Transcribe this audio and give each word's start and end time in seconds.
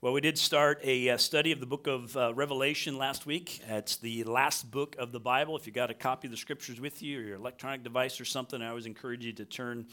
Well, 0.00 0.12
we 0.12 0.20
did 0.20 0.38
start 0.38 0.78
a 0.84 1.10
uh, 1.10 1.16
study 1.16 1.50
of 1.50 1.58
the 1.58 1.66
book 1.66 1.88
of 1.88 2.16
uh, 2.16 2.32
Revelation 2.32 2.98
last 2.98 3.26
week. 3.26 3.60
It's 3.68 3.96
the 3.96 4.22
last 4.22 4.70
book 4.70 4.94
of 4.96 5.10
the 5.10 5.18
Bible. 5.18 5.56
If 5.56 5.66
you 5.66 5.72
got 5.72 5.90
a 5.90 5.94
copy 5.94 6.28
of 6.28 6.30
the 6.30 6.36
scriptures 6.36 6.80
with 6.80 7.02
you 7.02 7.18
or 7.18 7.22
your 7.22 7.34
electronic 7.34 7.82
device 7.82 8.20
or 8.20 8.24
something, 8.24 8.62
I 8.62 8.68
always 8.68 8.86
encourage 8.86 9.24
you 9.24 9.32
to 9.32 9.44
turn 9.44 9.86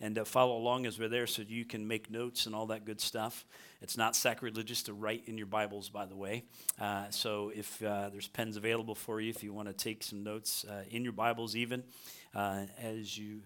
and 0.00 0.18
uh, 0.18 0.24
follow 0.24 0.56
along 0.56 0.86
as 0.86 0.98
we're 0.98 1.08
there 1.08 1.28
so 1.28 1.42
you 1.46 1.64
can 1.64 1.86
make 1.86 2.10
notes 2.10 2.46
and 2.46 2.56
all 2.56 2.66
that 2.66 2.84
good 2.84 3.00
stuff. 3.00 3.46
It's 3.80 3.96
not 3.96 4.16
sacrilegious 4.16 4.82
to 4.84 4.94
write 4.94 5.22
in 5.26 5.38
your 5.38 5.46
Bibles, 5.46 5.88
by 5.88 6.06
the 6.06 6.16
way. 6.16 6.42
Uh, 6.80 7.10
so 7.10 7.52
if 7.54 7.80
uh, 7.84 8.08
there's 8.10 8.26
pens 8.26 8.56
available 8.56 8.96
for 8.96 9.20
you, 9.20 9.30
if 9.30 9.44
you 9.44 9.52
want 9.52 9.68
to 9.68 9.74
take 9.74 10.02
some 10.02 10.24
notes 10.24 10.66
in 10.90 11.04
your 11.04 11.12
Bibles, 11.12 11.54
even 11.54 11.84
as 12.34 13.16
you 13.16 13.42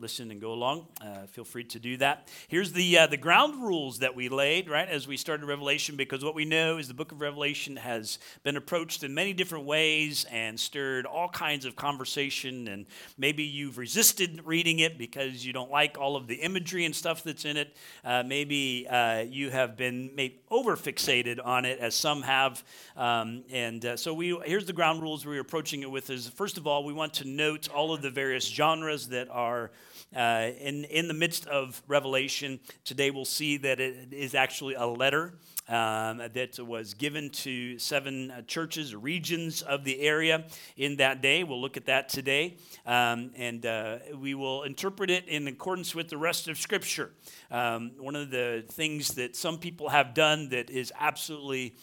listen 0.00 0.30
and 0.30 0.40
go 0.40 0.52
along, 0.52 0.86
uh, 1.00 1.26
feel 1.26 1.44
free 1.44 1.64
to 1.64 1.78
do 1.78 1.96
that. 1.96 2.28
Here's 2.48 2.72
the 2.72 2.98
uh, 2.98 3.06
the 3.06 3.16
ground 3.16 3.62
rules 3.62 4.00
that 4.00 4.14
we 4.14 4.28
laid 4.28 4.68
right 4.68 4.88
as 4.88 5.08
we 5.08 5.16
started 5.16 5.46
Revelation, 5.46 5.96
because 5.96 6.24
what 6.24 6.34
we 6.34 6.44
know 6.44 6.78
is 6.78 6.88
the 6.88 6.94
Book 6.94 7.12
of 7.12 7.20
Revelation 7.20 7.76
has 7.76 8.18
been 8.42 8.56
approached 8.56 9.02
in 9.02 9.14
many 9.14 9.32
different 9.32 9.64
ways 9.64 10.26
and 10.30 10.58
stirred 10.58 11.06
all 11.06 11.28
kinds 11.28 11.64
of 11.64 11.76
conversation. 11.76 12.68
And 12.68 12.86
maybe 13.18 13.42
you've 13.42 13.78
resisted 13.78 14.42
reading 14.44 14.80
it 14.80 14.98
because 14.98 15.44
you 15.44 15.52
don't 15.52 15.70
like 15.70 15.98
all 15.98 16.16
of 16.16 16.26
the 16.26 16.36
imagery 16.36 16.84
and 16.84 16.94
stuff 16.94 17.24
that's 17.24 17.44
in 17.44 17.56
it. 17.56 17.76
Uh, 18.04 18.22
maybe 18.24 18.86
uh, 18.88 19.20
you 19.20 19.50
have 19.50 19.76
been 19.76 20.14
made 20.14 20.40
over 20.50 20.76
fixated 20.76 21.38
on 21.44 21.64
it, 21.64 21.78
as 21.78 21.94
some 21.94 22.22
have. 22.22 22.62
Um, 22.96 23.44
and 23.50 23.98
so 23.98 24.14
we 24.14 24.38
here's 24.44 24.66
the 24.66 24.72
ground 24.72 25.02
rules 25.02 25.26
we're 25.26 25.40
approaching 25.40 25.82
it 25.82 25.90
with. 25.90 26.10
Is 26.10 26.28
first 26.28 26.58
of 26.58 26.66
all, 26.66 26.84
we 26.84 26.92
want 26.92 27.14
to 27.14 27.26
note 27.26 27.68
all 27.68 27.92
of 27.92 28.02
the 28.02 28.10
various 28.10 28.46
genres 28.46 29.08
that 29.08 29.28
are 29.30 29.63
uh, 30.14 30.50
in, 30.60 30.84
in 30.84 31.08
the 31.08 31.14
midst 31.14 31.46
of 31.46 31.82
Revelation, 31.88 32.60
today 32.84 33.10
we'll 33.10 33.24
see 33.24 33.56
that 33.58 33.80
it 33.80 34.12
is 34.12 34.34
actually 34.34 34.74
a 34.74 34.86
letter 34.86 35.34
um, 35.68 36.18
that 36.18 36.58
was 36.58 36.94
given 36.94 37.30
to 37.30 37.78
seven 37.78 38.30
uh, 38.30 38.42
churches 38.42 38.94
regions 38.94 39.62
of 39.62 39.84
the 39.84 40.00
area 40.00 40.44
in 40.76 40.96
that 40.96 41.22
day. 41.22 41.42
We'll 41.42 41.60
look 41.60 41.76
at 41.76 41.86
that 41.86 42.08
today. 42.08 42.56
Um, 42.86 43.30
and 43.36 43.64
uh, 43.64 43.98
we 44.16 44.34
will 44.34 44.64
interpret 44.64 45.10
it 45.10 45.26
in 45.26 45.48
accordance 45.48 45.94
with 45.94 46.08
the 46.08 46.18
rest 46.18 46.48
of 46.48 46.58
Scripture. 46.58 47.10
Um, 47.50 47.92
one 47.98 48.14
of 48.14 48.30
the 48.30 48.64
things 48.68 49.14
that 49.14 49.36
some 49.36 49.58
people 49.58 49.88
have 49.88 50.14
done 50.14 50.50
that 50.50 50.70
is 50.70 50.92
absolutely 50.98 51.76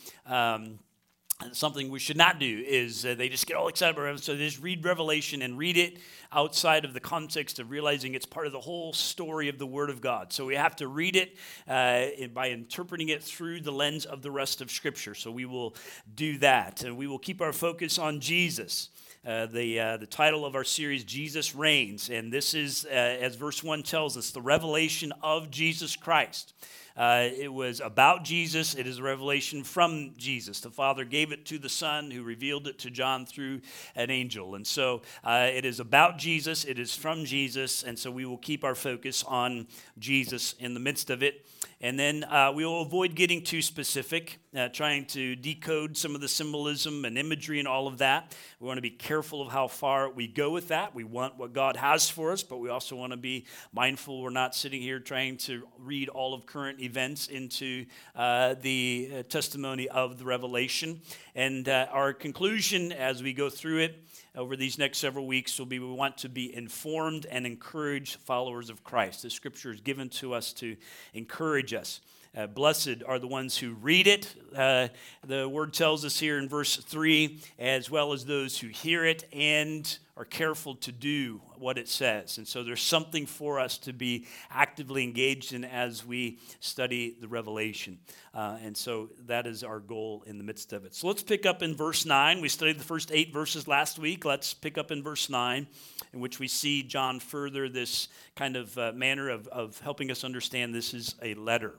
um, 1.42 1.54
something 1.54 1.90
we 1.90 2.00
should 2.00 2.18
not 2.18 2.40
do 2.40 2.64
is 2.66 3.06
uh, 3.06 3.16
they 3.16 3.30
just 3.30 3.48
get 3.48 3.58
all 3.58 3.68
excited 3.68 3.92
about 3.92 4.04
Revelation. 4.04 4.24
So 4.24 4.36
they 4.36 4.46
just 4.46 4.62
read 4.62 4.84
Revelation 4.84 5.42
and 5.42 5.58
read 5.58 5.78
it 5.78 6.00
outside 6.32 6.86
of 6.86 6.94
the 6.94 7.00
context 7.00 7.60
of 7.60 7.70
realizing 7.70 8.14
it's 8.14 8.26
part 8.26 8.48
of 8.48 8.54
the 8.54 8.60
whole 8.60 8.94
story 8.94 9.50
of 9.50 9.58
the 9.58 9.66
Word 9.66 9.90
of 9.90 10.02
God. 10.02 10.32
So 10.32 10.46
we 10.46 10.56
have 10.56 10.76
to 10.78 10.88
read 10.88 11.16
it 11.16 11.38
uh, 11.68 12.28
by 12.34 12.50
interpreting 12.50 13.10
it 13.10 13.24
through 13.24 13.62
the 13.62 13.72
lens 13.72 14.06
of 14.06 14.22
the 14.22 14.32
rest 14.32 14.62
of 14.62 14.72
Scripture. 14.72 15.16
So 15.16 15.32
we 15.32 15.46
will 15.46 15.76
do 16.16 16.38
that. 16.40 16.84
And 16.84 16.98
we 16.98 17.08
will 17.08 17.20
keep 17.20 17.42
our 17.42 17.54
focus 17.54 17.98
on 17.98 18.20
Jesus. 18.20 18.90
Uh, 19.24 19.46
the, 19.46 19.80
uh, 19.80 19.98
the 19.98 20.08
title 20.08 20.48
of 20.48 20.56
our 20.56 20.64
series, 20.64 21.04
Jesus 21.04 21.54
Reigns. 21.54 22.10
And 22.10 22.34
this 22.34 22.56
is, 22.56 22.86
uh, 22.86 22.90
as 22.90 23.36
verse 23.36 23.64
1 23.64 23.84
tells 23.84 24.18
us, 24.18 24.32
the 24.32 24.42
revelation 24.42 25.14
of 25.22 25.52
Jesus 25.52 25.96
Christ. 25.96 26.56
Uh, 26.96 27.30
it 27.38 27.52
was 27.52 27.80
about 27.80 28.24
Jesus. 28.24 28.76
It 28.76 28.88
is 28.88 29.00
a 29.00 29.04
revelation 29.04 29.64
from 29.64 30.14
Jesus. 30.18 30.60
The 30.60 30.70
Father 30.70 31.06
gave 31.06 31.32
it 31.32 31.46
to 31.48 31.58
the 31.58 31.70
Son, 31.70 32.12
who 32.12 32.24
revealed 32.24 32.68
it 32.68 32.80
to 32.80 32.90
John 32.90 33.26
through 33.26 33.62
an 33.96 34.10
angel. 34.10 34.56
And 34.56 34.66
so 34.66 35.02
uh, 35.24 35.50
it 35.52 35.66
is 35.66 35.80
about 35.80 36.18
Jesus. 36.18 36.66
It 36.66 36.80
is 36.80 36.96
from 36.96 37.26
Jesus. 37.26 37.84
And 37.84 37.98
so 37.98 38.12
we 38.12 38.26
will 38.26 38.38
keep 38.38 38.64
our 38.64 38.76
focus 38.76 39.24
on 39.28 39.68
Jesus 40.00 40.56
in 40.60 40.74
the 40.74 40.80
midst 40.80 41.10
of 41.10 41.24
it. 41.24 41.46
And 41.84 41.98
then 41.98 42.24
uh, 42.26 42.52
we 42.54 42.64
will 42.64 42.84
avoid 42.84 43.16
getting 43.16 43.44
too 43.44 43.62
specific, 43.64 44.38
uh, 44.56 44.70
trying 44.70 45.06
to 45.06 45.36
decode 45.36 45.98
some 45.98 46.14
of 46.14 46.22
the 46.22 46.28
symbolism 46.28 47.06
and 47.06 47.18
imagery 47.18 47.58
and 47.58 47.68
all 47.68 47.88
of 47.88 47.98
that. 47.98 48.36
We 48.60 48.68
want 48.68 48.78
to 48.78 48.84
be 48.84 48.92
careful 48.92 49.42
of 49.42 49.52
how 49.52 49.68
far 49.68 50.10
we 50.10 50.28
go 50.28 50.52
with 50.52 50.68
that. 50.68 50.94
We 50.94 51.04
want 51.04 51.38
what 51.38 51.54
God 51.54 51.76
has 51.78 52.08
for 52.08 52.32
us, 52.32 52.44
but 52.44 52.60
we 52.60 52.70
also 52.70 52.96
want 52.96 53.14
to 53.14 53.18
be 53.18 53.48
mindful 53.74 54.22
we're 54.22 54.30
not 54.30 54.54
sitting 54.54 54.80
here 54.80 55.00
trying 55.00 55.38
to 55.38 55.68
read 55.80 56.08
all 56.10 56.36
of 56.36 56.46
current 56.46 56.82
events 56.82 57.28
into 57.28 57.86
uh, 58.16 58.54
the 58.62 59.12
uh, 59.12 59.24
testimony 59.24 59.90
of 59.90 60.20
the 60.20 60.26
revelation. 60.26 61.02
And 61.34 61.68
uh, 61.68 61.88
our 61.92 62.14
conclusion 62.14 62.92
as 62.92 63.24
we 63.24 63.34
go 63.34 63.50
through 63.50 63.80
it 63.80 64.04
over 64.36 64.56
these 64.56 64.78
next 64.78 65.00
several 65.00 65.28
weeks 65.28 65.60
will 65.60 65.66
be 65.66 65.80
we 65.80 65.92
want 65.92 66.18
to 66.20 66.30
be 66.30 66.56
informed 66.56 67.26
and 67.30 67.46
encouraged 67.46 68.16
followers 68.22 68.70
of 68.70 68.84
Christ. 68.84 69.24
The 69.24 69.30
scripture 69.30 69.72
is 69.72 69.82
given 69.82 70.10
to 70.10 70.34
us 70.34 70.54
to 70.54 70.78
encourage 71.14 71.74
us. 71.74 72.02
Uh, 72.36 72.48
blessed 72.48 73.04
are 73.06 73.20
the 73.20 73.28
ones 73.28 73.58
who 73.58 73.74
read 73.74 74.08
it. 74.08 74.34
Uh, 74.56 74.88
the 75.28 75.50
word 75.50 75.74
tells 75.74 76.06
us 76.06 76.18
here 76.18 76.38
in 76.38 76.48
verse 76.48 76.78
3, 76.78 77.40
as 77.60 77.92
well 77.92 78.14
as 78.14 78.24
those 78.24 78.58
who 78.58 78.68
hear 78.68 79.04
it 79.04 79.28
and 79.34 80.00
are 80.22 80.26
careful 80.26 80.76
to 80.76 80.92
do 80.92 81.42
what 81.58 81.80
it 81.80 81.90
says. 81.90 82.38
And 82.38 82.48
so 82.48 82.62
there's 82.62 82.84
something 82.84 83.26
for 83.26 83.60
us 83.60 83.80
to 83.80 83.92
be 83.92 84.28
actively 84.52 85.04
engaged 85.04 85.52
in 85.52 85.66
as 85.66 86.06
we 86.06 86.38
study 86.60 87.18
the 87.20 87.28
Revelation. 87.28 87.98
Uh, 88.32 88.60
and 88.62 88.78
so 88.78 89.10
that 89.26 89.48
is 89.48 89.64
our 89.64 89.80
goal 89.80 90.24
in 90.28 90.38
the 90.38 90.44
midst 90.44 90.74
of 90.74 90.86
it. 90.86 90.94
So 90.94 91.08
let's 91.08 91.24
pick 91.24 91.48
up 91.48 91.64
in 91.64 91.76
verse 91.76 92.06
9. 92.06 92.40
We 92.40 92.50
studied 92.50 92.78
the 92.78 92.84
first 92.84 93.12
eight 93.12 93.34
verses 93.34 93.68
last 93.68 93.98
week. 93.98 94.24
Let's 94.24 94.54
pick 94.54 94.78
up 94.78 94.92
in 94.92 95.02
verse 95.02 95.28
9, 95.28 95.66
in 96.14 96.20
which 96.20 96.38
we 96.38 96.48
see 96.48 96.84
John 96.84 97.20
further 97.20 97.68
this 97.68 98.08
kind 98.36 98.56
of 98.56 98.78
uh, 98.78 98.92
manner 98.94 99.28
of, 99.30 99.48
of 99.48 99.80
helping 99.80 100.12
us 100.12 100.24
understand 100.24 100.76
this 100.76 100.94
is 100.94 101.16
a 101.24 101.34
letter. 101.34 101.74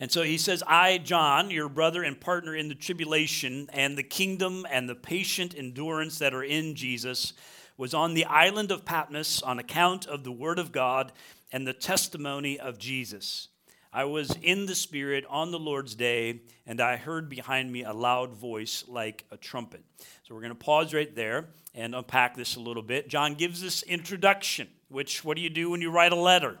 And 0.00 0.12
so 0.12 0.22
he 0.22 0.38
says, 0.38 0.62
I, 0.66 0.98
John, 0.98 1.50
your 1.50 1.68
brother 1.68 2.02
and 2.04 2.20
partner 2.20 2.54
in 2.54 2.68
the 2.68 2.74
tribulation 2.74 3.68
and 3.72 3.98
the 3.98 4.04
kingdom 4.04 4.64
and 4.70 4.88
the 4.88 4.94
patient 4.94 5.54
endurance 5.56 6.18
that 6.18 6.34
are 6.34 6.44
in 6.44 6.76
Jesus, 6.76 7.32
was 7.76 7.94
on 7.94 8.14
the 8.14 8.24
island 8.24 8.70
of 8.70 8.84
Patmos 8.84 9.42
on 9.42 9.58
account 9.58 10.06
of 10.06 10.24
the 10.24 10.32
word 10.32 10.58
of 10.58 10.72
God 10.72 11.12
and 11.52 11.66
the 11.66 11.72
testimony 11.72 12.58
of 12.58 12.78
Jesus. 12.78 13.48
I 13.92 14.04
was 14.04 14.36
in 14.42 14.66
the 14.66 14.74
Spirit 14.74 15.24
on 15.30 15.50
the 15.50 15.58
Lord's 15.58 15.94
day, 15.94 16.42
and 16.66 16.80
I 16.80 16.96
heard 16.96 17.28
behind 17.28 17.72
me 17.72 17.84
a 17.84 17.92
loud 17.92 18.34
voice 18.34 18.84
like 18.86 19.24
a 19.30 19.36
trumpet. 19.36 19.82
So 20.24 20.34
we're 20.34 20.42
going 20.42 20.52
to 20.52 20.56
pause 20.56 20.92
right 20.92 21.14
there 21.14 21.48
and 21.74 21.94
unpack 21.94 22.36
this 22.36 22.56
a 22.56 22.60
little 22.60 22.82
bit. 22.82 23.08
John 23.08 23.34
gives 23.34 23.62
this 23.62 23.82
introduction, 23.84 24.68
which, 24.88 25.24
what 25.24 25.36
do 25.36 25.42
you 25.42 25.48
do 25.48 25.70
when 25.70 25.80
you 25.80 25.90
write 25.90 26.12
a 26.12 26.16
letter? 26.16 26.58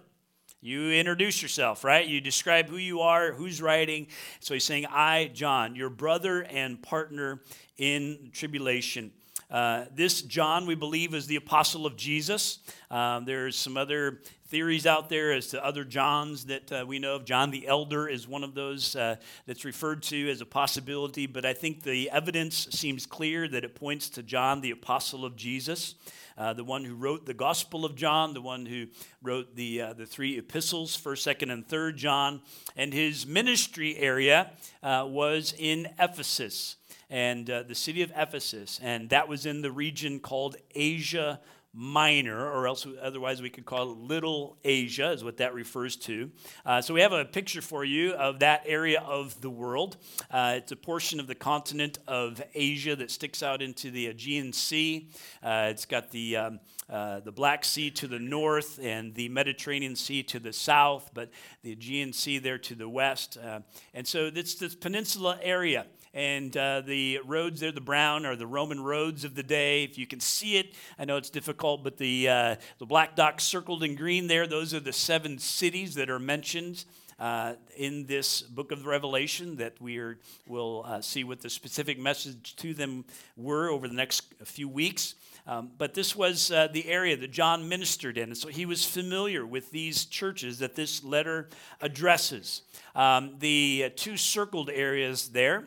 You 0.60 0.90
introduce 0.90 1.40
yourself, 1.40 1.84
right? 1.84 2.04
You 2.04 2.20
describe 2.20 2.68
who 2.68 2.78
you 2.78 3.00
are, 3.00 3.32
who's 3.32 3.62
writing. 3.62 4.08
So 4.40 4.54
he's 4.54 4.64
saying, 4.64 4.86
I, 4.86 5.30
John, 5.32 5.76
your 5.76 5.88
brother 5.88 6.42
and 6.42 6.82
partner 6.82 7.42
in 7.76 8.30
tribulation. 8.32 9.12
Uh, 9.50 9.86
this 9.94 10.20
John, 10.20 10.66
we 10.66 10.74
believe, 10.74 11.14
is 11.14 11.26
the 11.26 11.36
apostle 11.36 11.86
of 11.86 11.96
Jesus. 11.96 12.58
Um, 12.90 13.24
there's 13.24 13.56
some 13.56 13.78
other 13.78 14.20
theories 14.48 14.86
out 14.86 15.08
there 15.08 15.32
as 15.32 15.48
to 15.48 15.64
other 15.64 15.84
Johns 15.84 16.46
that 16.46 16.72
uh, 16.72 16.84
we 16.86 16.98
know 16.98 17.16
of. 17.16 17.24
John 17.24 17.50
the 17.50 17.66
Elder 17.66 18.08
is 18.08 18.28
one 18.28 18.44
of 18.44 18.54
those 18.54 18.94
uh, 18.94 19.16
that's 19.46 19.64
referred 19.64 20.02
to 20.04 20.30
as 20.30 20.42
a 20.42 20.46
possibility, 20.46 21.26
but 21.26 21.46
I 21.46 21.54
think 21.54 21.82
the 21.82 22.10
evidence 22.10 22.68
seems 22.70 23.06
clear 23.06 23.48
that 23.48 23.64
it 23.64 23.74
points 23.74 24.10
to 24.10 24.22
John, 24.22 24.60
the 24.60 24.70
apostle 24.70 25.24
of 25.24 25.34
Jesus. 25.34 25.94
Uh, 26.38 26.52
the 26.52 26.62
one 26.62 26.84
who 26.84 26.94
wrote 26.94 27.26
the 27.26 27.34
Gospel 27.34 27.84
of 27.84 27.96
John, 27.96 28.32
the 28.32 28.40
one 28.40 28.64
who 28.64 28.86
wrote 29.22 29.56
the, 29.56 29.80
uh, 29.80 29.92
the 29.94 30.06
three 30.06 30.38
epistles, 30.38 30.96
1st, 30.96 31.36
2nd, 31.36 31.52
and 31.52 31.66
3rd 31.66 31.96
John. 31.96 32.42
And 32.76 32.94
his 32.94 33.26
ministry 33.26 33.96
area 33.96 34.52
uh, 34.80 35.04
was 35.08 35.52
in 35.58 35.88
Ephesus, 35.98 36.76
and 37.10 37.48
uh, 37.48 37.62
the 37.62 37.74
city 37.74 38.02
of 38.02 38.12
Ephesus. 38.16 38.78
And 38.82 39.08
that 39.10 39.28
was 39.28 39.46
in 39.46 39.62
the 39.62 39.72
region 39.72 40.20
called 40.20 40.56
Asia 40.74 41.40
Minor, 41.74 42.50
or 42.50 42.66
else 42.66 42.86
otherwise 43.00 43.42
we 43.42 43.50
could 43.50 43.66
call 43.66 43.92
it 43.92 43.98
Little 43.98 44.56
Asia, 44.64 45.12
is 45.12 45.22
what 45.22 45.36
that 45.36 45.52
refers 45.52 45.96
to. 45.96 46.30
Uh, 46.64 46.80
so 46.80 46.94
we 46.94 47.02
have 47.02 47.12
a 47.12 47.26
picture 47.26 47.60
for 47.60 47.84
you 47.84 48.14
of 48.14 48.40
that 48.40 48.62
area 48.66 49.00
of 49.02 49.38
the 49.42 49.50
world. 49.50 49.98
Uh, 50.30 50.54
it's 50.56 50.72
a 50.72 50.76
portion 50.76 51.20
of 51.20 51.26
the 51.26 51.34
continent 51.34 51.98
of 52.08 52.42
Asia 52.54 52.96
that 52.96 53.10
sticks 53.10 53.42
out 53.42 53.60
into 53.60 53.90
the 53.90 54.06
Aegean 54.06 54.52
Sea. 54.52 55.10
Uh, 55.42 55.68
it's 55.70 55.84
got 55.84 56.10
the 56.10 56.36
um, 56.36 56.60
uh, 56.90 57.20
the 57.20 57.32
Black 57.32 57.66
Sea 57.66 57.90
to 57.90 58.08
the 58.08 58.18
north 58.18 58.80
and 58.82 59.14
the 59.14 59.28
Mediterranean 59.28 59.94
Sea 59.94 60.22
to 60.22 60.38
the 60.38 60.54
south, 60.54 61.10
but 61.12 61.30
the 61.62 61.72
Aegean 61.72 62.14
Sea 62.14 62.38
there 62.38 62.58
to 62.58 62.74
the 62.74 62.88
west. 62.88 63.36
Uh, 63.36 63.60
and 63.92 64.06
so 64.06 64.30
it's 64.34 64.54
this 64.54 64.74
peninsula 64.74 65.38
area 65.42 65.84
and 66.14 66.56
uh, 66.56 66.80
the 66.80 67.20
roads 67.24 67.60
there, 67.60 67.72
the 67.72 67.80
brown, 67.80 68.26
are 68.26 68.36
the 68.36 68.46
Roman 68.46 68.82
roads 68.82 69.24
of 69.24 69.34
the 69.34 69.42
day. 69.42 69.84
If 69.84 69.98
you 69.98 70.06
can 70.06 70.20
see 70.20 70.56
it, 70.56 70.74
I 70.98 71.04
know 71.04 71.16
it's 71.16 71.30
difficult, 71.30 71.84
but 71.84 71.98
the, 71.98 72.28
uh, 72.28 72.56
the 72.78 72.86
black 72.86 73.16
dots 73.16 73.44
circled 73.44 73.82
in 73.82 73.94
green 73.94 74.26
there, 74.26 74.46
those 74.46 74.74
are 74.74 74.80
the 74.80 74.92
seven 74.92 75.38
cities 75.38 75.94
that 75.94 76.10
are 76.10 76.18
mentioned. 76.18 76.84
Uh, 77.18 77.54
in 77.76 78.06
this 78.06 78.42
book 78.42 78.70
of 78.70 78.86
Revelation, 78.86 79.56
that 79.56 79.74
we 79.80 80.00
will 80.46 80.84
uh, 80.86 81.00
see 81.00 81.24
what 81.24 81.40
the 81.40 81.50
specific 81.50 81.98
message 81.98 82.54
to 82.54 82.72
them 82.72 83.04
were 83.36 83.70
over 83.70 83.88
the 83.88 83.94
next 83.94 84.32
few 84.44 84.68
weeks. 84.68 85.16
Um, 85.44 85.70
but 85.78 85.94
this 85.94 86.14
was 86.14 86.52
uh, 86.52 86.68
the 86.70 86.86
area 86.86 87.16
that 87.16 87.32
John 87.32 87.68
ministered 87.68 88.18
in. 88.18 88.24
And 88.24 88.36
so 88.36 88.48
he 88.48 88.66
was 88.66 88.84
familiar 88.84 89.44
with 89.46 89.72
these 89.72 90.04
churches 90.04 90.60
that 90.60 90.76
this 90.76 91.02
letter 91.02 91.48
addresses. 91.80 92.62
Um, 92.94 93.34
the 93.38 93.84
uh, 93.86 93.90
two 93.96 94.16
circled 94.16 94.70
areas 94.70 95.30
there 95.30 95.66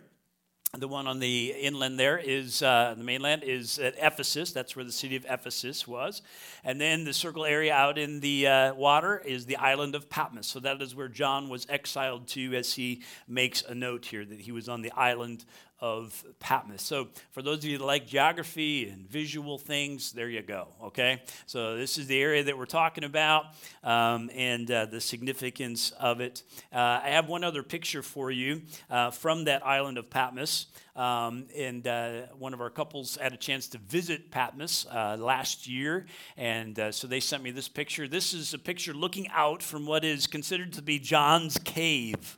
the 0.77 0.87
one 0.87 1.05
on 1.05 1.19
the 1.19 1.53
inland 1.59 1.99
there 1.99 2.17
is 2.17 2.63
uh, 2.63 2.95
the 2.97 3.03
mainland 3.03 3.43
is 3.43 3.77
at 3.77 3.93
Ephesus. 3.97 4.53
That's 4.53 4.73
where 4.73 4.85
the 4.85 4.91
city 4.91 5.17
of 5.17 5.25
Ephesus 5.27 5.85
was. 5.85 6.21
And 6.63 6.79
then 6.79 7.03
the 7.03 7.11
circle 7.11 7.43
area 7.43 7.73
out 7.73 7.97
in 7.97 8.21
the 8.21 8.47
uh, 8.47 8.73
water 8.75 9.21
is 9.25 9.45
the 9.45 9.57
island 9.57 9.95
of 9.95 10.09
Patmos. 10.09 10.47
So 10.47 10.61
that 10.61 10.81
is 10.81 10.95
where 10.95 11.09
John 11.09 11.49
was 11.49 11.67
exiled 11.67 12.29
to, 12.29 12.55
as 12.55 12.73
he 12.73 13.01
makes 13.27 13.63
a 13.63 13.75
note 13.75 14.05
here 14.05 14.23
that 14.23 14.39
he 14.39 14.53
was 14.53 14.69
on 14.69 14.81
the 14.81 14.91
island 14.93 15.43
of 15.81 16.23
Patmos. 16.39 16.83
So, 16.83 17.07
for 17.31 17.41
those 17.41 17.57
of 17.59 17.65
you 17.65 17.79
that 17.79 17.83
like 17.83 18.05
geography 18.05 18.87
and 18.87 19.09
visual 19.09 19.57
things, 19.57 20.11
there 20.11 20.29
you 20.29 20.43
go, 20.43 20.67
okay? 20.83 21.23
So, 21.47 21.75
this 21.75 21.97
is 21.97 22.07
the 22.07 22.21
area 22.21 22.43
that 22.43 22.57
we're 22.57 22.65
talking 22.65 23.03
about 23.03 23.45
um, 23.83 24.29
and 24.35 24.69
uh, 24.69 24.85
the 24.85 25.01
significance 25.01 25.91
of 25.99 26.21
it. 26.21 26.43
Uh, 26.71 27.01
I 27.03 27.09
have 27.09 27.27
one 27.27 27.43
other 27.43 27.63
picture 27.63 28.03
for 28.03 28.29
you 28.29 28.61
uh, 28.89 29.09
from 29.09 29.45
that 29.45 29.65
island 29.65 29.97
of 29.97 30.09
Patmos. 30.09 30.67
Um, 30.95 31.45
and 31.57 31.87
uh, 31.87 32.23
one 32.37 32.53
of 32.53 32.61
our 32.61 32.69
couples 32.69 33.15
had 33.15 33.33
a 33.33 33.37
chance 33.37 33.67
to 33.69 33.77
visit 33.77 34.29
Patmos 34.29 34.85
uh, 34.91 35.17
last 35.17 35.67
year. 35.67 36.05
And 36.37 36.77
uh, 36.77 36.91
so 36.91 37.07
they 37.07 37.19
sent 37.19 37.43
me 37.43 37.51
this 37.51 37.69
picture. 37.69 38.07
This 38.07 38.33
is 38.33 38.53
a 38.53 38.59
picture 38.59 38.93
looking 38.93 39.27
out 39.29 39.63
from 39.63 39.85
what 39.85 40.03
is 40.03 40.27
considered 40.27 40.73
to 40.73 40.81
be 40.81 40.99
John's 40.99 41.57
cave, 41.57 42.37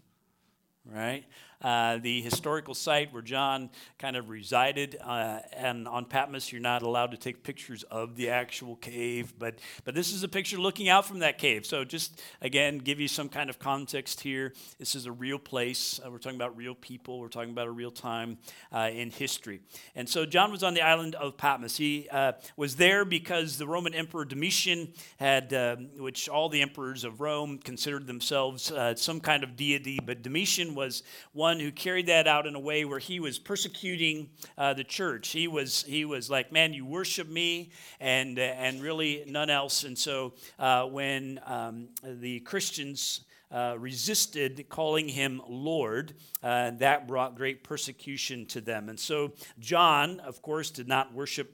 right? 0.85 1.25
Uh, 1.63 1.97
the 1.97 2.21
historical 2.21 2.73
site 2.73 3.13
where 3.13 3.21
John 3.21 3.69
kind 3.97 4.17
of 4.17 4.27
resided. 4.27 4.97
Uh, 5.01 5.39
and 5.53 5.87
on 5.87 6.03
Patmos, 6.03 6.51
you're 6.51 6.61
not 6.61 6.81
allowed 6.81 7.11
to 7.11 7.17
take 7.17 7.41
pictures 7.41 7.83
of 7.83 8.17
the 8.17 8.29
actual 8.29 8.75
cave, 8.75 9.33
but, 9.39 9.59
but 9.85 9.95
this 9.95 10.11
is 10.11 10.23
a 10.23 10.27
picture 10.27 10.57
looking 10.57 10.89
out 10.89 11.05
from 11.05 11.19
that 11.19 11.37
cave. 11.37 11.65
So, 11.65 11.85
just 11.85 12.21
again, 12.41 12.79
give 12.79 12.99
you 12.99 13.07
some 13.07 13.29
kind 13.29 13.49
of 13.49 13.59
context 13.59 14.19
here. 14.19 14.53
This 14.77 14.93
is 14.93 15.05
a 15.05 15.11
real 15.13 15.39
place. 15.39 16.01
Uh, 16.05 16.11
we're 16.11 16.17
talking 16.17 16.35
about 16.35 16.57
real 16.57 16.75
people, 16.75 17.19
we're 17.19 17.29
talking 17.29 17.51
about 17.51 17.67
a 17.67 17.71
real 17.71 17.91
time 17.91 18.39
uh, 18.73 18.89
in 18.93 19.09
history. 19.09 19.61
And 19.95 20.09
so, 20.09 20.25
John 20.25 20.51
was 20.51 20.63
on 20.63 20.73
the 20.73 20.81
island 20.81 21.15
of 21.15 21.37
Patmos. 21.37 21.77
He 21.77 22.09
uh, 22.11 22.33
was 22.57 22.75
there 22.75 23.05
because 23.05 23.57
the 23.57 23.67
Roman 23.67 23.93
Emperor 23.93 24.25
Domitian 24.25 24.91
had, 25.17 25.53
um, 25.53 25.87
which 25.97 26.27
all 26.27 26.49
the 26.49 26.61
emperors 26.61 27.05
of 27.05 27.21
Rome 27.21 27.57
considered 27.57 28.05
themselves 28.05 28.71
some 28.95 29.21
kind 29.21 29.45
of 29.45 29.55
deity, 29.55 29.99
but 30.03 30.21
Domitian 30.21 30.75
was 30.75 31.03
one 31.31 31.52
one 31.53 31.59
who 31.59 31.71
carried 31.71 32.07
that 32.07 32.25
out 32.25 32.47
in 32.47 32.55
a 32.55 32.59
way 32.59 32.83
where 32.83 32.97
he 32.97 33.19
was 33.19 33.37
persecuting 33.37 34.27
uh, 34.57 34.73
the 34.73 34.83
church. 34.83 35.29
He 35.29 35.47
was, 35.47 35.83
he 35.83 36.03
was 36.03 36.27
like, 36.27 36.51
man, 36.51 36.73
you 36.73 36.83
worship 36.83 37.29
me 37.29 37.69
and, 37.99 38.39
uh, 38.39 38.41
and 38.41 38.81
really 38.81 39.23
none 39.27 39.51
else. 39.51 39.83
And 39.83 39.95
so 39.95 40.33
uh, 40.57 40.85
when 40.85 41.39
um, 41.45 41.89
the 42.01 42.39
Christians 42.39 43.25
uh, 43.51 43.75
resisted 43.77 44.67
calling 44.67 45.07
him 45.07 45.43
Lord, 45.47 46.15
uh, 46.41 46.71
that 46.79 47.07
brought 47.07 47.35
great 47.35 47.63
persecution 47.63 48.47
to 48.47 48.59
them. 48.59 48.89
And 48.89 48.99
so 48.99 49.33
John, 49.59 50.21
of 50.21 50.41
course, 50.41 50.71
did 50.71 50.87
not 50.87 51.13
worship 51.13 51.53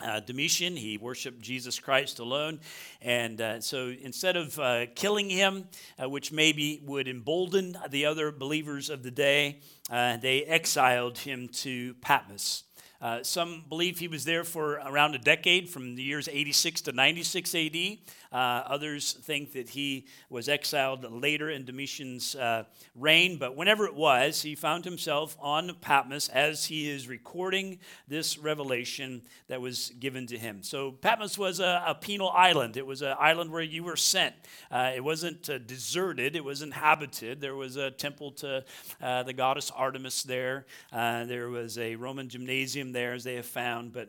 uh, 0.00 0.20
Domitian. 0.20 0.76
He 0.76 0.96
worshiped 0.98 1.40
Jesus 1.40 1.78
Christ 1.78 2.18
alone. 2.18 2.60
And 3.00 3.40
uh, 3.40 3.60
so 3.60 3.92
instead 4.00 4.36
of 4.36 4.58
uh, 4.58 4.86
killing 4.94 5.30
him, 5.30 5.68
uh, 6.02 6.08
which 6.08 6.32
maybe 6.32 6.82
would 6.84 7.08
embolden 7.08 7.76
the 7.90 8.06
other 8.06 8.32
believers 8.32 8.90
of 8.90 9.02
the 9.02 9.10
day, 9.10 9.60
uh, 9.90 10.16
they 10.16 10.44
exiled 10.44 11.18
him 11.18 11.48
to 11.48 11.94
Patmos. 11.94 12.64
Uh, 13.02 13.20
some 13.24 13.64
believe 13.68 13.98
he 13.98 14.06
was 14.06 14.24
there 14.24 14.44
for 14.44 14.74
around 14.74 15.16
a 15.16 15.18
decade, 15.18 15.68
from 15.68 15.96
the 15.96 16.02
years 16.04 16.28
86 16.28 16.82
to 16.82 16.92
96 16.92 17.52
AD. 17.52 17.98
Uh, 18.32 18.62
others 18.66 19.12
think 19.12 19.52
that 19.52 19.68
he 19.70 20.06
was 20.30 20.48
exiled 20.48 21.10
later 21.10 21.50
in 21.50 21.64
Domitian's 21.64 22.34
uh, 22.34 22.64
reign, 22.94 23.36
but 23.38 23.56
whenever 23.56 23.86
it 23.86 23.94
was, 23.94 24.42
he 24.42 24.54
found 24.54 24.84
himself 24.84 25.36
on 25.40 25.74
Patmos 25.80 26.28
as 26.28 26.64
he 26.64 26.88
is 26.88 27.08
recording 27.08 27.78
this 28.08 28.38
revelation 28.38 29.22
that 29.48 29.60
was 29.60 29.92
given 30.00 30.26
to 30.26 30.38
him. 30.38 30.62
So, 30.62 30.92
Patmos 30.92 31.36
was 31.36 31.60
a, 31.60 31.84
a 31.86 31.94
penal 31.94 32.30
island. 32.30 32.76
It 32.76 32.86
was 32.86 33.02
an 33.02 33.14
island 33.18 33.50
where 33.50 33.62
you 33.62 33.84
were 33.84 33.96
sent. 33.96 34.34
Uh, 34.70 34.92
it 34.94 35.04
wasn't 35.04 35.48
uh, 35.50 35.58
deserted, 35.58 36.36
it 36.36 36.44
was 36.44 36.62
inhabited. 36.62 37.40
There 37.40 37.56
was 37.56 37.76
a 37.76 37.90
temple 37.90 38.32
to 38.32 38.64
uh, 39.00 39.22
the 39.24 39.32
goddess 39.32 39.70
Artemis 39.70 40.22
there, 40.22 40.66
there 40.92 41.48
was 41.48 41.78
a 41.78 41.96
Roman 41.96 42.28
gymnasium 42.28 42.92
there, 42.92 43.12
as 43.12 43.24
they 43.24 43.34
have 43.34 43.46
found, 43.46 43.92
but 43.92 44.08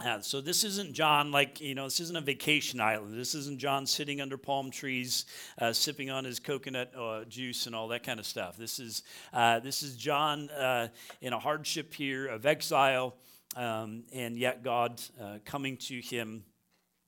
uh, 0.00 0.20
so 0.20 0.40
this 0.40 0.64
isn't 0.64 0.92
John 0.92 1.30
like 1.30 1.60
you 1.60 1.74
know 1.74 1.84
this 1.84 2.00
isn't 2.00 2.16
a 2.16 2.20
vacation 2.20 2.80
island. 2.80 3.16
This 3.16 3.34
isn't 3.36 3.60
John 3.60 3.86
sitting 3.86 4.20
under 4.20 4.36
palm 4.36 4.72
trees, 4.72 5.24
uh, 5.60 5.72
sipping 5.72 6.10
on 6.10 6.24
his 6.24 6.40
coconut 6.40 6.92
uh, 6.98 7.24
juice 7.24 7.66
and 7.66 7.76
all 7.76 7.88
that 7.88 8.02
kind 8.02 8.18
of 8.18 8.26
stuff. 8.26 8.56
This 8.56 8.80
is 8.80 9.04
uh, 9.32 9.60
this 9.60 9.84
is 9.84 9.96
John 9.96 10.50
uh, 10.50 10.88
in 11.20 11.32
a 11.32 11.38
hardship 11.38 11.94
here 11.94 12.26
of 12.26 12.44
exile, 12.44 13.14
um, 13.54 14.02
and 14.12 14.36
yet 14.36 14.64
God 14.64 15.00
uh, 15.20 15.38
coming 15.44 15.76
to 15.76 16.00
him 16.00 16.42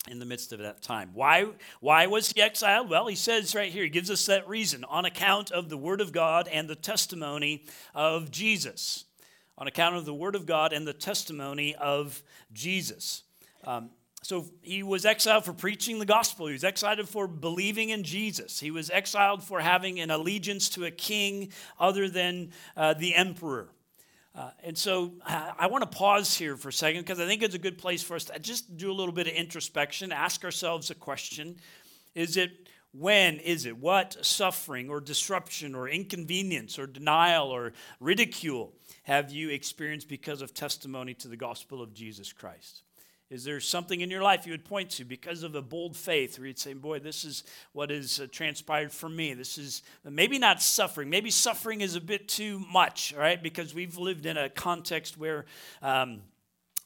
in 0.09 0.21
the 0.21 0.27
midst 0.27 0.53
of 0.53 0.61
that 0.61 0.81
time. 0.81 1.11
Why 1.13 1.47
why 1.81 2.07
was 2.07 2.31
he 2.31 2.41
exiled? 2.41 2.89
Well, 2.89 3.09
he 3.09 3.17
says 3.17 3.53
right 3.57 3.73
here. 3.73 3.83
He 3.83 3.91
gives 3.91 4.13
us 4.13 4.27
that 4.27 4.49
reason 4.49 4.85
on 4.85 5.05
account 5.05 5.51
of 5.51 5.71
the 5.71 5.77
word 5.77 6.01
of 6.01 6.13
God 6.13 6.47
and 6.47 6.71
the 6.71 6.77
testimony 6.77 7.65
of 7.97 8.31
Jesus 8.31 9.06
on 9.59 9.67
account 9.67 9.97
of 9.97 10.05
the 10.05 10.15
Word 10.15 10.35
of 10.35 10.47
God 10.47 10.73
and 10.73 10.87
the 10.87 10.93
testimony 10.93 11.75
of 11.75 12.23
Jesus. 12.53 13.23
Um, 13.65 13.91
so 14.23 14.47
he 14.63 14.83
was 14.83 15.05
exiled 15.05 15.45
for 15.45 15.53
preaching 15.53 15.99
the 15.99 16.07
gospel. 16.07 16.47
He 16.49 16.53
was 16.53 16.65
exiled 16.65 17.09
for 17.09 17.29
believing 17.29 17.91
in 17.91 18.03
Jesus. 18.03 18.59
He 18.59 18.71
was 18.71 18.91
exiled 18.91 19.43
for 19.43 19.61
having 19.61 20.01
an 20.01 20.11
allegiance 20.11 20.69
to 20.71 20.85
a 20.85 20.91
king 20.91 21.53
other 21.79 22.09
than 22.09 22.51
uh, 22.77 22.95
the 22.95 23.15
emperor. 23.15 23.69
Uh, 24.35 24.51
and 24.65 24.77
so 24.77 25.15
uh, 25.25 25.53
I 25.59 25.69
want 25.69 25.91
to 25.91 25.97
pause 25.97 26.37
here 26.37 26.57
for 26.57 26.69
a 26.69 26.73
second 26.73 27.03
because 27.03 27.21
I 27.21 27.27
think 27.27 27.43
it's 27.43 27.55
a 27.55 27.59
good 27.59 27.79
place 27.79 28.03
for 28.03 28.17
us 28.17 28.25
to 28.25 28.39
just 28.39 28.77
do 28.77 28.91
a 28.91 28.93
little 28.93 29.15
bit 29.15 29.27
of 29.29 29.33
introspection, 29.33 30.13
ask 30.13 30.45
ourselves 30.45 30.91
a 30.91 30.95
question. 30.95 31.57
Is 32.15 32.37
it 32.37 32.51
when 32.93 33.37
is 33.37 33.65
it? 33.65 33.77
What 33.79 34.17
suffering 34.25 34.91
or 34.91 35.01
disruption 35.01 35.75
or 35.75 35.89
inconvenience 35.89 36.79
or 36.79 36.87
denial 36.87 37.49
or 37.49 37.75
ridicule 38.01 38.75
have 39.07 39.31
you 39.31 39.51
experienced 39.51 40.09
because 40.09 40.43
of 40.43 40.53
testimony 40.53 41.15
to 41.15 41.29
the 41.29 41.37
gospel 41.37 41.81
of 41.81 41.95
Jesus 41.95 42.33
Christ? 42.33 42.83
Is 43.31 43.45
there 43.45 43.61
something 43.61 44.01
in 44.01 44.11
your 44.11 44.23
life 44.23 44.47
you 44.47 44.53
would 44.53 44.65
point 44.65 44.91
to 44.91 45.05
because 45.05 45.45
of 45.45 45.55
a 45.55 45.63
bold 45.63 45.97
faith 45.97 46.39
where 46.39 46.49
you'd 46.49 46.59
say, 46.59 46.75
Boy, 46.75 46.99
this 46.99 47.25
is 47.25 47.45
what 47.73 47.91
has 47.91 48.19
uh, 48.19 48.27
transpired 48.33 48.91
for 48.91 49.09
me? 49.09 49.33
This 49.33 49.59
is 49.59 49.83
maybe 50.03 50.41
not 50.41 50.61
suffering. 50.61 51.09
Maybe 51.09 51.31
suffering 51.31 51.83
is 51.83 51.95
a 51.95 52.01
bit 52.01 52.27
too 52.27 52.59
much, 52.73 53.15
right? 53.17 53.41
Because 53.41 53.73
we've 53.73 53.97
lived 53.97 54.27
in 54.27 54.37
a 54.37 54.49
context 54.49 55.17
where. 55.17 55.47
Um, 55.83 56.23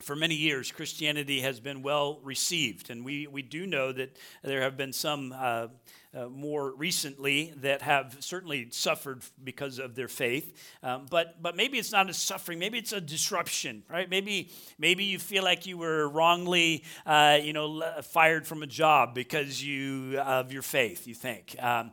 for 0.02 0.16
many 0.16 0.34
years, 0.34 0.72
Christianity 0.72 1.40
has 1.40 1.60
been 1.60 1.82
well 1.82 2.20
received, 2.22 2.90
and 2.90 3.04
we, 3.04 3.26
we 3.26 3.42
do 3.42 3.66
know 3.66 3.92
that 3.92 4.16
there 4.42 4.62
have 4.62 4.76
been 4.76 4.92
some 4.92 5.34
uh, 5.36 5.68
uh, 6.12 6.28
more 6.28 6.74
recently 6.74 7.52
that 7.58 7.82
have 7.82 8.16
certainly 8.18 8.68
suffered 8.70 9.22
because 9.44 9.78
of 9.78 9.94
their 9.94 10.08
faith. 10.08 10.56
Um, 10.82 11.06
but, 11.08 11.40
but 11.40 11.56
maybe 11.56 11.78
it's 11.78 11.92
not 11.92 12.10
a 12.10 12.14
suffering, 12.14 12.58
maybe 12.58 12.78
it's 12.78 12.92
a 12.92 13.00
disruption, 13.00 13.84
right? 13.88 14.10
Maybe, 14.10 14.50
maybe 14.78 15.04
you 15.04 15.20
feel 15.20 15.44
like 15.44 15.66
you 15.66 15.78
were 15.78 16.08
wrongly 16.08 16.84
uh, 17.06 17.38
you 17.40 17.52
know, 17.52 17.80
fired 18.02 18.46
from 18.46 18.62
a 18.62 18.66
job 18.66 19.14
because 19.14 19.62
you, 19.62 20.18
of 20.18 20.52
your 20.52 20.62
faith, 20.62 21.06
you 21.06 21.14
think. 21.14 21.54
Um, 21.62 21.92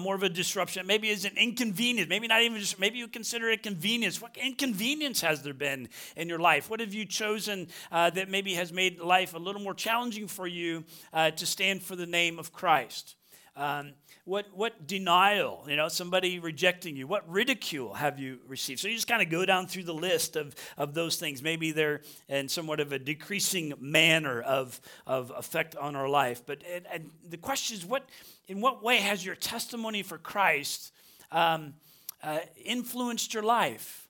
more 0.00 0.16
of 0.16 0.24
a 0.24 0.28
disruption. 0.28 0.84
Maybe 0.86 1.08
it's 1.10 1.24
an 1.24 1.36
inconvenience. 1.36 2.08
Maybe 2.08 2.26
not 2.26 2.42
even 2.42 2.58
just, 2.58 2.80
maybe 2.80 2.98
you 2.98 3.06
consider 3.06 3.48
it 3.50 3.62
convenience. 3.62 4.20
What 4.20 4.36
inconvenience 4.36 5.20
has 5.20 5.42
there 5.42 5.54
been 5.54 5.88
in 6.16 6.28
your 6.28 6.40
life? 6.40 6.68
What 6.68 6.80
have 6.80 6.93
you 6.94 7.04
chosen 7.04 7.68
uh, 7.92 8.10
that 8.10 8.28
maybe 8.28 8.54
has 8.54 8.72
made 8.72 9.00
life 9.00 9.34
a 9.34 9.38
little 9.38 9.60
more 9.60 9.74
challenging 9.74 10.28
for 10.28 10.46
you 10.46 10.84
uh, 11.12 11.30
to 11.32 11.46
stand 11.46 11.82
for 11.82 11.96
the 11.96 12.06
name 12.06 12.38
of 12.38 12.52
Christ? 12.52 13.16
Um, 13.56 13.92
what, 14.24 14.46
what 14.54 14.86
denial, 14.86 15.64
you 15.68 15.76
know, 15.76 15.88
somebody 15.88 16.38
rejecting 16.38 16.96
you? 16.96 17.06
What 17.06 17.28
ridicule 17.30 17.92
have 17.92 18.18
you 18.18 18.38
received? 18.48 18.80
So 18.80 18.88
you 18.88 18.94
just 18.94 19.06
kind 19.06 19.20
of 19.20 19.28
go 19.28 19.44
down 19.44 19.66
through 19.66 19.84
the 19.84 19.94
list 19.94 20.36
of, 20.36 20.54
of 20.78 20.94
those 20.94 21.16
things. 21.16 21.42
Maybe 21.42 21.70
they're 21.70 22.00
in 22.28 22.48
somewhat 22.48 22.80
of 22.80 22.90
a 22.92 22.98
decreasing 22.98 23.74
manner 23.78 24.40
of, 24.40 24.80
of 25.06 25.30
effect 25.36 25.76
on 25.76 25.94
our 25.94 26.08
life. 26.08 26.42
But 26.44 26.62
and, 26.72 26.86
and 26.90 27.10
the 27.28 27.36
question 27.36 27.76
is, 27.76 27.84
what, 27.84 28.08
in 28.48 28.62
what 28.62 28.82
way 28.82 28.96
has 28.96 29.24
your 29.24 29.34
testimony 29.34 30.02
for 30.02 30.16
Christ 30.16 30.92
um, 31.30 31.74
uh, 32.22 32.38
influenced 32.64 33.34
your 33.34 33.42
life 33.42 34.08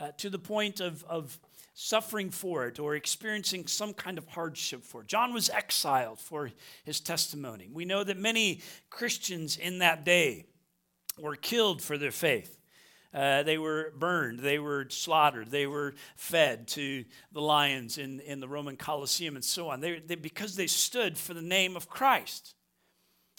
uh, 0.00 0.08
to 0.18 0.28
the 0.28 0.38
point 0.38 0.80
of, 0.80 1.04
of 1.04 1.38
suffering 1.74 2.30
for 2.30 2.66
it 2.68 2.78
or 2.78 2.94
experiencing 2.94 3.66
some 3.66 3.92
kind 3.92 4.16
of 4.16 4.28
hardship 4.28 4.84
for 4.84 5.00
it. 5.00 5.08
John 5.08 5.34
was 5.34 5.50
exiled 5.50 6.20
for 6.20 6.50
his 6.84 7.00
testimony. 7.00 7.68
We 7.72 7.84
know 7.84 8.04
that 8.04 8.16
many 8.16 8.60
Christians 8.90 9.56
in 9.56 9.80
that 9.80 10.04
day 10.04 10.46
were 11.18 11.36
killed 11.36 11.82
for 11.82 11.98
their 11.98 12.12
faith. 12.12 12.56
uh, 13.14 13.44
they 13.44 13.58
were 13.58 13.92
burned, 13.96 14.40
they 14.40 14.58
were 14.58 14.86
slaughtered, 14.90 15.50
they 15.50 15.66
were 15.66 15.94
fed 16.16 16.66
to 16.66 17.04
the 17.32 17.40
lions 17.40 17.96
in, 17.96 18.18
in 18.20 18.40
the 18.40 18.48
Roman 18.48 18.76
Colosseum, 18.76 19.36
and 19.36 19.44
so 19.44 19.68
on. 19.68 19.80
They, 19.80 20.00
they 20.00 20.16
because 20.16 20.56
they 20.56 20.66
stood 20.66 21.16
for 21.16 21.32
the 21.32 21.42
name 21.42 21.76
of 21.76 21.88
Christ. 21.88 22.54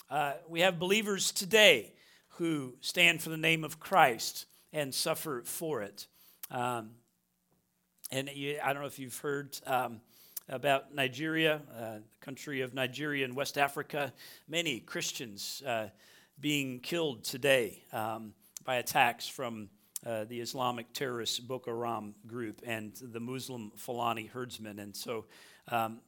Uh, 0.08 0.34
we 0.48 0.60
have 0.60 0.78
believers 0.78 1.30
today 1.30 1.92
who 2.38 2.74
stand 2.80 3.20
for 3.20 3.28
the 3.28 3.36
name 3.36 3.64
of 3.64 3.78
Christ 3.78 4.46
and 4.72 4.94
suffer 4.94 5.42
for 5.44 5.82
it. 5.82 6.06
Um, 6.50 6.90
and 8.10 8.28
you, 8.32 8.58
I 8.62 8.72
don't 8.72 8.82
know 8.82 8.88
if 8.88 8.98
you've 8.98 9.18
heard 9.18 9.58
um, 9.66 10.00
about 10.48 10.94
Nigeria, 10.94 11.60
uh, 11.76 11.94
the 11.96 12.02
country 12.20 12.60
of 12.60 12.72
Nigeria 12.74 13.24
in 13.24 13.34
West 13.34 13.58
Africa. 13.58 14.12
Many 14.48 14.80
Christians 14.80 15.62
uh, 15.66 15.88
being 16.40 16.80
killed 16.80 17.24
today 17.24 17.82
um, 17.92 18.32
by 18.64 18.76
attacks 18.76 19.26
from 19.26 19.68
uh, 20.04 20.24
the 20.24 20.40
Islamic 20.40 20.92
terrorist 20.92 21.48
Boko 21.48 21.72
Haram 21.72 22.14
group 22.26 22.62
and 22.64 22.92
the 23.00 23.20
Muslim 23.20 23.72
Fulani 23.76 24.26
herdsmen. 24.26 24.78
And 24.78 24.94
so 24.94 25.24
um, 25.68 26.00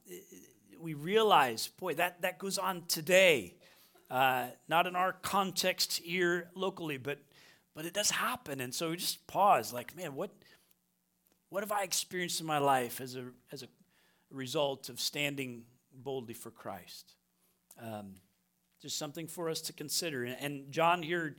we 0.79 0.93
realize, 0.93 1.67
boy, 1.67 1.95
that, 1.95 2.21
that 2.21 2.39
goes 2.39 2.57
on 2.57 2.83
today. 2.87 3.55
Uh, 4.09 4.47
not 4.67 4.87
in 4.87 4.95
our 4.95 5.13
context 5.13 5.97
here 5.97 6.49
locally, 6.55 6.97
but 6.97 7.19
but 7.75 7.85
it 7.85 7.93
does 7.93 8.11
happen. 8.11 8.59
And 8.59 8.73
so 8.73 8.89
we 8.89 8.97
just 8.97 9.25
pause, 9.27 9.71
like, 9.71 9.95
man, 9.95 10.13
what 10.15 10.31
what 11.49 11.63
have 11.63 11.71
I 11.71 11.83
experienced 11.83 12.39
in 12.41 12.47
my 12.47 12.59
life 12.59 13.01
as 13.01 13.15
a 13.15 13.25
as 13.51 13.63
a 13.63 13.67
result 14.31 14.89
of 14.89 14.99
standing 14.99 15.63
boldly 15.93 16.33
for 16.33 16.51
Christ? 16.51 17.13
Um, 17.81 18.15
just 18.81 18.97
something 18.97 19.27
for 19.27 19.49
us 19.49 19.61
to 19.61 19.73
consider. 19.73 20.23
And 20.23 20.71
John 20.71 21.03
here 21.03 21.35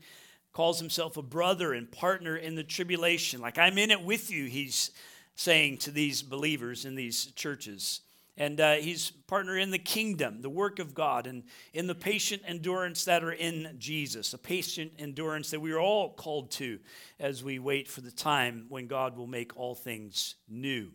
calls 0.52 0.78
himself 0.78 1.16
a 1.16 1.22
brother 1.22 1.72
and 1.72 1.90
partner 1.90 2.36
in 2.36 2.54
the 2.54 2.64
tribulation. 2.64 3.40
Like, 3.40 3.58
I'm 3.58 3.78
in 3.78 3.90
it 3.90 4.02
with 4.02 4.30
you, 4.30 4.46
he's 4.46 4.90
saying 5.36 5.78
to 5.78 5.90
these 5.90 6.22
believers 6.22 6.84
in 6.84 6.94
these 6.96 7.26
churches. 7.32 8.00
And 8.40 8.58
uh, 8.58 8.76
he's 8.76 9.10
partner 9.10 9.58
in 9.58 9.70
the 9.70 9.78
kingdom, 9.78 10.40
the 10.40 10.48
work 10.48 10.78
of 10.78 10.94
God, 10.94 11.26
and 11.26 11.42
in 11.74 11.86
the 11.86 11.94
patient 11.94 12.40
endurance 12.46 13.04
that 13.04 13.22
are 13.22 13.34
in 13.34 13.76
Jesus, 13.78 14.32
a 14.32 14.38
patient 14.38 14.92
endurance 14.98 15.50
that 15.50 15.60
we 15.60 15.72
are 15.72 15.78
all 15.78 16.14
called 16.14 16.50
to 16.52 16.78
as 17.18 17.44
we 17.44 17.58
wait 17.58 17.86
for 17.86 18.00
the 18.00 18.10
time 18.10 18.64
when 18.70 18.86
God 18.86 19.14
will 19.14 19.26
make 19.26 19.54
all 19.58 19.74
things 19.74 20.36
new. 20.48 20.90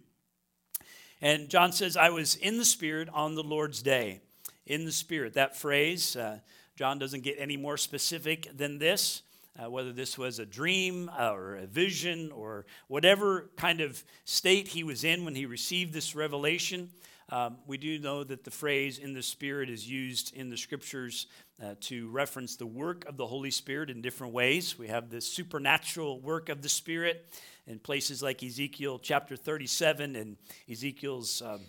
And 1.21 1.47
John 1.47 1.71
says, 1.71 1.95
I 1.95 2.09
was 2.09 2.33
in 2.35 2.57
the 2.57 2.65
Spirit 2.65 3.09
on 3.13 3.35
the 3.35 3.43
Lord's 3.43 3.83
day. 3.83 4.21
In 4.65 4.83
the 4.85 4.91
Spirit. 4.91 5.35
That 5.35 5.55
phrase, 5.55 6.15
uh, 6.15 6.39
John 6.75 6.97
doesn't 6.97 7.21
get 7.21 7.35
any 7.37 7.57
more 7.57 7.77
specific 7.77 8.57
than 8.57 8.79
this. 8.79 9.21
Uh, 9.57 9.69
whether 9.69 9.93
this 9.93 10.17
was 10.17 10.39
a 10.39 10.45
dream 10.45 11.09
uh, 11.17 11.31
or 11.31 11.55
a 11.55 11.65
vision 11.65 12.29
or 12.33 12.65
whatever 12.87 13.51
kind 13.55 13.79
of 13.79 14.03
state 14.25 14.67
he 14.67 14.83
was 14.83 15.05
in 15.05 15.23
when 15.23 15.35
he 15.35 15.45
received 15.45 15.93
this 15.93 16.13
revelation. 16.13 16.89
Um, 17.29 17.57
we 17.65 17.77
do 17.77 17.97
know 17.97 18.23
that 18.23 18.43
the 18.43 18.51
phrase 18.51 18.99
in 18.99 19.13
the 19.13 19.23
Spirit 19.23 19.69
is 19.69 19.89
used 19.89 20.35
in 20.35 20.51
the 20.51 20.57
scriptures 20.57 21.25
uh, 21.63 21.73
to 21.81 22.07
reference 22.09 22.55
the 22.55 22.67
work 22.67 23.05
of 23.05 23.17
the 23.17 23.25
Holy 23.25 23.49
Spirit 23.49 23.89
in 23.89 24.01
different 24.01 24.31
ways. 24.31 24.77
We 24.77 24.89
have 24.89 25.09
the 25.09 25.21
supernatural 25.21 26.19
work 26.19 26.49
of 26.49 26.61
the 26.61 26.69
Spirit 26.69 27.25
in 27.65 27.79
places 27.79 28.21
like 28.21 28.43
Ezekiel 28.43 28.99
chapter 28.99 29.35
37 29.35 30.15
and 30.15 30.37
Ezekiel's 30.69 31.41
um, 31.41 31.61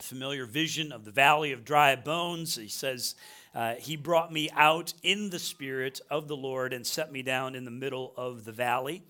familiar 0.00 0.46
vision 0.46 0.90
of 0.90 1.04
the 1.04 1.10
valley 1.10 1.52
of 1.52 1.66
dry 1.66 1.94
bones. 1.94 2.56
He 2.56 2.68
says, 2.68 3.14
uh, 3.54 3.74
He 3.74 3.94
brought 3.94 4.32
me 4.32 4.48
out 4.56 4.94
in 5.02 5.28
the 5.28 5.38
Spirit 5.38 6.00
of 6.10 6.28
the 6.28 6.36
Lord 6.36 6.72
and 6.72 6.86
set 6.86 7.12
me 7.12 7.22
down 7.22 7.54
in 7.54 7.66
the 7.66 7.70
middle 7.70 8.14
of 8.16 8.46
the 8.46 8.52
valley. 8.52 9.02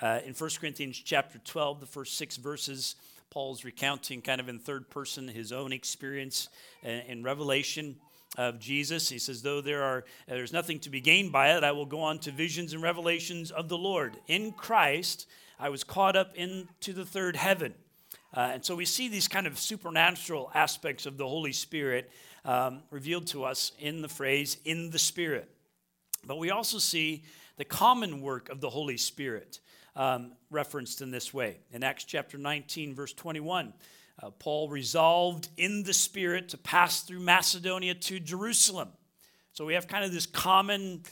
Uh, 0.00 0.20
in 0.24 0.32
1 0.32 0.50
Corinthians 0.58 0.98
chapter 0.98 1.38
12, 1.44 1.80
the 1.80 1.86
first 1.86 2.16
six 2.16 2.36
verses, 2.36 2.96
Paul's 3.36 3.66
recounting 3.66 4.22
kind 4.22 4.40
of 4.40 4.48
in 4.48 4.58
third 4.58 4.88
person 4.88 5.28
his 5.28 5.52
own 5.52 5.70
experience 5.70 6.48
in 6.82 7.22
revelation 7.22 7.96
of 8.38 8.58
Jesus. 8.58 9.10
He 9.10 9.18
says, 9.18 9.42
though 9.42 9.60
there 9.60 9.82
are 9.82 10.06
there's 10.26 10.54
nothing 10.54 10.78
to 10.80 10.88
be 10.88 11.02
gained 11.02 11.32
by 11.32 11.54
it, 11.54 11.62
I 11.62 11.72
will 11.72 11.84
go 11.84 12.00
on 12.00 12.18
to 12.20 12.30
visions 12.30 12.72
and 12.72 12.82
revelations 12.82 13.50
of 13.50 13.68
the 13.68 13.76
Lord. 13.76 14.16
In 14.26 14.52
Christ, 14.52 15.26
I 15.60 15.68
was 15.68 15.84
caught 15.84 16.16
up 16.16 16.34
into 16.34 16.94
the 16.94 17.04
third 17.04 17.36
heaven. 17.36 17.74
Uh, 18.34 18.52
and 18.54 18.64
so 18.64 18.74
we 18.74 18.86
see 18.86 19.06
these 19.06 19.28
kind 19.28 19.46
of 19.46 19.58
supernatural 19.58 20.50
aspects 20.54 21.04
of 21.04 21.18
the 21.18 21.28
Holy 21.28 21.52
Spirit 21.52 22.10
um, 22.46 22.84
revealed 22.90 23.26
to 23.26 23.44
us 23.44 23.72
in 23.78 24.00
the 24.00 24.08
phrase, 24.08 24.56
in 24.64 24.88
the 24.88 24.98
Spirit. 24.98 25.50
But 26.26 26.38
we 26.38 26.50
also 26.50 26.78
see 26.78 27.22
the 27.58 27.66
common 27.66 28.22
work 28.22 28.48
of 28.48 28.62
the 28.62 28.70
Holy 28.70 28.96
Spirit 28.96 29.60
um, 29.96 30.32
referenced 30.50 31.00
in 31.00 31.10
this 31.10 31.34
way. 31.34 31.58
In 31.72 31.82
Acts 31.82 32.04
chapter 32.04 32.38
19, 32.38 32.94
verse 32.94 33.12
21, 33.14 33.72
uh, 34.22 34.30
Paul 34.38 34.68
resolved 34.68 35.48
in 35.56 35.82
the 35.82 35.94
Spirit 35.94 36.50
to 36.50 36.58
pass 36.58 37.02
through 37.02 37.20
Macedonia 37.20 37.94
to 37.94 38.20
Jerusalem. 38.20 38.90
So 39.52 39.64
we 39.64 39.74
have 39.74 39.88
kind 39.88 40.04
of 40.04 40.12
this 40.12 40.26
common 40.26 41.02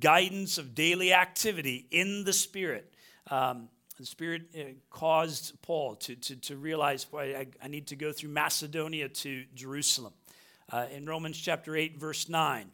guidance 0.00 0.58
of 0.58 0.74
daily 0.74 1.12
activity 1.12 1.86
in 1.90 2.24
the 2.24 2.32
Spirit. 2.32 2.92
Um, 3.30 3.68
the 3.98 4.06
Spirit 4.06 4.42
uh, 4.56 4.62
caused 4.90 5.60
Paul 5.62 5.94
to, 5.96 6.16
to, 6.16 6.36
to 6.36 6.56
realize, 6.56 7.06
I, 7.16 7.46
I, 7.62 7.68
need 7.68 7.88
to 7.88 7.96
go 7.96 8.10
through 8.10 8.30
Macedonia 8.30 9.08
to 9.08 9.44
Jerusalem. 9.54 10.12
Uh, 10.72 10.86
in 10.92 11.04
Romans 11.06 11.38
chapter 11.38 11.76
8, 11.76 11.98
verse 11.98 12.28
9, 12.28 12.70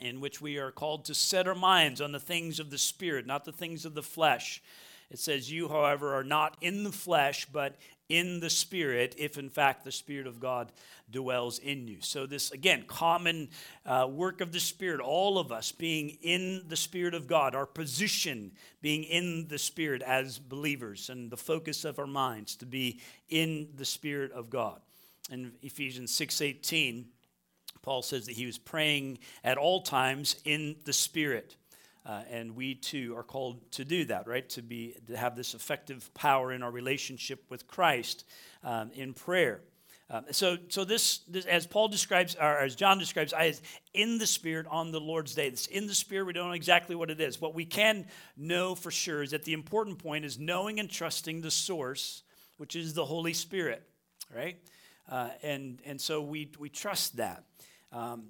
in 0.00 0.20
which 0.20 0.40
we 0.40 0.56
are 0.58 0.72
called 0.72 1.04
to 1.04 1.14
set 1.14 1.46
our 1.46 1.54
minds 1.54 2.00
on 2.00 2.12
the 2.12 2.18
things 2.18 2.58
of 2.58 2.70
the 2.70 2.78
Spirit, 2.78 3.26
not 3.26 3.44
the 3.44 3.52
things 3.52 3.84
of 3.84 3.94
the 3.94 4.02
flesh. 4.02 4.62
It 5.10 5.18
says, 5.18 5.50
You, 5.50 5.68
however, 5.68 6.14
are 6.14 6.24
not 6.24 6.56
in 6.60 6.84
the 6.84 6.92
flesh, 6.92 7.46
but 7.46 7.76
in 8.08 8.40
the 8.40 8.50
Spirit, 8.50 9.14
if 9.18 9.36
in 9.36 9.50
fact 9.50 9.84
the 9.84 9.92
Spirit 9.92 10.26
of 10.26 10.40
God 10.40 10.72
dwells 11.10 11.58
in 11.58 11.86
you. 11.86 11.98
So, 12.00 12.26
this 12.26 12.50
again, 12.50 12.84
common 12.86 13.50
uh, 13.84 14.06
work 14.10 14.40
of 14.40 14.52
the 14.52 14.60
Spirit, 14.60 15.00
all 15.00 15.38
of 15.38 15.52
us 15.52 15.72
being 15.72 16.16
in 16.22 16.64
the 16.68 16.76
Spirit 16.76 17.14
of 17.14 17.26
God, 17.26 17.54
our 17.54 17.66
position 17.66 18.52
being 18.80 19.04
in 19.04 19.48
the 19.48 19.58
Spirit 19.58 20.02
as 20.02 20.38
believers, 20.38 21.10
and 21.10 21.30
the 21.30 21.36
focus 21.36 21.84
of 21.84 21.98
our 21.98 22.06
minds 22.06 22.56
to 22.56 22.66
be 22.66 23.00
in 23.28 23.68
the 23.76 23.84
Spirit 23.84 24.32
of 24.32 24.48
God. 24.48 24.80
In 25.30 25.52
Ephesians 25.62 26.14
6:18, 26.14 27.06
Paul 27.82 28.02
says 28.02 28.26
that 28.26 28.36
he 28.36 28.46
was 28.46 28.58
praying 28.58 29.18
at 29.44 29.58
all 29.58 29.82
times 29.82 30.36
in 30.44 30.76
the 30.84 30.92
Spirit. 30.92 31.56
Uh, 32.08 32.22
and 32.30 32.56
we 32.56 32.74
too 32.74 33.14
are 33.18 33.22
called 33.22 33.70
to 33.70 33.84
do 33.84 34.06
that, 34.06 34.26
right? 34.26 34.48
To 34.50 34.62
be 34.62 34.96
to 35.08 35.16
have 35.16 35.36
this 35.36 35.52
effective 35.52 36.10
power 36.14 36.52
in 36.52 36.62
our 36.62 36.70
relationship 36.70 37.44
with 37.50 37.68
Christ 37.68 38.24
um, 38.64 38.90
in 38.94 39.12
prayer. 39.12 39.60
Um, 40.10 40.24
so, 40.30 40.56
so 40.68 40.84
this, 40.84 41.18
this, 41.28 41.44
as 41.44 41.66
Paul 41.66 41.88
describes, 41.88 42.34
or 42.34 42.60
as 42.60 42.74
John 42.74 42.98
describes, 42.98 43.34
I 43.34 43.44
is 43.44 43.60
in 43.92 44.16
the 44.16 44.26
Spirit 44.26 44.66
on 44.70 44.90
the 44.90 45.00
Lord's 45.00 45.34
day. 45.34 45.50
This 45.50 45.66
in 45.66 45.86
the 45.86 45.94
Spirit, 45.94 46.24
we 46.24 46.32
don't 46.32 46.48
know 46.48 46.54
exactly 46.54 46.96
what 46.96 47.10
it 47.10 47.20
is. 47.20 47.42
What 47.42 47.54
we 47.54 47.66
can 47.66 48.06
know 48.38 48.74
for 48.74 48.90
sure 48.90 49.22
is 49.22 49.32
that 49.32 49.44
the 49.44 49.52
important 49.52 49.98
point 49.98 50.24
is 50.24 50.38
knowing 50.38 50.80
and 50.80 50.88
trusting 50.88 51.42
the 51.42 51.50
source, 51.50 52.22
which 52.56 52.74
is 52.74 52.94
the 52.94 53.04
Holy 53.04 53.34
Spirit, 53.34 53.82
right? 54.34 54.56
Uh, 55.10 55.28
and 55.42 55.82
and 55.84 56.00
so 56.00 56.22
we 56.22 56.52
we 56.58 56.70
trust 56.70 57.18
that. 57.18 57.44
Um, 57.92 58.28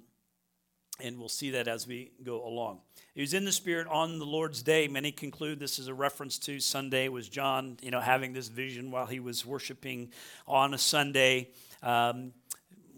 and 1.01 1.17
we'll 1.19 1.29
see 1.29 1.51
that 1.51 1.67
as 1.67 1.87
we 1.87 2.11
go 2.23 2.45
along. 2.45 2.79
He 3.15 3.21
was 3.21 3.33
in 3.33 3.45
the 3.45 3.51
Spirit 3.51 3.87
on 3.87 4.19
the 4.19 4.25
Lord's 4.25 4.61
day. 4.61 4.87
Many 4.87 5.11
conclude 5.11 5.59
this 5.59 5.79
is 5.79 5.87
a 5.87 5.93
reference 5.93 6.37
to 6.39 6.59
Sunday. 6.59 7.09
Was 7.09 7.27
John, 7.27 7.77
you 7.81 7.91
know, 7.91 7.99
having 7.99 8.33
this 8.33 8.47
vision 8.47 8.91
while 8.91 9.05
he 9.05 9.19
was 9.19 9.45
worshiping 9.45 10.11
on 10.47 10.73
a 10.73 10.77
Sunday? 10.77 11.49
Um, 11.83 12.33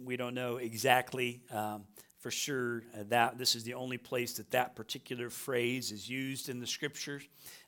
we 0.04 0.18
don't 0.18 0.34
know 0.34 0.58
exactly 0.58 1.42
um, 1.52 1.86
for 2.20 2.32
sure 2.32 2.84
that 3.10 3.38
this 3.38 3.56
is 3.56 3.64
the 3.64 3.74
only 3.74 3.98
place 3.98 4.34
that 4.34 4.52
that 4.52 4.76
particular 4.76 5.30
phrase 5.30 5.92
is 5.92 6.10
used 6.10 6.50
in 6.50 6.60
the 6.60 6.68
Scriptures. 6.68 7.24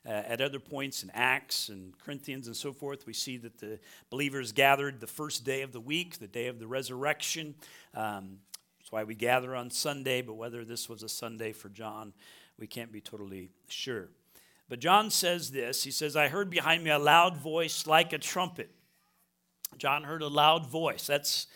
Uh, 0.06 0.10
at 0.10 0.40
other 0.40 0.60
points 0.60 1.02
in 1.02 1.10
Acts 1.14 1.70
and 1.70 1.98
Corinthians 1.98 2.46
and 2.46 2.54
so 2.54 2.72
forth, 2.72 3.06
we 3.06 3.14
see 3.14 3.36
that 3.38 3.58
the 3.58 3.80
believers 4.10 4.52
gathered 4.52 5.00
the 5.00 5.06
first 5.06 5.44
day 5.44 5.62
of 5.62 5.72
the 5.72 5.80
week, 5.80 6.18
the 6.18 6.28
day 6.28 6.46
of 6.46 6.58
the 6.58 6.66
resurrection. 6.66 7.54
Um, 7.94 8.38
that's 8.84 8.92
why 8.92 9.04
we 9.04 9.14
gather 9.14 9.56
on 9.56 9.70
Sunday, 9.70 10.20
but 10.20 10.34
whether 10.34 10.62
this 10.62 10.90
was 10.90 11.02
a 11.02 11.08
Sunday 11.08 11.52
for 11.52 11.70
John, 11.70 12.12
we 12.58 12.66
can't 12.66 12.92
be 12.92 13.00
totally 13.00 13.48
sure. 13.66 14.10
But 14.68 14.80
John 14.80 15.08
says 15.08 15.50
this 15.50 15.84
He 15.84 15.90
says, 15.90 16.16
I 16.16 16.28
heard 16.28 16.50
behind 16.50 16.84
me 16.84 16.90
a 16.90 16.98
loud 16.98 17.38
voice 17.38 17.86
like 17.86 18.12
a 18.12 18.18
trumpet. 18.18 18.68
John 19.78 20.04
heard 20.04 20.20
a 20.20 20.28
loud 20.28 20.66
voice. 20.66 21.06
That's 21.06 21.46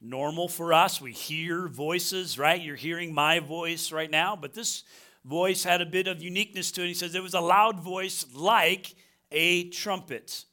normal 0.00 0.48
for 0.48 0.72
us. 0.72 0.98
We 0.98 1.12
hear 1.12 1.68
voices, 1.68 2.38
right? 2.38 2.58
You're 2.58 2.74
hearing 2.74 3.12
my 3.12 3.38
voice 3.40 3.92
right 3.92 4.10
now, 4.10 4.34
but 4.34 4.54
this 4.54 4.84
voice 5.26 5.64
had 5.64 5.82
a 5.82 5.86
bit 5.86 6.08
of 6.08 6.22
uniqueness 6.22 6.72
to 6.72 6.84
it. 6.84 6.86
He 6.86 6.94
says 6.94 7.14
it 7.14 7.22
was 7.22 7.34
a 7.34 7.40
loud 7.40 7.80
voice 7.80 8.24
like 8.34 8.94
a 9.30 9.68
trumpet. 9.68 10.46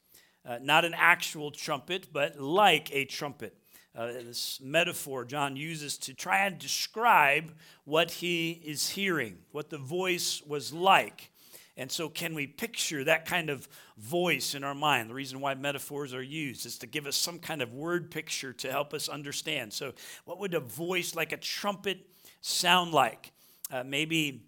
Uh, 0.46 0.60
not 0.62 0.84
an 0.84 0.96
actual 0.98 1.50
trumpet, 1.50 2.10
but 2.12 2.38
like 2.38 2.94
a 2.94 3.06
trumpet 3.06 3.56
uh, 3.96 4.08
this 4.08 4.60
metaphor 4.62 5.26
John 5.26 5.56
uses 5.56 5.98
to 6.00 6.14
try 6.14 6.46
and 6.46 6.60
describe 6.60 7.54
what 7.86 8.12
he 8.12 8.52
is 8.66 8.90
hearing, 8.90 9.38
what 9.52 9.70
the 9.70 9.78
voice 9.78 10.42
was 10.46 10.74
like. 10.74 11.32
And 11.78 11.92
so, 11.92 12.08
can 12.08 12.36
we 12.36 12.48
picture 12.48 13.04
that 13.04 13.26
kind 13.26 13.50
of 13.50 13.68
voice 13.98 14.56
in 14.56 14.64
our 14.64 14.74
mind? 14.74 15.10
The 15.10 15.14
reason 15.14 15.42
why 15.42 15.56
metaphors 15.56 16.14
are 16.14 16.24
used 16.24 16.66
is 16.66 16.78
to 16.80 16.88
give 16.88 17.06
us 17.06 17.18
some 17.18 17.38
kind 17.38 17.62
of 17.62 17.74
word 17.74 18.12
picture 18.12 18.54
to 18.54 18.72
help 18.72 18.94
us 18.94 19.10
understand. 19.10 19.74
So, 19.74 19.94
what 20.24 20.40
would 20.40 20.54
a 20.54 20.62
voice 20.62 21.16
like 21.16 21.34
a 21.34 21.38
trumpet 21.38 22.08
sound 22.40 22.94
like? 22.94 23.32
Uh, 23.72 23.84
maybe 23.84 24.44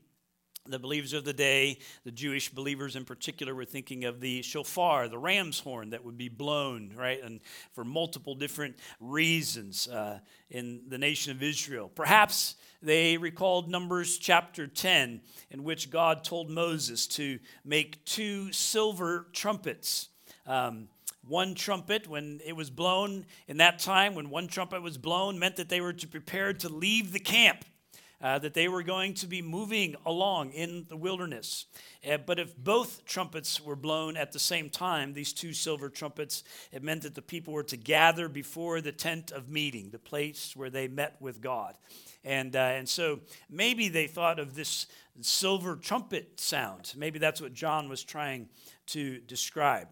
the 0.70 0.80
believers 0.80 1.14
of 1.14 1.26
the 1.26 1.34
day, 1.34 1.80
the 2.04 2.12
Jewish 2.12 2.50
believers 2.50 2.96
in 2.96 3.06
particular, 3.06 3.56
were 3.56 3.66
thinking 3.66 4.06
of 4.06 4.20
the 4.20 4.42
shofar, 4.42 5.08
the 5.08 5.18
ram's 5.18 5.60
horn 5.60 5.92
that 5.92 6.04
would 6.04 6.18
be 6.18 6.30
blown, 6.30 6.92
right? 6.96 7.22
And 7.24 7.40
for 7.74 7.84
multiple 7.84 8.36
different 8.36 8.76
reasons 9.00 9.88
uh, 9.88 10.20
in 10.50 10.82
the 10.88 10.98
nation 10.98 11.32
of 11.32 11.44
Israel. 11.44 11.90
Perhaps 11.94 12.56
they 12.82 13.18
recalled 13.18 13.70
Numbers 13.70 14.18
chapter 14.18 14.68
10, 14.68 15.22
in 15.50 15.64
which 15.64 15.90
God 15.90 16.24
told 16.24 16.50
Moses 16.50 17.08
to 17.08 17.40
make 17.66 18.04
two 18.06 18.52
silver 18.52 19.28
trumpets. 19.34 20.10
Um, 20.46 20.88
one 21.28 21.56
trumpet, 21.56 22.08
when 22.08 22.40
it 22.46 22.56
was 22.56 22.70
blown 22.70 23.26
in 23.48 23.58
that 23.58 23.80
time, 23.80 24.16
when 24.16 24.30
one 24.30 24.48
trumpet 24.48 24.82
was 24.82 24.98
blown, 24.98 25.40
meant 25.40 25.58
that 25.58 25.70
they 25.70 25.82
were 25.82 25.94
to 25.94 26.08
prepare 26.08 26.54
to 26.54 26.70
leave 26.70 27.12
the 27.12 27.20
camp 27.20 27.66
uh, 28.22 28.40
that 28.40 28.54
they 28.54 28.68
were 28.68 28.84
going 28.84 29.14
to 29.14 29.28
be 29.28 29.42
moving 29.42 29.96
along 30.06 30.52
in 30.52 30.86
the 30.90 30.98
wilderness. 30.98 31.66
Uh, 32.08 32.18
but 32.18 32.40
if 32.40 32.56
both 32.58 33.06
trumpets 33.06 33.64
were 33.64 33.76
blown 33.76 34.18
at 34.18 34.32
the 34.32 34.40
same 34.40 34.70
time, 34.70 35.14
these 35.14 35.34
two 35.34 35.54
silver 35.54 35.90
trumpets, 35.90 36.44
it 36.72 36.84
meant 36.84 37.04
that 37.04 37.16
the 37.16 37.22
people 37.22 37.54
were 37.54 37.64
to 37.64 37.78
gather 37.78 38.28
before 38.28 38.82
the 38.82 38.92
tent 38.92 39.32
of 39.32 39.50
meeting, 39.50 39.90
the 39.92 40.00
place 40.00 40.56
where 40.56 40.70
they 40.70 40.88
met 40.88 41.16
with 41.20 41.42
God. 41.42 41.76
And, 42.24 42.56
uh, 42.56 42.60
and 42.60 42.90
so 42.90 43.20
maybe 43.50 43.88
they 43.88 44.08
thought 44.08 44.40
of 44.40 44.56
this 44.56 44.88
silver 45.22 45.76
trumpet 45.76 46.40
sound. 46.40 46.94
Maybe 46.96 47.20
that's 47.20 47.42
what 47.42 47.54
John 47.54 47.90
was 47.90 48.04
trying 48.04 48.50
to 48.88 49.20
describe. 49.20 49.88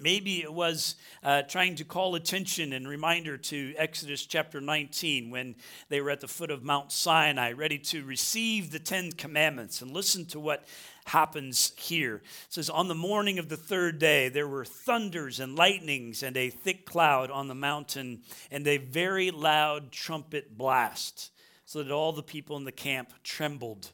Maybe 0.00 0.42
it 0.42 0.52
was 0.52 0.96
uh, 1.22 1.42
trying 1.42 1.76
to 1.76 1.84
call 1.84 2.16
attention 2.16 2.72
and 2.72 2.88
reminder 2.88 3.36
to 3.38 3.74
Exodus 3.78 4.26
chapter 4.26 4.60
19 4.60 5.30
when 5.30 5.54
they 5.88 6.00
were 6.00 6.10
at 6.10 6.20
the 6.20 6.26
foot 6.26 6.50
of 6.50 6.64
Mount 6.64 6.90
Sinai, 6.90 7.52
ready 7.52 7.78
to 7.78 8.04
receive 8.04 8.72
the 8.72 8.80
Ten 8.80 9.12
Commandments. 9.12 9.82
And 9.82 9.92
listen 9.92 10.26
to 10.26 10.40
what 10.40 10.66
happens 11.04 11.72
here. 11.76 12.16
It 12.16 12.22
says, 12.48 12.68
On 12.68 12.88
the 12.88 12.94
morning 12.96 13.38
of 13.38 13.48
the 13.48 13.56
third 13.56 14.00
day, 14.00 14.28
there 14.28 14.48
were 14.48 14.64
thunders 14.64 15.38
and 15.38 15.54
lightnings 15.54 16.24
and 16.24 16.36
a 16.36 16.50
thick 16.50 16.86
cloud 16.86 17.30
on 17.30 17.46
the 17.46 17.54
mountain 17.54 18.22
and 18.50 18.66
a 18.66 18.78
very 18.78 19.30
loud 19.30 19.92
trumpet 19.92 20.58
blast, 20.58 21.30
so 21.66 21.84
that 21.84 21.92
all 21.92 22.12
the 22.12 22.22
people 22.22 22.56
in 22.56 22.64
the 22.64 22.72
camp 22.72 23.12
trembled. 23.22 23.92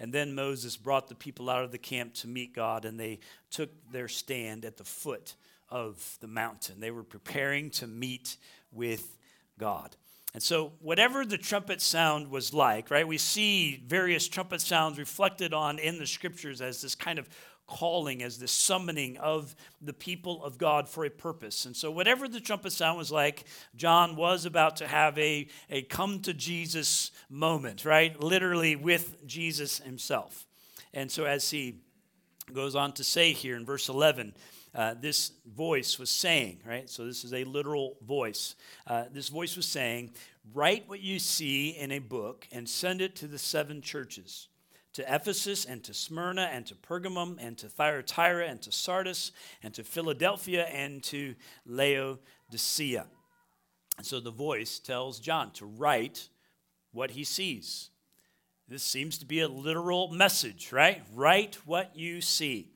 And 0.00 0.12
then 0.14 0.34
Moses 0.34 0.78
brought 0.78 1.08
the 1.08 1.14
people 1.14 1.50
out 1.50 1.62
of 1.62 1.72
the 1.72 1.78
camp 1.78 2.14
to 2.14 2.26
meet 2.26 2.54
God, 2.54 2.86
and 2.86 2.98
they 2.98 3.20
took 3.50 3.70
their 3.92 4.08
stand 4.08 4.64
at 4.64 4.78
the 4.78 4.84
foot 4.84 5.34
of 5.68 6.16
the 6.20 6.26
mountain. 6.26 6.80
They 6.80 6.90
were 6.90 7.04
preparing 7.04 7.70
to 7.72 7.86
meet 7.86 8.38
with 8.72 9.18
God. 9.58 9.94
And 10.32 10.42
so, 10.42 10.72
whatever 10.80 11.26
the 11.26 11.36
trumpet 11.36 11.82
sound 11.82 12.30
was 12.30 12.54
like, 12.54 12.90
right, 12.90 13.06
we 13.06 13.18
see 13.18 13.82
various 13.86 14.28
trumpet 14.28 14.60
sounds 14.60 14.98
reflected 14.98 15.52
on 15.52 15.78
in 15.78 15.98
the 15.98 16.06
scriptures 16.06 16.60
as 16.60 16.80
this 16.80 16.94
kind 16.94 17.18
of 17.18 17.28
calling, 17.70 18.20
as 18.22 18.38
this 18.38 18.50
summoning 18.50 19.16
of 19.18 19.54
the 19.80 19.92
people 19.92 20.44
of 20.44 20.58
God 20.58 20.88
for 20.88 21.04
a 21.04 21.10
purpose. 21.10 21.64
And 21.64 21.76
so, 21.76 21.90
whatever 21.90 22.28
the 22.28 22.40
trumpet 22.40 22.72
sound 22.72 22.98
was 22.98 23.12
like, 23.12 23.44
John 23.76 24.16
was 24.16 24.44
about 24.44 24.76
to 24.76 24.88
have 24.88 25.16
a, 25.18 25.46
a 25.70 25.82
come 25.82 26.20
to 26.22 26.34
Jesus 26.34 27.12
moment, 27.30 27.84
right? 27.84 28.20
Literally 28.20 28.76
with 28.76 29.24
Jesus 29.26 29.78
himself. 29.78 30.46
And 30.92 31.10
so, 31.10 31.24
as 31.24 31.48
he 31.48 31.76
goes 32.52 32.74
on 32.74 32.92
to 32.94 33.04
say 33.04 33.32
here 33.32 33.56
in 33.56 33.64
verse 33.64 33.88
11, 33.88 34.34
uh, 34.74 34.94
this 35.00 35.32
voice 35.46 35.98
was 35.98 36.10
saying, 36.10 36.60
right? 36.66 36.90
So, 36.90 37.06
this 37.06 37.24
is 37.24 37.32
a 37.32 37.44
literal 37.44 37.96
voice. 38.04 38.56
Uh, 38.84 39.04
this 39.12 39.28
voice 39.28 39.56
was 39.56 39.66
saying, 39.66 40.10
Write 40.52 40.88
what 40.88 41.00
you 41.00 41.20
see 41.20 41.70
in 41.70 41.92
a 41.92 42.00
book 42.00 42.48
and 42.50 42.68
send 42.68 43.00
it 43.00 43.14
to 43.16 43.28
the 43.28 43.38
seven 43.38 43.80
churches 43.80 44.48
to 44.94 45.14
Ephesus 45.14 45.64
and 45.64 45.82
to 45.84 45.94
Smyrna 45.94 46.50
and 46.52 46.66
to 46.66 46.74
Pergamum 46.74 47.36
and 47.40 47.56
to 47.58 47.68
Thyatira 47.68 48.46
and 48.46 48.60
to 48.62 48.72
Sardis 48.72 49.32
and 49.62 49.72
to 49.74 49.84
Philadelphia 49.84 50.64
and 50.64 51.02
to 51.04 51.34
Laodicea. 51.64 53.06
And 53.96 54.06
so 54.06 54.20
the 54.20 54.30
voice 54.30 54.78
tells 54.78 55.20
John 55.20 55.52
to 55.52 55.66
write 55.66 56.28
what 56.92 57.12
he 57.12 57.24
sees. 57.24 57.90
This 58.68 58.82
seems 58.82 59.18
to 59.18 59.26
be 59.26 59.40
a 59.40 59.48
literal 59.48 60.08
message, 60.08 60.72
right? 60.72 61.02
Write 61.12 61.56
what 61.66 61.96
you 61.96 62.20
see 62.20 62.70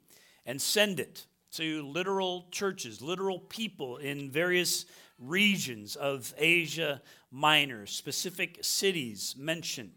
and 0.44 0.60
send 0.60 1.00
it 1.00 1.26
to 1.52 1.86
literal 1.86 2.48
churches, 2.50 3.00
literal 3.00 3.38
people 3.38 3.98
in 3.98 4.30
various 4.30 4.86
regions 5.18 5.94
of 5.96 6.34
Asia 6.36 7.00
Minor, 7.30 7.86
specific 7.86 8.58
cities 8.60 9.34
mentioned. 9.38 9.92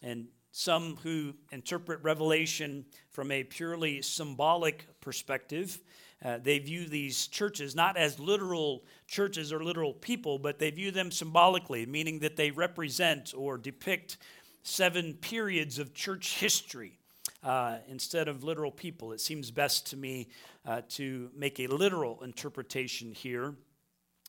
And 0.00 0.28
some 0.52 0.98
who 1.02 1.34
interpret 1.50 2.02
Revelation 2.02 2.84
from 3.10 3.30
a 3.30 3.42
purely 3.42 4.02
symbolic 4.02 4.86
perspective. 5.00 5.80
Uh, 6.22 6.38
they 6.40 6.58
view 6.58 6.86
these 6.86 7.26
churches 7.26 7.74
not 7.74 7.96
as 7.96 8.20
literal 8.20 8.84
churches 9.08 9.52
or 9.52 9.64
literal 9.64 9.94
people, 9.94 10.38
but 10.38 10.58
they 10.58 10.70
view 10.70 10.90
them 10.90 11.10
symbolically, 11.10 11.84
meaning 11.86 12.20
that 12.20 12.36
they 12.36 12.50
represent 12.50 13.34
or 13.36 13.58
depict 13.58 14.18
seven 14.62 15.14
periods 15.14 15.78
of 15.78 15.94
church 15.94 16.38
history. 16.38 16.98
Uh, 17.42 17.78
instead 17.88 18.28
of 18.28 18.44
literal 18.44 18.70
people, 18.70 19.10
it 19.10 19.20
seems 19.20 19.50
best 19.50 19.86
to 19.88 19.96
me 19.96 20.28
uh, 20.64 20.80
to 20.88 21.28
make 21.34 21.58
a 21.58 21.66
literal 21.66 22.22
interpretation 22.22 23.10
here, 23.12 23.54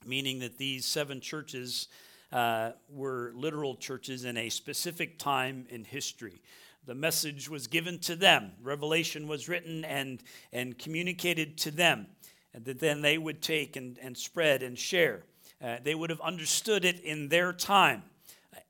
meaning 0.03 0.39
that 0.39 0.57
these 0.57 0.83
seven 0.83 1.21
churches 1.21 1.89
uh, 2.33 2.71
were 2.89 3.31
literal 3.35 3.75
churches 3.75 4.25
in 4.25 4.37
a 4.37 4.49
specific 4.49 5.19
time 5.19 5.67
in 5.69 5.85
history. 5.85 6.41
The 6.85 6.95
message 6.95 7.47
was 7.47 7.67
given 7.67 7.99
to 7.99 8.15
them, 8.15 8.51
revelation 8.61 9.27
was 9.27 9.47
written 9.47 9.85
and, 9.85 10.21
and 10.51 10.77
communicated 10.77 11.57
to 11.59 11.71
them, 11.71 12.07
and 12.53 12.65
that 12.65 12.79
then 12.79 13.01
they 13.01 13.17
would 13.17 13.41
take 13.41 13.75
and, 13.75 13.97
and 14.01 14.17
spread 14.17 14.63
and 14.63 14.77
share. 14.77 15.23
Uh, 15.63 15.77
they 15.81 15.95
would 15.95 16.09
have 16.09 16.19
understood 16.19 16.83
it 16.83 16.99
in 17.01 17.29
their 17.29 17.53
time. 17.53 18.03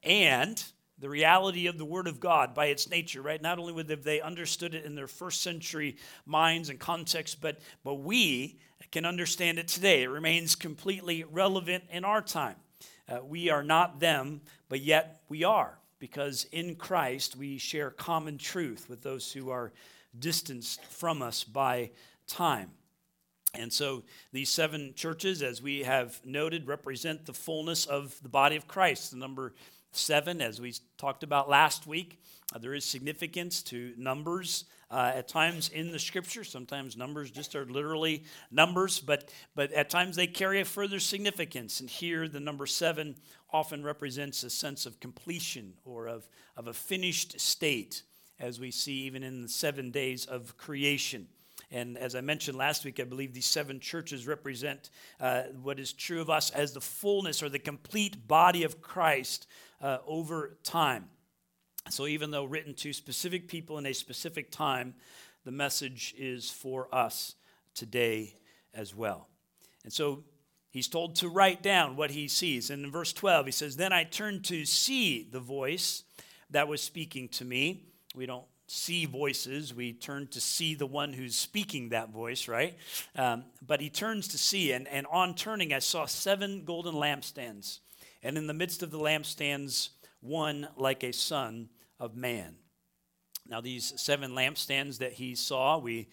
And 0.04 0.64
the 1.00 1.10
reality 1.10 1.66
of 1.68 1.78
the 1.78 1.86
Word 1.86 2.08
of 2.08 2.20
God 2.20 2.54
by 2.54 2.68
its 2.68 2.90
nature, 2.90 3.22
right? 3.22 3.42
Not 3.42 3.60
only 3.60 3.74
would 3.74 3.88
they 3.88 4.22
understood 4.22 4.76
it 4.76 4.86
in 4.86 4.94
their 4.94 5.08
first 5.08 5.42
century 5.42 5.96
minds 6.26 6.70
and 6.70 6.80
context, 6.80 7.42
but, 7.42 7.60
but 7.84 7.96
we 7.96 8.60
can 8.92 9.06
understand 9.06 9.58
it 9.58 9.68
today. 9.68 10.04
It 10.04 10.10
remains 10.10 10.54
completely 10.54 11.24
relevant 11.24 11.86
in 11.90 12.06
our 12.06 12.22
time. 12.22 12.56
Uh, 13.10 13.20
we 13.24 13.50
are 13.50 13.64
not 13.64 14.00
them, 14.00 14.42
but 14.70 14.82
yet 14.82 15.22
we 15.30 15.44
are, 15.44 15.78
because 16.00 16.46
in 16.52 16.76
Christ 16.76 17.36
we 17.36 17.58
share 17.58 17.90
common 17.90 18.38
truth 18.38 18.88
with 18.90 19.02
those 19.02 19.32
who 19.32 19.50
are 19.50 19.74
distanced 20.18 20.84
from 20.86 21.22
us 21.22 21.44
by 21.44 21.92
time. 22.28 22.72
And 23.54 23.72
so 23.72 24.04
these 24.32 24.50
seven 24.50 24.94
churches, 24.96 25.44
as 25.44 25.62
we 25.62 25.84
have 25.84 26.20
noted, 26.26 26.68
represent 26.68 27.26
the 27.26 27.34
fullness 27.34 27.86
of 27.86 28.20
the 28.24 28.30
body 28.30 28.56
of 28.56 28.68
Christ. 28.68 29.12
The 29.12 29.18
number 29.18 29.54
seven, 29.92 30.42
as 30.42 30.60
we 30.60 30.74
talked 30.98 31.24
about 31.24 31.50
last 31.50 31.86
week, 31.86 32.20
uh, 32.56 32.58
there 32.58 32.74
is 32.74 32.84
significance 32.86 33.62
to 33.64 33.94
numbers 33.98 34.66
uh, 34.94 35.12
at 35.16 35.28
times 35.28 35.70
in 35.70 35.92
the 35.92 35.98
scripture. 35.98 36.44
Sometimes 36.44 36.96
numbers 36.96 37.32
just 37.32 37.56
are 37.56 37.66
literally 37.66 38.26
numbers, 38.52 39.00
but, 39.00 39.34
but 39.56 39.72
at 39.72 39.90
times 39.90 40.16
they 40.16 40.28
carry 40.28 40.62
a 40.62 40.66
further 40.66 41.00
significance. 41.00 41.80
And 41.80 41.90
here, 41.90 42.28
the 42.28 42.40
number 42.40 42.68
seven 42.68 43.16
often 43.52 43.84
represents 43.84 44.44
a 44.44 44.52
sense 44.52 44.86
of 44.86 45.00
completion 45.00 45.74
or 45.84 46.08
of, 46.08 46.30
of 46.56 46.68
a 46.68 46.74
finished 46.74 47.40
state, 47.40 48.04
as 48.40 48.60
we 48.60 48.70
see 48.70 49.06
even 49.06 49.24
in 49.24 49.42
the 49.42 49.50
seven 49.50 49.90
days 49.90 50.28
of 50.28 50.56
creation. 50.58 51.28
And 51.72 51.98
as 51.98 52.14
I 52.14 52.22
mentioned 52.22 52.56
last 52.56 52.86
week, 52.86 53.00
I 53.00 53.04
believe 53.04 53.34
these 53.34 53.48
seven 53.48 53.80
churches 53.80 54.28
represent 54.28 54.92
uh, 55.20 55.44
what 55.64 55.80
is 55.80 55.92
true 55.92 56.22
of 56.22 56.30
us 56.30 56.52
as 56.52 56.74
the 56.74 56.82
fullness 56.82 57.42
or 57.42 57.50
the 57.50 57.58
complete 57.58 58.28
body 58.28 58.64
of 58.64 58.80
Christ 58.80 59.48
uh, 59.82 59.98
over 60.06 60.58
time. 60.64 61.06
So, 61.90 62.08
even 62.08 62.32
though 62.32 62.46
written 62.46 62.74
to 62.76 62.94
specific 62.94 63.48
people 63.48 63.78
in 63.78 63.86
a 63.86 63.94
specific 63.94 64.52
time, 64.52 64.96
the 65.44 65.52
message 65.52 66.16
is 66.18 66.50
for 66.50 66.94
us 66.94 67.36
today 67.76 68.36
as 68.74 68.96
well. 68.96 69.28
And 69.84 69.92
so, 69.92 70.24
he's 70.72 70.88
told 70.88 71.16
to 71.18 71.30
write 71.30 71.62
down 71.62 71.96
what 71.96 72.12
he 72.12 72.28
sees. 72.28 72.70
And 72.70 72.86
in 72.86 72.92
verse 72.92 73.14
12, 73.14 73.48
he 73.48 73.52
says, 73.52 73.76
Then 73.76 73.92
I 73.92 74.06
turned 74.06 74.46
to 74.46 74.66
see 74.66 75.28
the 75.30 75.40
voice 75.40 76.04
that 76.52 76.68
was 76.68 76.82
speaking 76.82 77.28
to 77.30 77.46
me. 77.46 77.84
We 78.16 78.26
don't 78.26 78.46
see 78.68 79.06
voices, 79.06 79.74
we 79.74 79.94
turn 79.94 80.28
to 80.28 80.42
see 80.42 80.74
the 80.74 80.86
one 80.86 81.14
who's 81.14 81.36
speaking 81.36 81.90
that 81.90 82.10
voice, 82.10 82.48
right? 82.48 82.76
Um, 83.16 83.44
but 83.66 83.82
he 83.82 83.90
turns 83.90 84.30
to 84.30 84.38
see, 84.38 84.72
and, 84.72 84.88
and 84.88 85.06
on 85.12 85.36
turning, 85.36 85.74
I 85.74 85.80
saw 85.80 86.06
seven 86.06 86.64
golden 86.66 86.96
lampstands. 86.96 87.80
And 88.24 88.38
in 88.38 88.48
the 88.48 88.54
midst 88.54 88.82
of 88.82 88.90
the 88.90 88.98
lampstands, 88.98 89.90
one 90.24 90.68
like 90.78 91.04
a 91.04 91.14
son 91.14 91.70
of 92.00 92.16
man. 92.16 92.56
Now, 93.48 93.62
these 93.62 93.94
seven 93.98 94.32
lampstands 94.32 95.00
that 95.00 95.14
he 95.14 95.36
saw, 95.36 95.78
we, 95.78 96.08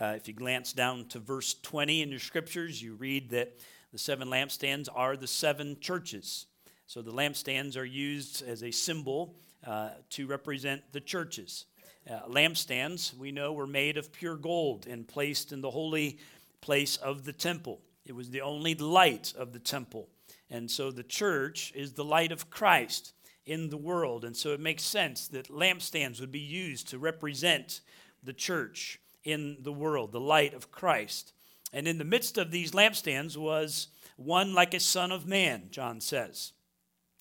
uh, 0.00 0.14
if 0.16 0.28
you 0.28 0.34
glance 0.34 0.72
down 0.72 1.06
to 1.08 1.18
verse 1.18 1.54
20 1.62 2.02
in 2.02 2.10
your 2.10 2.20
scriptures, 2.20 2.82
you 2.82 2.94
read 2.94 3.30
that 3.30 3.58
the 3.90 3.98
seven 3.98 4.28
lampstands 4.28 4.88
are 4.94 5.16
the 5.16 5.26
seven 5.26 5.78
churches. 5.80 6.46
So 6.86 7.00
the 7.00 7.12
lampstands 7.12 7.76
are 7.76 7.84
used 7.84 8.46
as 8.46 8.62
a 8.62 8.70
symbol 8.70 9.36
uh, 9.66 9.90
to 10.10 10.26
represent 10.26 10.82
the 10.92 11.00
churches. 11.00 11.64
Uh, 12.08 12.20
lampstands, 12.28 13.16
we 13.16 13.32
know, 13.32 13.54
were 13.54 13.66
made 13.66 13.96
of 13.96 14.12
pure 14.12 14.36
gold 14.36 14.86
and 14.86 15.08
placed 15.08 15.52
in 15.52 15.62
the 15.62 15.70
holy 15.70 16.18
place 16.60 16.98
of 16.98 17.24
the 17.24 17.32
temple. 17.32 17.80
It 18.04 18.14
was 18.14 18.28
the 18.28 18.42
only 18.42 18.74
light 18.74 19.32
of 19.38 19.54
the 19.54 19.58
temple. 19.58 20.10
And 20.50 20.70
so 20.70 20.90
the 20.90 21.02
church 21.02 21.72
is 21.74 21.94
the 21.94 22.04
light 22.04 22.30
of 22.30 22.50
Christ 22.50 23.14
in 23.46 23.68
the 23.70 23.76
world. 23.76 24.24
And 24.24 24.36
so 24.36 24.52
it 24.52 24.60
makes 24.60 24.82
sense 24.82 25.28
that 25.28 25.48
lampstands 25.48 26.20
would 26.20 26.32
be 26.32 26.38
used 26.38 26.88
to 26.88 26.98
represent 26.98 27.80
the 28.22 28.32
church 28.32 29.00
in 29.24 29.58
the 29.60 29.72
world, 29.72 30.12
the 30.12 30.20
light 30.20 30.54
of 30.54 30.70
Christ. 30.70 31.32
And 31.72 31.88
in 31.88 31.98
the 31.98 32.04
midst 32.04 32.38
of 32.38 32.50
these 32.50 32.72
lampstands 32.72 33.36
was 33.36 33.88
one 34.16 34.54
like 34.54 34.74
a 34.74 34.80
son 34.80 35.12
of 35.12 35.26
man, 35.26 35.68
John 35.70 36.00
says. 36.00 36.52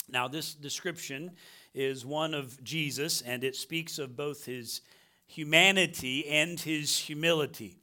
Now, 0.09 0.27
this 0.27 0.53
description 0.53 1.31
is 1.73 2.05
one 2.05 2.33
of 2.33 2.63
Jesus, 2.63 3.21
and 3.21 3.43
it 3.43 3.55
speaks 3.55 3.97
of 3.97 4.15
both 4.15 4.45
his 4.45 4.81
humanity 5.25 6.27
and 6.27 6.59
his 6.59 6.97
humility 6.97 7.82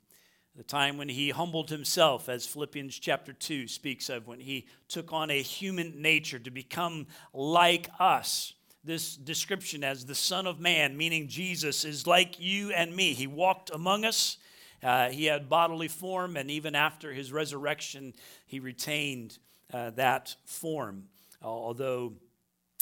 the 0.56 0.62
time 0.62 0.96
when 0.96 1.08
he 1.08 1.30
humbled 1.30 1.70
himself, 1.70 2.28
as 2.28 2.46
Philippians 2.46 2.98
chapter 2.98 3.32
2 3.32 3.68
speaks 3.68 4.08
of, 4.08 4.26
when 4.26 4.40
he 4.40 4.66
took 4.88 5.12
on 5.12 5.30
a 5.30 5.42
human 5.42 6.02
nature 6.02 6.38
to 6.38 6.50
become 6.50 7.06
like 7.32 7.88
us. 7.98 8.54
This 8.82 9.14
description 9.14 9.84
as 9.84 10.06
the 10.06 10.14
Son 10.14 10.46
of 10.46 10.58
Man, 10.58 10.96
meaning 10.96 11.28
Jesus, 11.28 11.84
is 11.84 12.06
like 12.06 12.40
you 12.40 12.72
and 12.72 12.94
me. 12.94 13.12
He 13.12 13.26
walked 13.26 13.70
among 13.70 14.04
us, 14.04 14.38
uh, 14.82 15.10
he 15.10 15.26
had 15.26 15.48
bodily 15.48 15.88
form, 15.88 16.36
and 16.36 16.50
even 16.50 16.74
after 16.74 17.12
his 17.12 17.32
resurrection, 17.32 18.14
he 18.46 18.58
retained 18.58 19.38
uh, 19.72 19.90
that 19.90 20.34
form. 20.44 21.04
Although 21.42 22.14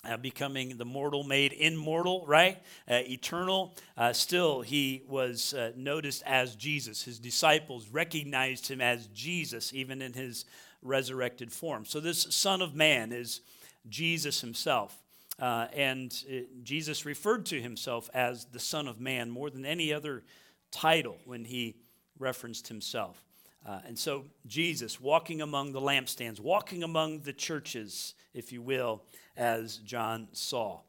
uh, 0.05 0.17
becoming 0.17 0.77
the 0.77 0.85
mortal 0.85 1.25
made 1.25 1.53
immortal, 1.53 2.25
right? 2.27 2.59
Uh, 2.89 3.01
eternal. 3.09 3.75
Uh, 3.97 4.13
still, 4.13 4.61
he 4.61 5.03
was 5.09 5.55
uh, 5.55 5.73
noticed 5.77 6.23
as 6.25 6.55
Jesus. 6.55 7.03
His 7.03 7.19
disciples 7.19 7.89
recognized 7.89 8.69
him 8.69 8.81
as 8.81 9.09
Jesus, 9.09 9.73
even 9.75 10.01
in 10.01 10.13
his 10.13 10.45
resurrected 10.83 11.53
form. 11.53 11.85
So, 11.85 12.01
this 12.01 12.23
Son 12.31 12.63
of 12.63 12.75
Man 12.75 13.13
is 13.13 13.41
Jesus 13.89 14.41
himself. 14.41 14.97
Uh, 15.41 15.67
and 15.73 16.13
it, 16.27 16.65
Jesus 16.65 17.05
referred 17.05 17.47
to 17.47 17.61
himself 17.61 18.11
as 18.13 18.45
the 18.47 18.59
Son 18.59 18.89
of 18.89 19.01
Man 19.01 19.31
more 19.31 19.51
than 19.51 19.65
any 19.65 19.93
other 19.93 20.25
title 20.71 21.19
when 21.25 21.45
he 21.45 21.77
referenced 22.19 22.69
himself. 22.69 23.25
Uh, 23.67 23.81
and 23.87 23.99
so, 23.99 24.25
Jesus 24.47 25.01
walking 25.01 25.43
among 25.43 25.73
the 25.73 25.81
lampstands, 25.81 26.41
walking 26.41 26.85
among 26.85 27.21
the 27.21 27.33
churches, 27.33 28.15
if 28.33 28.53
you 28.53 28.63
will, 28.63 29.03
as 29.38 29.79
John 29.79 30.29
saw. 30.33 30.81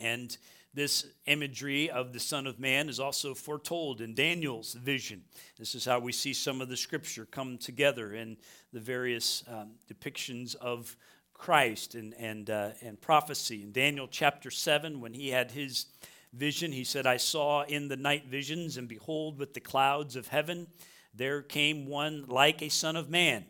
And 0.00 0.36
this 0.74 1.06
imagery 1.26 1.90
of 1.90 2.12
the 2.12 2.20
Son 2.20 2.46
of 2.46 2.58
Man 2.58 2.88
is 2.88 2.98
also 2.98 3.34
foretold 3.34 4.00
in 4.00 4.14
Daniel's 4.14 4.74
vision. 4.74 5.22
This 5.58 5.74
is 5.74 5.84
how 5.84 5.98
we 5.98 6.12
see 6.12 6.32
some 6.32 6.60
of 6.60 6.68
the 6.68 6.76
scripture 6.76 7.26
come 7.30 7.58
together 7.58 8.14
in 8.14 8.36
the 8.72 8.80
various 8.80 9.44
um, 9.48 9.72
depictions 9.90 10.54
of 10.56 10.96
Christ 11.34 11.94
and, 11.94 12.14
and, 12.18 12.48
uh, 12.48 12.70
and 12.80 13.00
prophecy. 13.00 13.62
In 13.62 13.72
Daniel 13.72 14.08
chapter 14.10 14.50
7, 14.50 15.00
when 15.00 15.12
he 15.12 15.28
had 15.28 15.50
his 15.50 15.86
vision, 16.32 16.72
he 16.72 16.84
said, 16.84 17.06
I 17.06 17.18
saw 17.18 17.64
in 17.64 17.88
the 17.88 17.96
night 17.96 18.26
visions, 18.26 18.78
and 18.78 18.88
behold, 18.88 19.38
with 19.38 19.52
the 19.52 19.60
clouds 19.60 20.16
of 20.16 20.28
heaven, 20.28 20.68
there 21.14 21.42
came 21.42 21.86
one 21.86 22.24
like 22.28 22.62
a 22.62 22.70
Son 22.70 22.96
of 22.96 23.10
Man. 23.10 23.44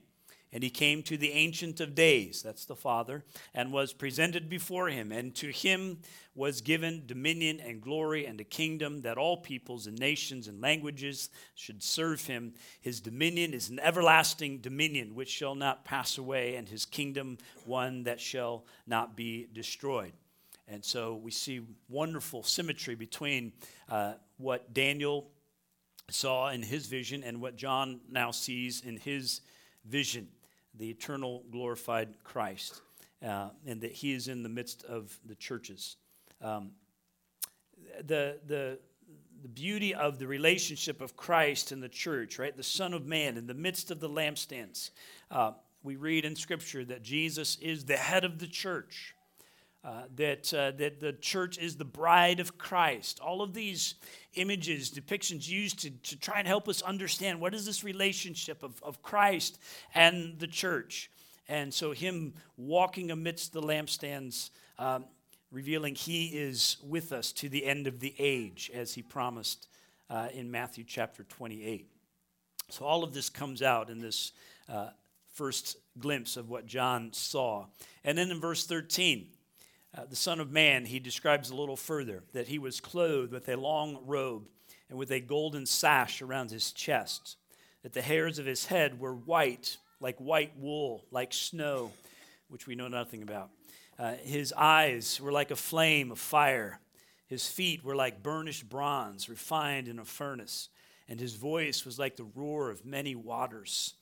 And 0.54 0.62
he 0.62 0.68
came 0.68 1.02
to 1.04 1.16
the 1.16 1.32
Ancient 1.32 1.80
of 1.80 1.94
Days, 1.94 2.42
that's 2.42 2.66
the 2.66 2.76
Father, 2.76 3.24
and 3.54 3.72
was 3.72 3.94
presented 3.94 4.50
before 4.50 4.88
him. 4.88 5.10
And 5.10 5.34
to 5.36 5.48
him 5.48 6.00
was 6.34 6.60
given 6.60 7.04
dominion 7.06 7.58
and 7.58 7.80
glory 7.80 8.26
and 8.26 8.38
a 8.38 8.44
kingdom 8.44 9.00
that 9.00 9.16
all 9.16 9.38
peoples 9.38 9.86
and 9.86 9.98
nations 9.98 10.48
and 10.48 10.60
languages 10.60 11.30
should 11.54 11.82
serve 11.82 12.26
him. 12.26 12.52
His 12.82 13.00
dominion 13.00 13.54
is 13.54 13.70
an 13.70 13.80
everlasting 13.80 14.58
dominion 14.58 15.14
which 15.14 15.30
shall 15.30 15.54
not 15.54 15.86
pass 15.86 16.18
away, 16.18 16.56
and 16.56 16.68
his 16.68 16.84
kingdom 16.84 17.38
one 17.64 18.02
that 18.04 18.20
shall 18.20 18.66
not 18.86 19.16
be 19.16 19.48
destroyed. 19.54 20.12
And 20.68 20.84
so 20.84 21.14
we 21.14 21.30
see 21.30 21.62
wonderful 21.88 22.42
symmetry 22.42 22.94
between 22.94 23.52
uh, 23.88 24.14
what 24.36 24.74
Daniel 24.74 25.30
saw 26.10 26.50
in 26.50 26.62
his 26.62 26.86
vision 26.88 27.24
and 27.24 27.40
what 27.40 27.56
John 27.56 28.00
now 28.10 28.32
sees 28.32 28.82
in 28.82 28.98
his 28.98 29.40
vision 29.86 30.28
the 30.74 30.90
eternal 30.90 31.44
glorified 31.50 32.22
Christ, 32.24 32.80
uh, 33.24 33.50
and 33.66 33.80
that 33.80 33.92
He 33.92 34.12
is 34.12 34.28
in 34.28 34.42
the 34.42 34.48
midst 34.48 34.84
of 34.84 35.18
the 35.26 35.34
churches. 35.34 35.96
Um, 36.40 36.72
the, 38.06 38.38
the, 38.46 38.78
the 39.42 39.48
beauty 39.48 39.94
of 39.94 40.18
the 40.18 40.26
relationship 40.26 41.00
of 41.00 41.16
Christ 41.16 41.72
and 41.72 41.82
the 41.82 41.88
church, 41.88 42.38
right? 42.38 42.56
The 42.56 42.62
Son 42.62 42.94
of 42.94 43.06
Man 43.06 43.36
in 43.36 43.46
the 43.46 43.54
midst 43.54 43.90
of 43.90 44.00
the 44.00 44.08
lampstands. 44.08 44.90
Uh, 45.30 45.52
we 45.82 45.96
read 45.96 46.24
in 46.24 46.36
Scripture 46.36 46.84
that 46.84 47.02
Jesus 47.02 47.58
is 47.60 47.84
the 47.84 47.96
head 47.96 48.24
of 48.24 48.38
the 48.38 48.46
church. 48.46 49.14
Uh, 49.84 50.02
that, 50.14 50.54
uh, 50.54 50.70
that 50.70 51.00
the 51.00 51.12
church 51.14 51.58
is 51.58 51.74
the 51.74 51.84
bride 51.84 52.38
of 52.38 52.56
Christ. 52.56 53.18
All 53.18 53.42
of 53.42 53.52
these 53.52 53.96
images, 54.34 54.92
depictions 54.92 55.48
used 55.48 55.80
to, 55.80 55.90
to 55.90 56.16
try 56.16 56.38
and 56.38 56.46
help 56.46 56.68
us 56.68 56.82
understand 56.82 57.40
what 57.40 57.52
is 57.52 57.66
this 57.66 57.82
relationship 57.82 58.62
of, 58.62 58.80
of 58.84 59.02
Christ 59.02 59.58
and 59.92 60.38
the 60.38 60.46
church. 60.46 61.10
And 61.48 61.74
so, 61.74 61.90
him 61.90 62.34
walking 62.56 63.10
amidst 63.10 63.52
the 63.52 63.60
lampstands, 63.60 64.50
um, 64.78 65.04
revealing 65.50 65.96
he 65.96 66.26
is 66.26 66.76
with 66.84 67.12
us 67.12 67.32
to 67.32 67.48
the 67.48 67.66
end 67.66 67.88
of 67.88 67.98
the 67.98 68.14
age, 68.20 68.70
as 68.72 68.94
he 68.94 69.02
promised 69.02 69.66
uh, 70.08 70.28
in 70.32 70.48
Matthew 70.48 70.84
chapter 70.86 71.24
28. 71.24 71.90
So, 72.68 72.84
all 72.84 73.02
of 73.02 73.12
this 73.12 73.28
comes 73.28 73.62
out 73.62 73.90
in 73.90 73.98
this 73.98 74.30
uh, 74.68 74.90
first 75.34 75.76
glimpse 75.98 76.36
of 76.36 76.48
what 76.48 76.66
John 76.66 77.12
saw. 77.12 77.66
And 78.04 78.16
then 78.16 78.30
in 78.30 78.40
verse 78.40 78.64
13, 78.64 79.26
uh, 79.96 80.04
the 80.08 80.16
Son 80.16 80.40
of 80.40 80.50
Man, 80.50 80.86
he 80.86 80.98
describes 80.98 81.50
a 81.50 81.56
little 81.56 81.76
further 81.76 82.22
that 82.32 82.48
he 82.48 82.58
was 82.58 82.80
clothed 82.80 83.32
with 83.32 83.48
a 83.48 83.56
long 83.56 83.98
robe 84.06 84.48
and 84.88 84.98
with 84.98 85.10
a 85.10 85.20
golden 85.20 85.66
sash 85.66 86.22
around 86.22 86.50
his 86.50 86.72
chest, 86.72 87.36
that 87.82 87.92
the 87.92 88.02
hairs 88.02 88.38
of 88.38 88.46
his 88.46 88.66
head 88.66 88.98
were 88.98 89.14
white, 89.14 89.76
like 90.00 90.18
white 90.18 90.52
wool, 90.58 91.04
like 91.10 91.32
snow, 91.32 91.92
which 92.48 92.66
we 92.66 92.74
know 92.74 92.88
nothing 92.88 93.22
about. 93.22 93.50
Uh, 93.98 94.14
his 94.22 94.52
eyes 94.56 95.20
were 95.20 95.32
like 95.32 95.50
a 95.50 95.56
flame 95.56 96.10
of 96.10 96.18
fire. 96.18 96.80
His 97.26 97.46
feet 97.46 97.84
were 97.84 97.96
like 97.96 98.22
burnished 98.22 98.68
bronze, 98.68 99.28
refined 99.28 99.88
in 99.88 99.98
a 99.98 100.04
furnace, 100.04 100.68
and 101.08 101.20
his 101.20 101.34
voice 101.34 101.84
was 101.84 101.98
like 101.98 102.16
the 102.16 102.28
roar 102.34 102.70
of 102.70 102.86
many 102.86 103.14
waters. 103.14 103.94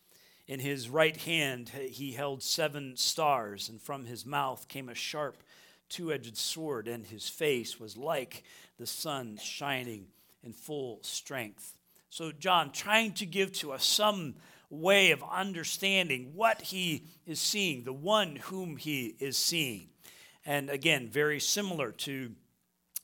In 0.46 0.60
his 0.60 0.88
right 0.88 1.16
hand 1.16 1.68
he 1.68 2.12
held 2.12 2.42
seven 2.42 2.96
stars, 2.96 3.68
and 3.68 3.80
from 3.80 4.04
his 4.04 4.24
mouth 4.24 4.68
came 4.68 4.88
a 4.88 4.94
sharp 4.94 5.42
two 5.90 6.12
edged 6.12 6.36
sword, 6.36 6.88
and 6.88 7.04
his 7.04 7.28
face 7.28 7.78
was 7.78 7.96
like 7.96 8.44
the 8.78 8.86
sun 8.86 9.36
shining 9.36 10.06
in 10.42 10.52
full 10.52 11.00
strength. 11.02 11.74
So, 12.08 12.32
John, 12.32 12.72
trying 12.72 13.12
to 13.14 13.26
give 13.26 13.52
to 13.54 13.72
us 13.72 13.84
some 13.84 14.36
way 14.70 15.10
of 15.10 15.22
understanding 15.30 16.32
what 16.34 16.62
he 16.62 17.04
is 17.26 17.40
seeing, 17.40 17.84
the 17.84 17.92
one 17.92 18.36
whom 18.36 18.76
he 18.76 19.16
is 19.18 19.36
seeing. 19.36 19.88
And 20.46 20.70
again, 20.70 21.08
very 21.08 21.40
similar 21.40 21.92
to 21.92 22.32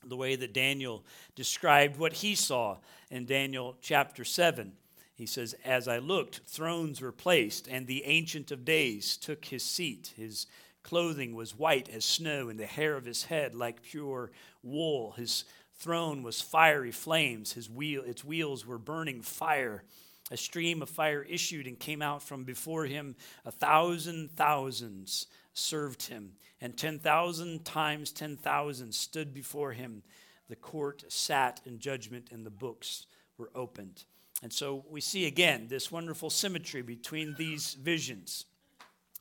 the 0.03 0.17
way 0.17 0.35
that 0.35 0.53
Daniel 0.53 1.05
described 1.35 1.97
what 1.97 2.13
he 2.13 2.35
saw 2.35 2.77
in 3.11 3.25
Daniel 3.25 3.77
chapter 3.81 4.23
7. 4.23 4.73
He 5.13 5.25
says, 5.25 5.55
As 5.65 5.87
I 5.87 5.97
looked, 5.97 6.41
thrones 6.45 7.01
were 7.01 7.11
placed, 7.11 7.67
and 7.67 7.87
the 7.87 8.05
Ancient 8.05 8.51
of 8.51 8.65
Days 8.65 9.17
took 9.17 9.45
his 9.45 9.63
seat. 9.63 10.13
His 10.15 10.47
clothing 10.87 11.35
was 11.35 11.57
white 11.57 11.89
as 11.89 12.05
snow, 12.05 12.47
and 12.47 12.57
the 12.57 12.65
hair 12.65 12.95
of 12.95 13.03
his 13.03 13.25
head 13.25 13.53
like 13.53 13.83
pure 13.83 14.31
wool. 14.63 15.11
His 15.17 15.43
throne 15.75 16.23
was 16.23 16.39
fiery 16.39 16.91
flames, 16.91 17.51
his 17.53 17.69
wheel, 17.69 18.03
its 18.05 18.23
wheels 18.23 18.65
were 18.65 18.77
burning 18.77 19.21
fire. 19.21 19.83
A 20.31 20.37
stream 20.37 20.81
of 20.81 20.89
fire 20.89 21.23
issued 21.23 21.67
and 21.67 21.77
came 21.77 22.01
out 22.01 22.23
from 22.23 22.45
before 22.45 22.85
him. 22.85 23.17
A 23.45 23.51
thousand 23.51 24.31
thousands 24.31 25.27
served 25.53 26.03
him, 26.03 26.31
and 26.61 26.77
10,000 26.77 27.65
times 27.65 28.11
10,000 28.13 28.95
stood 28.95 29.33
before 29.33 29.73
him. 29.73 30.03
The 30.47 30.55
court 30.55 31.03
sat 31.09 31.59
in 31.65 31.79
judgment, 31.79 32.29
and 32.31 32.45
the 32.45 32.49
books 32.49 33.07
were 33.37 33.51
opened. 33.53 34.05
And 34.41 34.53
so 34.53 34.85
we 34.89 35.01
see 35.01 35.25
again 35.25 35.67
this 35.67 35.91
wonderful 35.91 36.29
symmetry 36.29 36.81
between 36.81 37.35
these 37.37 37.73
visions 37.73 38.45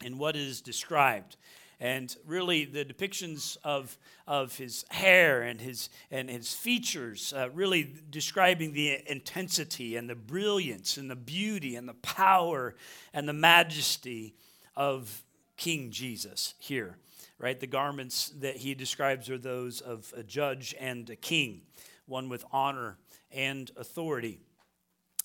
and 0.05 0.19
what 0.19 0.37
is 0.37 0.61
described. 0.61 1.37
And 1.79 2.15
really, 2.27 2.65
the 2.65 2.87
depictions 2.87 3.59
of, 3.63 3.99
of 4.27 4.57
his 4.57 4.87
hair 4.89 5.43
and 5.43 5.61
his, 5.61 5.91
and 6.11 6.31
his 6.31 6.55
features, 6.55 7.35
uh, 7.37 7.51
really 7.53 7.95
describing 8.09 8.73
the 8.73 9.03
intensity 9.11 9.97
and 9.97 10.09
the 10.09 10.15
brilliance 10.15 10.97
and 10.97 11.11
the 11.11 11.17
beauty 11.17 11.77
and 11.77 11.87
the 11.87 11.95
power 11.95 12.75
and 13.13 13.29
the 13.29 13.35
majesty 13.35 14.35
of 14.75 15.23
King 15.59 15.91
Jesus 15.91 16.55
here, 16.59 16.97
right? 17.39 17.61
The 17.61 17.67
garments 17.67 18.33
that 18.41 18.57
he 18.57 18.75
describes 18.75 19.29
are 19.29 19.39
those 19.39 19.83
of 19.83 20.13
a 20.17 20.23
judge 20.23 20.75
and 20.81 21.09
a 21.11 21.17
king, 21.17 21.61
one 22.07 22.31
with 22.31 22.45
honor 22.53 22.97
and 23.31 23.71
authority. 23.77 24.41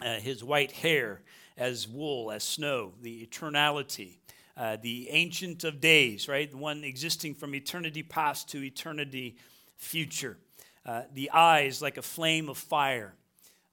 Uh, 0.04 0.16
his 0.16 0.44
white 0.44 0.72
hair 0.72 1.22
as 1.58 1.88
wool, 1.88 2.32
as 2.32 2.44
snow, 2.44 2.92
the 3.02 3.26
eternality, 3.26 4.18
uh, 4.58 4.78
the 4.82 5.10
ancient 5.10 5.64
of 5.64 5.80
days, 5.80 6.28
right? 6.28 6.50
The 6.50 6.58
one 6.58 6.84
existing 6.84 7.36
from 7.36 7.56
eternity 7.56 8.04
past 8.04 8.50
to 8.50 8.64
eternity 8.64 9.38
future. 9.78 10.38
Uh, 10.86 11.04
the 11.14 11.32
eyes 11.32 11.82
like 11.82 11.98
a 11.98 12.02
flame 12.02 12.50
of 12.50 12.58
fire. 12.58 13.14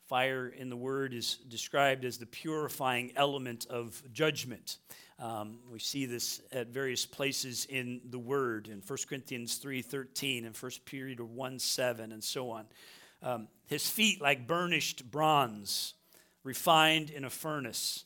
Fire 0.06 0.48
in 0.48 0.70
the 0.70 0.76
word 0.76 1.12
is 1.12 1.36
described 1.48 2.04
as 2.04 2.18
the 2.18 2.26
purifying 2.26 3.12
element 3.16 3.66
of 3.68 4.02
judgment. 4.12 4.78
Um, 5.20 5.58
we 5.70 5.80
see 5.80 6.06
this 6.06 6.40
at 6.52 6.68
various 6.68 7.04
places 7.04 7.66
in 7.68 8.00
the 8.08 8.20
Word, 8.20 8.68
in 8.68 8.80
1 8.86 8.98
Corinthians 9.08 9.58
3.13 9.58 10.46
and 10.46 10.56
1 10.56 10.72
Peter 10.84 11.24
1 11.24 11.58
7 11.58 12.12
and 12.12 12.22
so 12.22 12.50
on. 12.50 12.66
Um, 13.20 13.48
his 13.66 13.90
feet 13.90 14.20
like 14.20 14.46
burnished 14.46 15.10
bronze, 15.10 15.94
refined 16.44 17.10
in 17.10 17.24
a 17.24 17.30
furnace. 17.30 18.04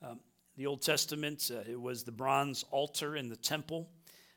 Um, 0.00 0.20
the 0.56 0.66
Old 0.66 0.82
Testament, 0.82 1.50
uh, 1.52 1.60
it 1.70 1.80
was 1.80 2.04
the 2.04 2.12
bronze 2.12 2.64
altar 2.70 3.16
in 3.16 3.28
the 3.28 3.36
temple 3.36 3.88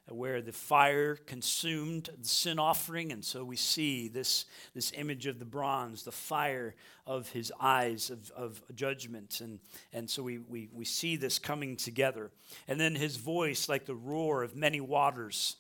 where 0.08 0.42
the 0.42 0.52
fire 0.52 1.16
consumed 1.16 2.10
the 2.22 2.28
sin 2.28 2.60
offering. 2.60 3.12
And 3.12 3.26
so 3.26 3.44
we 3.44 3.56
see 3.56 4.08
this, 4.08 4.46
this 4.76 4.92
image 4.96 5.26
of 5.26 5.40
the 5.40 5.46
bronze, 5.46 6.04
the 6.04 6.12
fire 6.12 6.76
of 7.08 7.30
his 7.30 7.52
eyes 7.60 8.12
of, 8.12 8.32
of 8.36 8.62
judgment. 8.76 9.42
And, 9.42 9.60
and 9.92 10.10
so 10.10 10.22
we, 10.22 10.38
we, 10.38 10.70
we 10.72 10.86
see 10.86 11.16
this 11.16 11.40
coming 11.40 11.76
together. 11.76 12.32
And 12.68 12.80
then 12.80 12.94
his 12.94 13.18
voice, 13.18 13.68
like 13.68 13.86
the 13.86 13.96
roar 13.96 14.44
of 14.44 14.56
many 14.56 14.80
waters. 14.80 15.56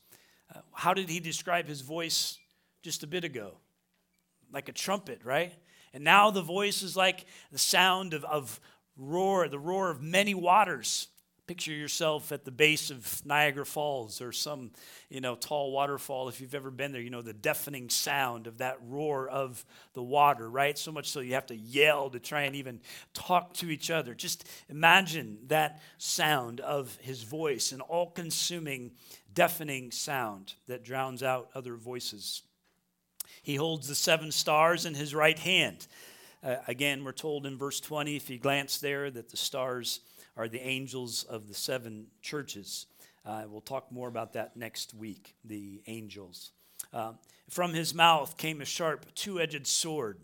Uh, 0.54 0.60
how 0.74 0.94
did 0.94 1.10
he 1.10 1.20
describe 1.20 1.68
his 1.68 1.82
voice 1.82 2.38
just 2.84 3.04
a 3.04 3.08
bit 3.08 3.24
ago? 3.24 3.58
Like 4.54 4.70
a 4.70 4.74
trumpet, 4.74 5.22
right? 5.24 5.54
And 5.91 6.04
now 6.04 6.30
the 6.30 6.44
voice 6.44 6.84
is 6.84 6.96
like 6.96 7.26
the 7.52 7.58
sound 7.58 8.13
of, 8.13 8.24
of 8.26 8.60
roar, 8.98 9.48
the 9.48 9.60
roar 9.60 9.90
of 9.90 10.02
many 10.02 10.34
waters. 10.34 11.08
Picture 11.48 11.74
yourself 11.74 12.32
at 12.32 12.44
the 12.44 12.50
base 12.52 12.90
of 12.90 13.24
Niagara 13.24 13.68
Falls 13.68 14.20
or 14.20 14.32
some, 14.32 14.72
you 15.12 15.22
know, 15.22 15.36
tall 15.36 15.72
waterfall. 15.72 16.28
If 16.28 16.42
you've 16.42 16.56
ever 16.56 16.72
been 16.72 16.92
there, 16.92 17.02
you 17.02 17.12
know 17.12 17.22
the 17.22 17.34
deafening 17.34 17.90
sound 17.92 18.48
of 18.48 18.58
that 18.58 18.80
roar 18.82 19.30
of 19.30 19.64
the 19.94 20.02
water, 20.02 20.50
right? 20.50 20.76
So 20.76 20.92
much 20.92 21.12
so 21.12 21.20
you 21.20 21.36
have 21.36 21.46
to 21.48 21.56
yell 21.56 22.10
to 22.10 22.20
try 22.20 22.44
and 22.44 22.56
even 22.56 22.80
talk 23.14 23.54
to 23.56 23.70
each 23.70 23.92
other. 23.92 24.16
Just 24.16 24.50
imagine 24.70 25.38
that 25.46 25.84
sound 26.00 26.62
of 26.62 26.98
his 27.00 27.22
voice, 27.22 27.72
an 27.72 27.82
all 27.82 28.10
consuming, 28.10 28.94
deafening 29.32 29.92
sound 29.92 30.56
that 30.66 30.84
drowns 30.84 31.22
out 31.22 31.50
other 31.54 31.76
voices. 31.76 32.42
He 33.44 33.56
holds 33.56 33.88
the 33.88 33.94
seven 33.94 34.32
stars 34.32 34.88
in 34.88 34.96
his 34.96 35.14
right 35.14 35.38
hand. 35.38 35.86
Uh, 36.46 36.58
again, 36.68 37.04
we're 37.04 37.12
told 37.12 37.48
in 37.48 37.58
verse 37.58 37.80
20, 37.80 38.16
if 38.16 38.30
you 38.30 38.38
glance 38.38 38.78
there, 38.78 39.10
that 39.10 39.30
the 39.30 39.38
stars 39.38 40.02
are 40.38 40.48
the 40.48 40.62
angels 40.62 41.24
of 41.24 41.48
the 41.48 41.56
seven 41.56 42.06
churches. 42.22 42.86
Uh, 43.26 43.46
we'll 43.50 43.62
talk 43.62 43.92
more 43.92 44.08
about 44.08 44.34
that 44.34 44.56
next 44.56 44.94
week, 44.94 45.34
the 45.44 45.82
angels. 45.88 46.52
Uh, 46.94 47.14
from 47.50 47.74
his 47.74 47.96
mouth 47.96 48.38
came 48.38 48.62
a 48.62 48.66
sharp, 48.66 49.08
two 49.16 49.40
edged 49.40 49.66
sword. 49.66 50.20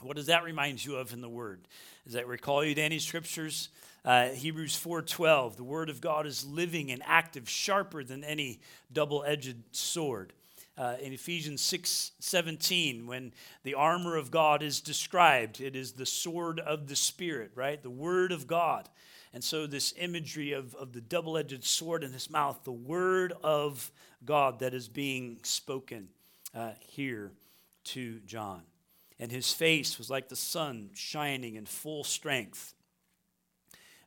What 0.00 0.16
does 0.16 0.26
that 0.26 0.42
remind 0.42 0.82
you 0.82 0.96
of 0.96 1.12
in 1.12 1.20
the 1.20 1.28
Word? 1.28 1.68
Does 2.04 2.14
that 2.14 2.26
recall 2.26 2.64
you 2.64 2.74
to 2.74 2.80
any 2.80 2.98
scriptures? 2.98 3.68
Uh, 4.06 4.28
Hebrews 4.28 4.74
4:12, 4.76 5.56
the 5.56 5.64
Word 5.64 5.90
of 5.90 6.00
God 6.00 6.26
is 6.26 6.46
living 6.46 6.90
and 6.90 7.02
active, 7.04 7.46
sharper 7.46 8.02
than 8.04 8.24
any 8.24 8.60
double-edged 8.90 9.56
sword. 9.72 10.32
Uh, 10.78 10.96
in 11.00 11.12
Ephesians 11.12 11.62
6 11.62 12.12
17, 12.18 13.06
when 13.06 13.32
the 13.62 13.74
armor 13.74 14.16
of 14.16 14.30
God 14.30 14.62
is 14.62 14.80
described, 14.80 15.60
it 15.60 15.74
is 15.74 15.92
the 15.92 16.04
sword 16.04 16.60
of 16.60 16.88
the 16.88 16.96
Spirit, 16.96 17.52
right? 17.54 17.82
The 17.82 17.90
Word 17.90 18.30
of 18.30 18.46
God. 18.46 18.88
And 19.32 19.44
so, 19.44 19.66
this 19.66 19.92
imagery 19.98 20.52
of, 20.52 20.74
of 20.76 20.92
the 20.92 21.00
double 21.00 21.36
edged 21.36 21.62
sword 21.64 22.02
in 22.02 22.12
his 22.12 22.30
mouth, 22.30 22.60
the 22.64 22.72
word 22.72 23.34
of 23.42 23.90
God 24.24 24.60
that 24.60 24.72
is 24.72 24.88
being 24.88 25.40
spoken 25.42 26.08
uh, 26.54 26.70
here 26.80 27.32
to 27.84 28.20
John. 28.20 28.62
And 29.18 29.30
his 29.30 29.52
face 29.52 29.98
was 29.98 30.08
like 30.08 30.30
the 30.30 30.36
sun 30.36 30.90
shining 30.94 31.56
in 31.56 31.66
full 31.66 32.02
strength. 32.02 32.72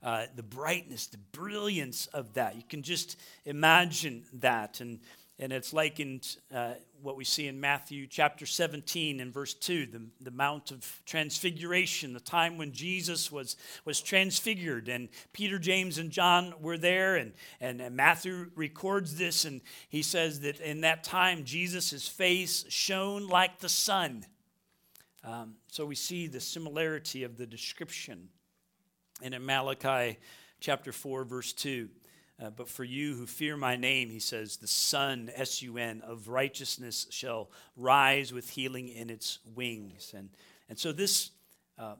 Uh, 0.02 0.26
the 0.36 0.42
brightness, 0.42 1.06
the 1.06 1.18
brilliance 1.18 2.08
of 2.08 2.34
that. 2.34 2.56
You 2.56 2.64
can 2.68 2.82
just 2.84 3.18
imagine 3.46 4.24
that. 4.34 4.80
And 4.82 5.00
and 5.40 5.54
it's 5.54 5.72
likened 5.72 6.36
uh, 6.54 6.74
what 7.02 7.16
we 7.16 7.24
see 7.24 7.48
in 7.48 7.62
Matthew 7.62 8.08
chapter 8.08 8.46
17 8.46 9.22
and 9.22 9.34
verse 9.34 9.54
2, 9.54 9.86
the, 9.86 10.02
the 10.20 10.32
Mount 10.32 10.72
of 10.72 11.02
Transfiguration, 11.06 12.12
the 12.12 12.20
time 12.20 12.58
when 12.58 12.74
Jesus 12.74 13.32
was, 13.32 13.56
was 13.86 14.02
transfigured. 14.02 14.90
And 14.90 15.08
Peter, 15.32 15.58
James, 15.58 15.98
and 15.98 16.12
John 16.12 16.54
were 16.60 16.78
there. 16.78 17.16
And, 17.16 17.32
and, 17.62 17.80
and 17.80 17.96
Matthew 17.96 18.52
records 18.56 19.16
this, 19.16 19.46
and 19.46 19.62
he 19.88 20.02
says 20.02 20.42
that 20.42 20.60
in 20.60 20.82
that 20.82 21.06
time, 21.06 21.46
Jesus' 21.46 22.06
face 22.06 22.66
shone 22.68 23.28
like 23.28 23.60
the 23.60 23.70
sun. 23.70 24.26
Um, 25.24 25.56
so 25.68 25.86
we 25.86 25.96
see 25.96 26.28
the 26.28 26.42
similarity 26.42 27.24
of 27.24 27.38
the 27.38 27.46
description. 27.46 28.28
And 29.22 29.34
in 29.34 29.46
Malachi 29.46 30.18
chapter 30.60 30.92
4, 30.92 31.24
verse 31.24 31.54
2, 31.54 31.88
uh, 32.42 32.50
but 32.50 32.68
for 32.70 32.84
you 32.84 33.16
who 33.16 33.26
fear 33.26 33.58
my 33.58 33.76
name, 33.76 34.10
he 34.10 34.20
says, 34.20 34.58
the 34.58 34.68
Sun, 34.68 35.32
S 35.36 35.62
U 35.62 35.78
N, 35.78 36.02
of 36.06 36.28
righteousness 36.30 37.08
shall 37.10 37.50
rise 37.76 38.32
with 38.32 38.50
healing 38.50 38.88
in 38.88 39.10
its 39.10 39.40
wings. 39.56 40.14
And, 40.16 40.30
and 40.70 40.80
so, 40.80 40.92
this 40.92 41.32
uh, 41.78 41.96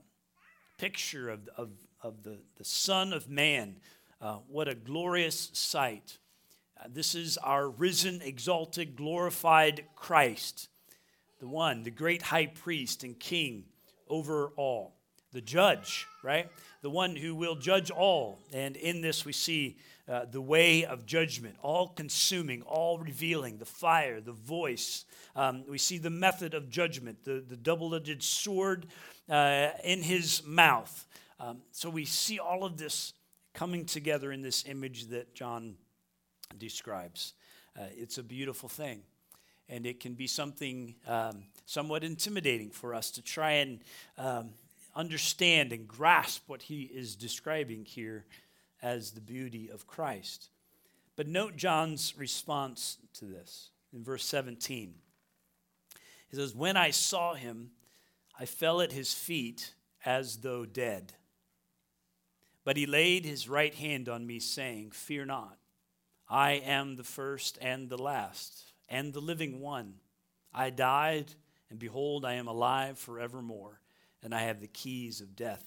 picture 0.78 1.28
of, 1.28 1.48
of, 1.56 1.70
of 2.02 2.22
the, 2.22 2.38
the 2.56 2.64
Son 2.64 3.12
of 3.12 3.28
Man, 3.28 3.76
uh, 4.20 4.36
what 4.48 4.68
a 4.68 4.74
glorious 4.74 5.50
sight. 5.52 6.18
Uh, 6.78 6.88
this 6.88 7.14
is 7.14 7.36
our 7.38 7.68
risen, 7.68 8.22
exalted, 8.22 8.96
glorified 8.96 9.84
Christ, 9.94 10.68
the 11.38 11.48
one, 11.48 11.82
the 11.82 11.90
great 11.90 12.22
high 12.22 12.46
priest 12.46 13.04
and 13.04 13.18
king 13.18 13.64
over 14.08 14.52
all, 14.56 14.94
the 15.32 15.40
judge, 15.42 16.06
right? 16.22 16.48
The 16.82 16.90
one 16.90 17.16
who 17.16 17.34
will 17.34 17.56
judge 17.56 17.90
all. 17.90 18.40
And 18.52 18.76
in 18.76 19.02
this, 19.02 19.24
we 19.24 19.32
see 19.32 19.76
uh, 20.08 20.24
the 20.24 20.40
way 20.40 20.84
of 20.84 21.06
judgment, 21.06 21.56
all 21.62 21.88
consuming, 21.88 22.62
all 22.62 22.98
revealing, 22.98 23.58
the 23.58 23.64
fire, 23.64 24.20
the 24.20 24.32
voice. 24.32 25.04
Um, 25.36 25.64
we 25.68 25.78
see 25.78 25.98
the 25.98 26.10
method 26.10 26.54
of 26.54 26.70
judgment, 26.70 27.24
the, 27.24 27.44
the 27.46 27.56
double 27.56 27.94
edged 27.94 28.22
sword 28.22 28.86
uh, 29.28 29.68
in 29.84 30.02
his 30.02 30.42
mouth. 30.44 31.06
Um, 31.38 31.58
so 31.70 31.88
we 31.88 32.04
see 32.04 32.38
all 32.38 32.64
of 32.64 32.76
this 32.76 33.12
coming 33.54 33.84
together 33.84 34.32
in 34.32 34.42
this 34.42 34.64
image 34.66 35.06
that 35.08 35.34
John 35.34 35.76
describes. 36.58 37.34
Uh, 37.78 37.84
it's 37.92 38.18
a 38.18 38.22
beautiful 38.22 38.68
thing. 38.68 39.02
And 39.68 39.86
it 39.86 40.00
can 40.00 40.14
be 40.14 40.26
something 40.26 40.96
um, 41.06 41.44
somewhat 41.66 42.02
intimidating 42.02 42.70
for 42.70 42.94
us 42.94 43.12
to 43.12 43.22
try 43.22 43.52
and 43.52 43.80
um, 44.18 44.50
understand 44.94 45.72
and 45.72 45.86
grasp 45.86 46.42
what 46.46 46.62
he 46.62 46.82
is 46.82 47.16
describing 47.16 47.84
here 47.84 48.24
as 48.82 49.12
the 49.12 49.20
beauty 49.20 49.70
of 49.70 49.86
Christ. 49.86 50.50
But 51.16 51.28
note 51.28 51.56
John's 51.56 52.14
response 52.16 52.98
to 53.14 53.24
this 53.24 53.70
in 53.92 54.02
verse 54.02 54.24
17. 54.24 54.94
He 56.30 56.36
says, 56.36 56.54
When 56.54 56.76
I 56.76 56.90
saw 56.90 57.34
him, 57.34 57.70
I 58.38 58.46
fell 58.46 58.80
at 58.80 58.92
his 58.92 59.12
feet 59.12 59.74
as 60.04 60.38
though 60.38 60.64
dead. 60.64 61.12
But 62.64 62.76
he 62.76 62.86
laid 62.86 63.24
his 63.24 63.48
right 63.48 63.74
hand 63.74 64.08
on 64.08 64.26
me, 64.26 64.38
saying, 64.38 64.92
Fear 64.92 65.26
not. 65.26 65.58
I 66.28 66.52
am 66.52 66.96
the 66.96 67.04
first 67.04 67.58
and 67.60 67.88
the 67.88 67.98
last, 67.98 68.72
and 68.88 69.12
the 69.12 69.20
living 69.20 69.60
one. 69.60 69.94
I 70.54 70.70
died, 70.70 71.32
and 71.68 71.78
behold, 71.78 72.24
I 72.24 72.34
am 72.34 72.46
alive 72.46 72.98
forevermore, 72.98 73.80
and 74.22 74.34
I 74.34 74.42
have 74.42 74.60
the 74.60 74.66
keys 74.66 75.20
of 75.20 75.36
death 75.36 75.64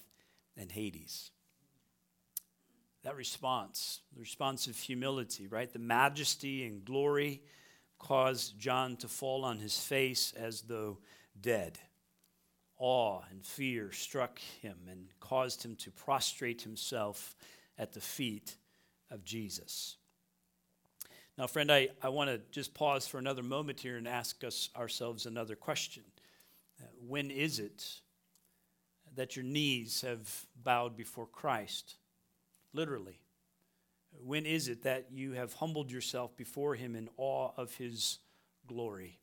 and 0.56 0.70
Hades 0.70 1.30
that 3.04 3.16
response, 3.16 4.00
the 4.14 4.20
response 4.20 4.66
of 4.66 4.76
humility, 4.76 5.46
right? 5.46 5.70
The 5.70 5.78
majesty 5.78 6.66
and 6.66 6.84
glory 6.84 7.42
caused 7.98 8.58
John 8.58 8.96
to 8.96 9.08
fall 9.08 9.44
on 9.44 9.58
his 9.58 9.78
face 9.78 10.32
as 10.36 10.62
though 10.62 10.98
dead. 11.40 11.78
Awe 12.78 13.20
and 13.30 13.44
fear 13.44 13.92
struck 13.92 14.40
him 14.62 14.76
and 14.90 15.06
caused 15.20 15.64
him 15.64 15.76
to 15.76 15.90
prostrate 15.90 16.62
himself 16.62 17.36
at 17.78 17.92
the 17.92 18.00
feet 18.00 18.56
of 19.10 19.22
Jesus. 19.22 19.96
Now, 21.36 21.46
friend, 21.46 21.70
I, 21.70 21.88
I 22.02 22.08
want 22.08 22.30
to 22.30 22.40
just 22.50 22.74
pause 22.74 23.06
for 23.06 23.18
another 23.18 23.42
moment 23.42 23.80
here 23.80 23.96
and 23.96 24.08
ask 24.08 24.42
us 24.44 24.70
ourselves 24.76 25.26
another 25.26 25.56
question. 25.56 26.04
Uh, 26.80 26.86
when 27.06 27.30
is 27.30 27.58
it 27.58 28.00
that 29.16 29.36
your 29.36 29.44
knees 29.44 30.02
have 30.02 30.46
bowed 30.62 30.96
before 30.96 31.26
Christ? 31.26 31.96
Literally. 32.72 33.20
When 34.24 34.46
is 34.46 34.68
it 34.68 34.82
that 34.82 35.06
you 35.12 35.32
have 35.32 35.54
humbled 35.54 35.90
yourself 35.90 36.36
before 36.36 36.74
Him 36.74 36.94
in 36.94 37.08
awe 37.16 37.50
of 37.56 37.74
His 37.74 38.18
glory? 38.66 39.18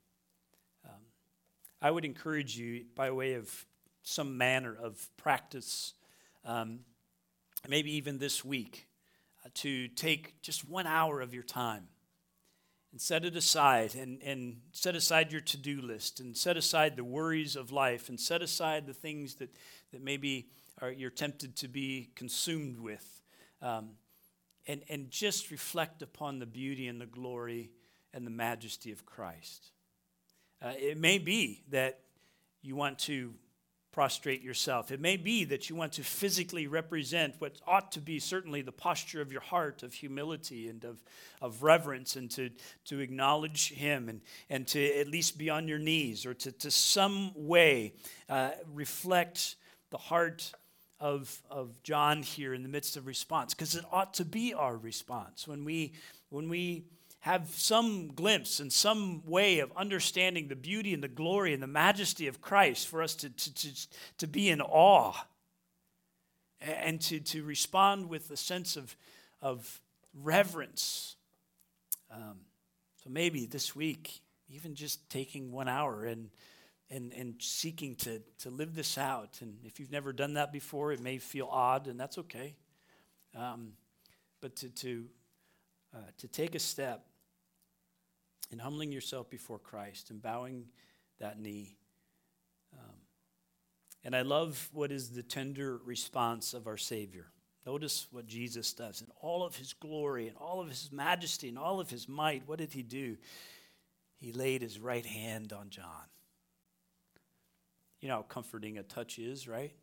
Um, 0.86 1.02
I 1.82 1.92
would 1.92 2.06
encourage 2.06 2.58
you, 2.58 2.86
by 2.96 3.12
way 3.12 3.34
of 3.34 3.66
some 4.04 4.38
manner 4.38 4.76
of 4.76 5.08
practice, 5.18 5.94
um, 6.44 6.80
maybe 7.68 7.96
even 7.96 8.18
this 8.18 8.44
week, 8.44 8.88
uh, 9.46 9.50
to 9.56 9.88
take 9.90 10.42
just 10.42 10.68
one 10.68 10.88
hour 10.88 11.22
of 11.22 11.34
your 11.34 11.44
time 11.44 11.88
and 12.92 13.00
set 13.00 13.24
it 13.24 13.36
aside 13.36 13.96
and, 13.96 14.22
and 14.22 14.62
set 14.72 14.96
aside 14.96 15.32
your 15.32 15.42
to-do 15.42 15.82
list 15.82 16.20
and 16.20 16.36
set 16.36 16.58
aside 16.58 16.96
the 16.96 17.04
worries 17.04 17.56
of 17.56 17.72
life 17.72 18.10
and 18.10 18.20
set 18.20 18.42
aside 18.42 18.86
the 18.86 18.94
things 18.94 19.36
that, 19.36 19.50
that 19.92 20.04
maybe 20.04 20.48
are, 20.82 20.92
you're 20.92 21.10
tempted 21.10 21.56
to 21.58 21.68
be 21.68 22.10
consumed 22.16 22.80
with. 22.80 23.22
Um, 23.62 23.92
and, 24.68 24.84
and 24.90 25.10
just 25.10 25.52
reflect 25.52 26.02
upon 26.02 26.40
the 26.40 26.46
beauty 26.46 26.88
and 26.88 27.02
the 27.02 27.06
glory 27.06 27.72
and 28.14 28.26
the 28.26 28.32
majesty 28.32 28.92
of 28.92 29.06
christ. 29.06 29.72
Uh, 30.62 30.74
it 30.78 30.98
may 30.98 31.18
be 31.18 31.64
that 31.70 32.00
you 32.62 32.76
want 32.76 33.00
to 33.00 33.34
prostrate 33.92 34.42
yourself. 34.42 34.92
It 34.92 35.02
may 35.02 35.18
be 35.18 35.44
that 35.46 35.70
you 35.70 35.76
want 35.76 35.94
to 35.94 36.04
physically 36.04 36.68
represent 36.68 37.36
what 37.40 37.60
ought 37.68 37.92
to 37.94 38.02
be 38.02 38.20
certainly 38.20 38.62
the 38.62 38.72
posture 38.72 39.22
of 39.22 39.32
your 39.32 39.42
heart 39.42 39.84
of 39.84 39.94
humility 39.94 40.70
and 40.70 40.84
of, 40.86 41.04
of 41.42 41.62
reverence 41.62 42.16
and 42.16 42.32
to, 42.32 42.50
to 42.86 43.00
acknowledge 43.00 43.74
Him 43.74 44.08
and, 44.08 44.22
and 44.50 44.66
to 44.68 45.00
at 45.00 45.08
least 45.08 45.38
be 45.38 45.50
on 45.50 45.68
your 45.68 45.80
knees 45.80 46.26
or 46.26 46.34
to, 46.36 46.52
to 46.54 46.72
some 46.72 47.32
way 47.36 47.94
uh, 48.30 48.52
reflect 48.74 49.56
the 49.90 49.98
heart 49.98 50.54
of, 51.00 51.42
of 51.50 51.82
John 51.84 52.24
here 52.24 52.54
in 52.54 52.64
the 52.64 52.70
midst 52.70 52.96
of 52.96 53.08
response 53.08 53.54
because 53.54 53.76
it 53.76 53.84
ought 53.92 54.14
to 54.16 54.26
be 54.26 54.54
our 54.54 54.78
response 54.78 55.48
when 55.48 55.66
we 55.66 55.94
when 56.30 56.48
we 56.48 56.86
have 57.22 57.50
some 57.50 58.08
glimpse 58.08 58.60
and 58.60 58.74
some 58.74 59.22
way 59.26 59.60
of 59.60 59.72
understanding 59.78 60.48
the 60.48 60.56
beauty 60.56 60.92
and 60.92 61.04
the 61.04 61.08
glory 61.08 61.54
and 61.54 61.62
the 61.62 61.68
majesty 61.68 62.28
of 62.28 62.42
Christ 62.42 62.88
for 62.88 63.04
us 63.04 63.14
to, 63.16 63.30
to, 63.30 63.54
to, 63.54 63.88
to 64.18 64.28
be 64.28 64.50
in 64.50 64.60
awe 64.60 65.14
and 66.60 67.00
to, 67.02 67.20
to 67.20 67.44
respond 67.44 68.10
with 68.10 68.32
a 68.32 68.38
sense 68.38 68.76
of, 68.76 68.96
of 69.40 69.82
reverence. 70.16 71.16
Um, 72.12 72.40
so 73.04 73.10
maybe 73.12 73.46
this 73.46 73.76
week, 73.76 74.22
even 74.50 74.74
just 74.74 75.08
taking 75.12 75.52
one 75.52 75.68
hour 75.68 76.06
and, 76.06 76.32
and, 76.90 77.14
and 77.14 77.36
seeking 77.40 77.96
to, 77.98 78.20
to 78.40 78.50
live 78.50 78.74
this 78.74 78.98
out. 78.98 79.38
And 79.42 79.60
if 79.64 79.80
you've 79.80 79.92
never 79.92 80.12
done 80.12 80.34
that 80.34 80.52
before, 80.52 80.92
it 80.92 81.00
may 81.00 81.20
feel 81.20 81.48
odd, 81.52 81.86
and 81.86 82.00
that's 82.00 82.18
okay. 82.18 82.56
Um, 83.36 83.74
but 84.42 84.56
to, 84.58 84.70
to, 84.70 85.06
uh, 85.96 86.00
to 86.18 86.28
take 86.28 86.56
a 86.56 86.60
step 86.60 87.06
and 88.50 88.62
humbling 88.62 88.92
yourself 88.92 89.30
before 89.30 89.60
Christ 89.60 90.10
and 90.10 90.22
bowing 90.22 90.66
that 91.20 91.40
knee. 91.40 91.78
Um, 92.74 92.96
and 94.04 94.16
I 94.16 94.24
love 94.24 94.70
what 94.74 94.92
is 94.92 95.10
the 95.10 95.24
tender 95.24 95.80
response 95.86 96.54
of 96.54 96.68
our 96.68 96.78
Savior. 96.78 97.28
Notice 97.66 98.08
what 98.12 98.26
Jesus 98.26 98.74
does 98.74 99.02
in 99.02 99.08
all 99.22 99.44
of 99.46 99.56
his 99.56 99.74
glory 99.74 100.28
and 100.28 100.38
all 100.38 100.62
of 100.62 100.70
his 100.70 100.90
majesty 100.92 101.48
and 101.48 101.60
all 101.60 101.80
of 101.80 101.90
his 101.90 102.10
might. 102.10 102.48
What 102.48 102.58
did 102.58 102.74
he 102.74 102.82
do? 102.82 103.18
He 104.18 104.32
laid 104.32 104.62
his 104.62 104.80
right 104.80 105.06
hand 105.06 105.54
on 105.54 105.70
John. 105.70 105.86
You 108.00 108.08
know 108.08 108.16
how 108.16 108.22
comforting 108.24 108.80
a 108.80 108.84
touch 108.84 109.20
is, 109.20 109.48
right? 109.48 109.74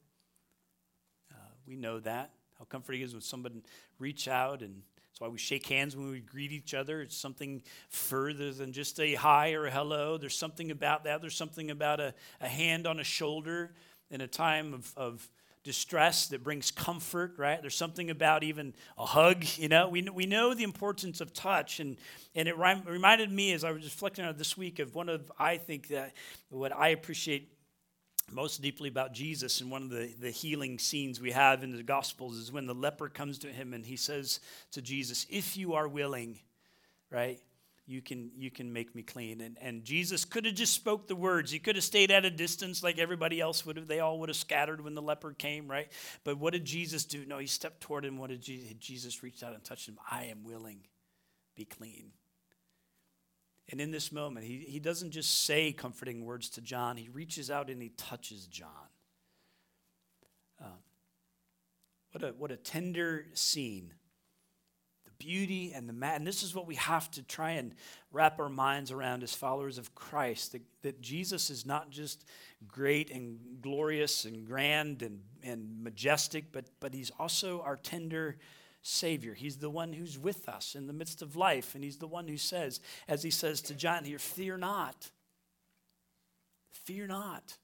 Uh, 1.31 1.51
we 1.67 1.77
know 1.77 2.01
that. 2.01 2.33
How 2.59 2.65
comforting 2.65 3.01
it 3.01 3.05
is 3.05 3.13
when 3.13 3.23
someone 3.23 3.63
reach 4.01 4.27
out 4.27 4.61
and 4.63 4.83
that's 5.19 5.27
why 5.27 5.33
we 5.33 5.39
shake 5.39 5.67
hands 5.67 5.97
when 5.97 6.13
we 6.13 6.21
greet 6.21 6.53
each 6.53 6.75
other. 6.75 7.03
It's 7.03 7.17
something 7.17 7.61
further 7.89 8.53
than 8.53 8.73
just 8.73 9.01
a 9.01 9.15
hi 9.15 9.55
or 9.55 9.67
a 9.67 9.71
hello. 9.71 10.17
There's 10.17 10.39
something 10.39 10.71
about 10.71 11.03
that. 11.05 11.21
There's 11.21 11.35
something 11.35 11.73
about 11.73 11.99
a, 11.99 12.15
a 12.41 12.47
hand 12.47 12.87
on 12.87 13.01
a 13.01 13.05
shoulder 13.05 13.73
in 14.13 14.21
a 14.21 14.29
time 14.29 14.73
of, 14.73 14.93
of 14.97 15.29
distress 15.65 16.29
that 16.29 16.45
brings 16.45 16.71
comfort, 16.71 17.35
right? 17.37 17.61
There's 17.61 17.75
something 17.75 18.11
about 18.11 18.45
even 18.45 18.75
a 18.97 19.07
hug, 19.07 19.45
you 19.57 19.67
know. 19.67 19.89
We, 19.89 20.03
we 20.03 20.25
know 20.25 20.55
the 20.55 20.63
importance 20.63 21.21
of 21.21 21.33
touch. 21.33 21.81
And, 21.81 21.97
and 22.37 22.47
it 22.47 22.57
reminded 22.57 23.33
me 23.33 23.53
as 23.55 23.65
I 23.65 23.73
was 23.73 23.83
reflecting 23.83 24.25
on 24.25 24.37
this 24.37 24.57
week 24.57 24.79
of 24.79 24.95
one 24.95 25.09
of, 25.09 25.33
I 25.37 25.57
think, 25.57 25.89
that 25.89 26.13
what 26.49 26.73
I 26.73 26.91
appreciate 26.91 27.58
most 28.33 28.63
deeply 28.63 28.89
about 28.89 29.13
Jesus, 29.13 29.61
and 29.61 29.71
one 29.71 29.83
of 29.83 29.91
the, 29.91 30.13
the 30.21 30.31
healing 30.31 30.79
scenes 30.79 31.21
we 31.21 31.33
have 31.33 31.63
in 31.63 31.77
the 31.77 31.83
Gospels 31.83 32.37
is 32.37 32.53
when 32.53 32.67
the 32.67 32.75
leper 32.75 33.09
comes 33.09 33.39
to 33.41 33.49
him 33.49 33.75
and 33.75 33.85
he 33.85 33.97
says 33.97 34.41
to 34.73 34.83
Jesus, 34.83 35.27
If 35.31 35.57
you 35.57 35.75
are 35.75 35.89
willing, 35.89 36.39
right, 37.11 37.41
you 37.89 38.03
can, 38.03 38.31
you 38.37 38.51
can 38.51 38.71
make 38.71 38.95
me 38.95 39.03
clean. 39.03 39.41
And, 39.41 39.57
and 39.63 39.83
Jesus 39.83 40.27
could 40.27 40.45
have 40.45 40.55
just 40.55 40.75
spoke 40.75 41.09
the 41.09 41.17
words. 41.17 41.51
He 41.51 41.59
could 41.59 41.77
have 41.77 41.85
stayed 41.85 42.11
at 42.11 42.27
a 42.27 42.31
distance 42.31 42.83
like 42.83 42.99
everybody 42.99 43.41
else 43.41 43.65
would 43.65 43.77
have. 43.77 43.89
They 43.89 44.01
all 44.01 44.21
would 44.21 44.29
have 44.29 44.37
scattered 44.37 44.83
when 44.83 44.95
the 44.95 45.01
leper 45.01 45.33
came, 45.33 45.69
right? 45.69 45.91
But 46.23 46.37
what 46.37 46.53
did 46.53 46.67
Jesus 46.67 47.05
do? 47.07 47.25
No, 47.27 47.39
he 47.39 47.47
stepped 47.47 47.81
toward 47.81 48.05
him. 48.05 48.19
What 48.19 48.29
did 48.29 48.43
Jesus? 48.43 48.73
Jesus 48.75 49.23
reached 49.23 49.43
out 49.43 49.55
and 49.55 49.65
touched 49.65 49.89
him. 49.89 49.99
I 50.11 50.25
am 50.25 50.45
willing. 50.45 50.81
Be 51.57 51.65
clean. 51.65 52.13
And 53.71 53.81
in 53.81 53.91
this 53.91 54.11
moment, 54.11 54.47
he, 54.47 54.59
he 54.59 54.79
doesn't 54.79 55.11
just 55.11 55.45
say 55.45 55.73
comforting 55.73 56.25
words 56.25 56.49
to 56.51 56.61
John, 56.61 56.97
he 56.97 57.09
reaches 57.09 57.51
out 57.51 57.69
and 57.69 57.83
he 57.83 57.91
touches 57.91 58.47
John. 58.47 58.69
Um, 60.61 60.79
what, 62.13 62.25
a, 62.25 62.29
what 62.29 62.51
a 62.51 62.57
tender 62.57 63.27
scene. 63.35 63.93
The 65.05 65.11
beauty 65.25 65.73
and 65.75 65.87
the 65.87 65.93
mad. 65.93 66.17
And 66.17 66.27
this 66.27 66.43
is 66.43 66.55
what 66.55 66.67
we 66.67 66.77
have 66.77 67.11
to 67.13 67.23
try 67.23 67.53
and 67.53 67.75
wrap 68.11 68.41
our 68.41 68.49
minds 68.49 68.91
around 68.91 69.23
as 69.23 69.35
followers 69.35 69.77
of 69.77 69.95
Christ 69.95 70.53
that, 70.53 70.63
that 70.83 71.03
Jesus 71.03 71.51
is 71.51 71.67
not 71.67 71.91
just 71.91 72.25
great 72.67 73.11
and 73.11 73.39
glorious 73.61 74.25
and 74.25 74.47
grand 74.47 75.03
and, 75.03 75.21
and 75.43 75.83
majestic, 75.83 76.53
but, 76.53 76.65
but 76.81 76.95
he's 76.95 77.13
also 77.19 77.61
our 77.61 77.77
tender 77.77 78.39
Savior. 78.83 79.35
He's 79.35 79.57
the 79.57 79.71
one 79.71 79.93
who's 79.93 80.19
with 80.19 80.49
us 80.49 80.75
in 80.75 80.87
the 80.87 80.93
midst 80.93 81.23
of 81.23 81.37
life. 81.37 81.75
And 81.75 81.85
He's 81.85 81.99
the 81.99 82.07
one 82.07 82.29
who 82.29 82.37
says, 82.37 82.81
as 83.07 83.23
He 83.23 83.31
says 83.31 83.61
to 83.63 83.75
John 83.75 84.05
here, 84.05 84.19
fear 84.19 84.57
not. 84.57 85.11
Fear 86.71 87.09
not. 87.09 87.59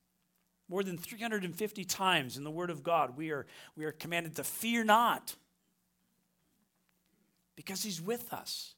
More 0.69 0.83
than 0.83 0.99
350 0.99 1.85
times 1.85 2.37
in 2.37 2.45
the 2.45 2.51
Word 2.51 2.71
of 2.71 2.83
God, 2.83 3.17
we 3.17 3.31
are, 3.31 3.47
we 3.77 3.85
are 3.85 3.93
commanded 3.93 4.37
to 4.37 4.45
fear 4.45 4.85
not 4.85 5.35
because 7.57 7.83
He's 7.83 8.01
with 8.01 8.33
us. 8.33 8.75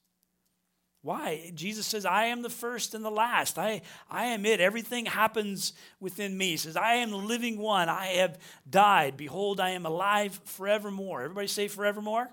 Why? 1.07 1.53
Jesus 1.55 1.87
says, 1.87 2.05
I 2.05 2.25
am 2.25 2.43
the 2.43 2.51
first 2.51 2.93
and 2.93 3.05
the 3.05 3.11
last. 3.11 3.61
I, 3.61 3.83
I 4.11 4.25
am 4.25 4.45
it. 4.45 4.61
Everything 4.61 5.07
happens 5.07 5.73
within 6.01 6.37
me. 6.37 6.51
He 6.51 6.57
says, 6.57 6.77
I 6.77 6.95
am 6.95 7.13
the 7.13 7.17
living 7.17 7.59
one. 7.59 7.89
I 7.89 8.07
have 8.07 8.41
died. 8.69 9.17
Behold, 9.17 9.61
I 9.61 9.71
am 9.71 9.87
alive 9.87 10.41
forevermore. 10.47 11.23
Everybody 11.23 11.47
say 11.47 11.69
forevermore? 11.69 12.29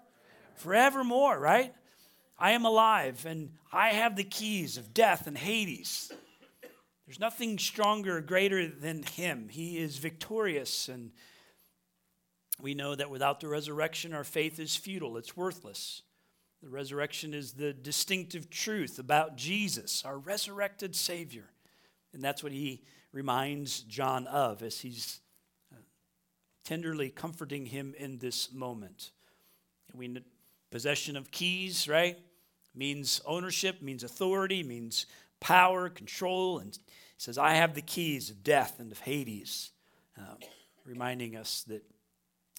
Forevermore, 0.55 1.37
right? 1.37 1.71
I 2.39 2.53
am 2.53 2.65
alive 2.65 3.27
and 3.27 3.51
I 3.71 3.89
have 3.89 4.15
the 4.15 4.23
keys 4.23 4.77
of 4.77 4.91
death 4.91 5.27
and 5.27 5.37
Hades. 5.37 6.11
There's 7.05 7.19
nothing 7.19 7.59
stronger 7.59 8.21
greater 8.21 8.67
than 8.67 9.03
him. 9.03 9.49
He 9.49 9.77
is 9.77 9.99
victorious 9.99 10.89
and 10.89 11.11
we 12.59 12.73
know 12.73 12.95
that 12.95 13.11
without 13.11 13.39
the 13.39 13.49
resurrection, 13.49 14.15
our 14.15 14.23
faith 14.23 14.59
is 14.59 14.75
futile, 14.75 15.15
it's 15.17 15.37
worthless. 15.37 16.01
The 16.63 16.69
resurrection 16.69 17.33
is 17.33 17.51
the 17.51 17.73
distinctive 17.73 18.49
truth 18.49 18.97
about 18.97 19.35
Jesus, 19.35 20.05
our 20.05 20.17
resurrected 20.17 20.95
Savior. 20.95 21.49
And 22.13 22.23
that's 22.23 22.41
what 22.41 22.53
he 22.53 22.83
reminds 23.11 23.81
John 23.81 24.27
of 24.27 24.63
as 24.63 24.79
he's 24.79 25.19
uh, 25.73 25.81
tenderly 26.63 27.09
comforting 27.09 27.65
him 27.65 27.93
in 27.97 28.17
this 28.17 28.53
moment. 28.53 29.11
We 29.93 30.23
possession 30.71 31.17
of 31.17 31.31
keys, 31.31 31.89
right? 31.89 32.17
Means 32.73 33.19
ownership, 33.25 33.81
means 33.81 34.05
authority, 34.05 34.63
means 34.63 35.05
power, 35.41 35.89
control. 35.89 36.59
And 36.59 36.79
says, 37.17 37.37
I 37.37 37.55
have 37.55 37.75
the 37.75 37.81
keys 37.81 38.29
of 38.29 38.41
death 38.41 38.79
and 38.79 38.89
of 38.89 38.99
Hades, 38.99 39.71
uh, 40.17 40.35
reminding 40.85 41.35
us 41.35 41.65
that 41.67 41.83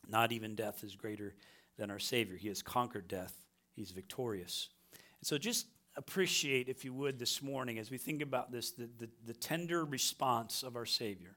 not 0.07 0.31
even 0.31 0.55
death 0.55 0.85
is 0.85 0.95
greater 0.95 1.35
than 1.79 1.91
our 1.91 1.99
Savior. 1.99 2.37
He 2.37 2.49
has 2.49 2.61
conquered 2.61 3.09
death 3.09 3.41
He's 3.75 3.91
victorious. 3.91 4.69
And 5.21 5.27
so 5.27 5.39
just 5.39 5.67
appreciate, 5.97 6.69
if 6.69 6.85
you 6.85 6.93
would, 6.93 7.19
this 7.19 7.43
morning 7.43 7.79
as 7.79 7.91
we 7.91 7.99
think 7.99 8.23
about 8.23 8.51
this, 8.51 8.73
the, 8.73 8.89
the, 8.99 9.09
the 9.27 9.35
tender 9.35 9.85
response 9.85 10.63
of 10.63 10.77
our 10.77 10.87
Savior. 10.87 11.37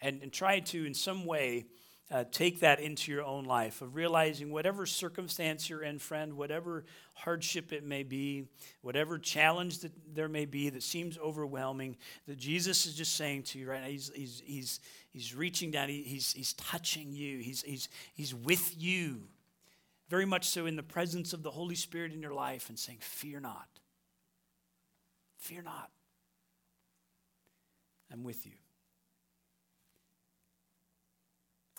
And, 0.00 0.22
and 0.22 0.32
try 0.32 0.60
to, 0.60 0.84
in 0.84 0.94
some 0.94 1.26
way, 1.26 1.66
uh, 2.10 2.24
take 2.30 2.60
that 2.60 2.78
into 2.80 3.10
your 3.10 3.22
own 3.22 3.44
life 3.44 3.80
of 3.80 3.94
realizing 3.94 4.52
whatever 4.52 4.84
circumstance 4.84 5.70
you're 5.70 5.82
in, 5.82 5.98
friend, 5.98 6.34
whatever 6.34 6.84
hardship 7.14 7.72
it 7.72 7.84
may 7.84 8.02
be, 8.02 8.44
whatever 8.82 9.18
challenge 9.18 9.78
that 9.78 9.92
there 10.14 10.28
may 10.28 10.44
be 10.44 10.68
that 10.68 10.82
seems 10.82 11.16
overwhelming, 11.18 11.96
that 12.26 12.36
Jesus 12.36 12.84
is 12.84 12.94
just 12.94 13.14
saying 13.14 13.44
to 13.44 13.58
you 13.58 13.70
right 13.70 13.80
now, 13.80 13.88
he's, 13.88 14.10
he's, 14.14 14.42
he's, 14.44 14.80
he's 15.10 15.34
reaching 15.34 15.70
down, 15.70 15.88
he, 15.88 16.02
he's, 16.02 16.32
he's 16.32 16.52
touching 16.54 17.12
you, 17.12 17.38
he's, 17.38 17.62
he's, 17.62 17.88
he's 18.14 18.34
with 18.34 18.74
you, 18.76 19.22
very 20.12 20.26
much 20.26 20.44
so 20.44 20.66
in 20.66 20.76
the 20.76 20.82
presence 20.82 21.32
of 21.32 21.42
the 21.42 21.50
Holy 21.50 21.74
Spirit 21.74 22.12
in 22.12 22.20
your 22.20 22.34
life 22.34 22.68
and 22.68 22.78
saying, 22.78 22.98
Fear 23.00 23.40
not. 23.40 23.66
Fear 25.38 25.62
not. 25.62 25.88
I'm 28.12 28.22
with 28.22 28.44
you. 28.44 28.52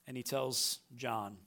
And 0.07 0.17
he 0.17 0.23
tells 0.23 0.79
John 0.95 1.37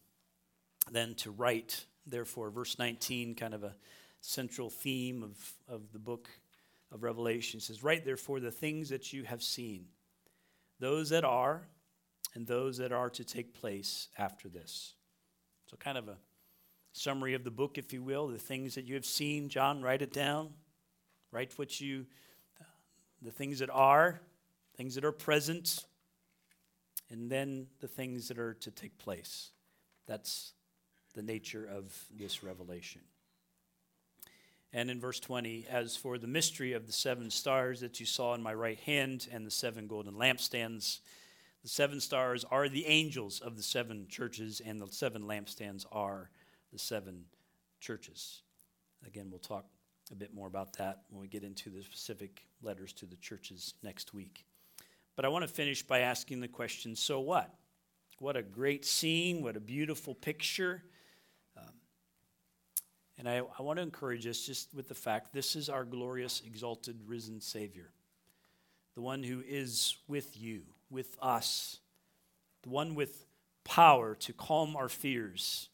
then 0.92 1.16
to 1.16 1.32
write, 1.32 1.86
therefore, 2.06 2.50
verse 2.50 2.78
19, 2.78 3.34
kind 3.34 3.52
of 3.52 3.64
a 3.64 3.74
central 4.20 4.70
theme 4.70 5.24
of, 5.24 5.54
of 5.66 5.92
the 5.92 5.98
book 5.98 6.28
of 6.92 7.02
Revelation. 7.02 7.58
He 7.58 7.64
says, 7.64 7.82
Write, 7.82 8.04
therefore, 8.04 8.38
the 8.38 8.52
things 8.52 8.90
that 8.90 9.12
you 9.12 9.24
have 9.24 9.42
seen, 9.42 9.86
those 10.78 11.08
that 11.08 11.24
are, 11.24 11.66
and 12.36 12.46
those 12.46 12.78
that 12.78 12.92
are 12.92 13.10
to 13.10 13.24
take 13.24 13.54
place 13.54 14.06
after 14.16 14.48
this. 14.48 14.94
So, 15.68 15.76
kind 15.76 15.98
of 15.98 16.06
a 16.06 16.18
summary 16.96 17.34
of 17.34 17.44
the 17.44 17.50
book, 17.50 17.76
if 17.76 17.92
you 17.92 18.02
will, 18.02 18.28
the 18.28 18.38
things 18.38 18.74
that 18.74 18.86
you 18.86 18.94
have 18.94 19.04
seen. 19.04 19.48
John, 19.48 19.82
write 19.82 20.02
it 20.02 20.12
down. 20.12 20.48
Write 21.30 21.52
what 21.58 21.80
you, 21.80 22.06
uh, 22.60 22.64
the 23.20 23.30
things 23.30 23.58
that 23.58 23.70
are, 23.70 24.20
things 24.76 24.94
that 24.94 25.04
are 25.04 25.12
present, 25.12 25.84
and 27.10 27.30
then 27.30 27.66
the 27.80 27.88
things 27.88 28.28
that 28.28 28.38
are 28.38 28.54
to 28.54 28.70
take 28.70 28.96
place. 28.96 29.50
That's 30.06 30.54
the 31.14 31.22
nature 31.22 31.66
of 31.66 31.94
this 32.14 32.42
revelation. 32.42 33.02
And 34.72 34.90
in 34.90 35.00
verse 35.00 35.20
20, 35.20 35.66
as 35.70 35.96
for 35.96 36.18
the 36.18 36.26
mystery 36.26 36.72
of 36.72 36.86
the 36.86 36.92
seven 36.92 37.30
stars 37.30 37.80
that 37.80 38.00
you 38.00 38.06
saw 38.06 38.34
in 38.34 38.42
my 38.42 38.54
right 38.54 38.80
hand 38.80 39.28
and 39.30 39.46
the 39.46 39.50
seven 39.50 39.86
golden 39.86 40.14
lampstands, 40.14 41.00
the 41.62 41.68
seven 41.68 42.00
stars 42.00 42.44
are 42.50 42.68
the 42.68 42.86
angels 42.86 43.40
of 43.40 43.56
the 43.56 43.62
seven 43.62 44.06
churches, 44.08 44.60
and 44.64 44.80
the 44.80 44.86
seven 44.88 45.22
lampstands 45.22 45.84
are 45.92 46.30
the 46.76 46.80
seven 46.80 47.24
churches. 47.80 48.42
Again, 49.06 49.28
we'll 49.30 49.38
talk 49.38 49.64
a 50.12 50.14
bit 50.14 50.34
more 50.34 50.46
about 50.46 50.74
that 50.74 51.04
when 51.08 51.22
we 51.22 51.26
get 51.26 51.42
into 51.42 51.70
the 51.70 51.82
specific 51.82 52.44
letters 52.60 52.92
to 52.92 53.06
the 53.06 53.16
churches 53.16 53.72
next 53.82 54.12
week. 54.12 54.44
But 55.14 55.24
I 55.24 55.28
want 55.28 55.40
to 55.40 55.48
finish 55.48 55.82
by 55.82 56.00
asking 56.00 56.40
the 56.40 56.48
question 56.48 56.94
so 56.94 57.20
what? 57.20 57.50
What 58.18 58.36
a 58.36 58.42
great 58.42 58.84
scene, 58.84 59.42
what 59.42 59.56
a 59.56 59.60
beautiful 59.60 60.14
picture. 60.14 60.82
Um, 61.56 61.72
and 63.16 63.26
I, 63.26 63.40
I 63.58 63.62
want 63.62 63.78
to 63.78 63.82
encourage 63.82 64.26
us 64.26 64.44
just 64.44 64.74
with 64.74 64.86
the 64.86 64.94
fact 64.94 65.32
this 65.32 65.56
is 65.56 65.70
our 65.70 65.86
glorious, 65.86 66.42
exalted, 66.44 66.98
risen 67.06 67.40
Savior, 67.40 67.88
the 68.94 69.00
one 69.00 69.22
who 69.22 69.42
is 69.48 69.96
with 70.08 70.38
you, 70.38 70.60
with 70.90 71.16
us, 71.22 71.78
the 72.64 72.68
one 72.68 72.94
with 72.94 73.24
power 73.64 74.14
to 74.16 74.34
calm 74.34 74.76
our 74.76 74.90
fears 74.90 75.70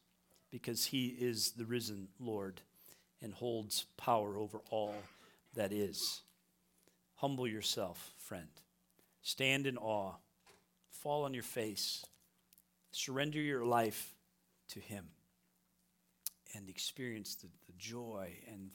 because 0.52 0.86
he 0.86 1.08
is 1.08 1.52
the 1.52 1.64
risen 1.64 2.06
Lord 2.20 2.60
and 3.20 3.34
holds 3.34 3.86
power 3.96 4.36
over 4.36 4.60
all 4.70 4.94
that 5.54 5.72
is. 5.72 6.22
Humble 7.16 7.48
yourself, 7.48 8.12
friend. 8.18 8.48
Stand 9.22 9.66
in 9.66 9.76
awe. 9.78 10.14
Fall 10.90 11.24
on 11.24 11.34
your 11.34 11.42
face. 11.42 12.04
Surrender 12.92 13.40
your 13.40 13.64
life 13.64 14.14
to 14.68 14.80
Him 14.80 15.06
and 16.54 16.68
experience 16.68 17.36
the, 17.36 17.48
the 17.66 17.72
joy 17.78 18.32
and, 18.50 18.70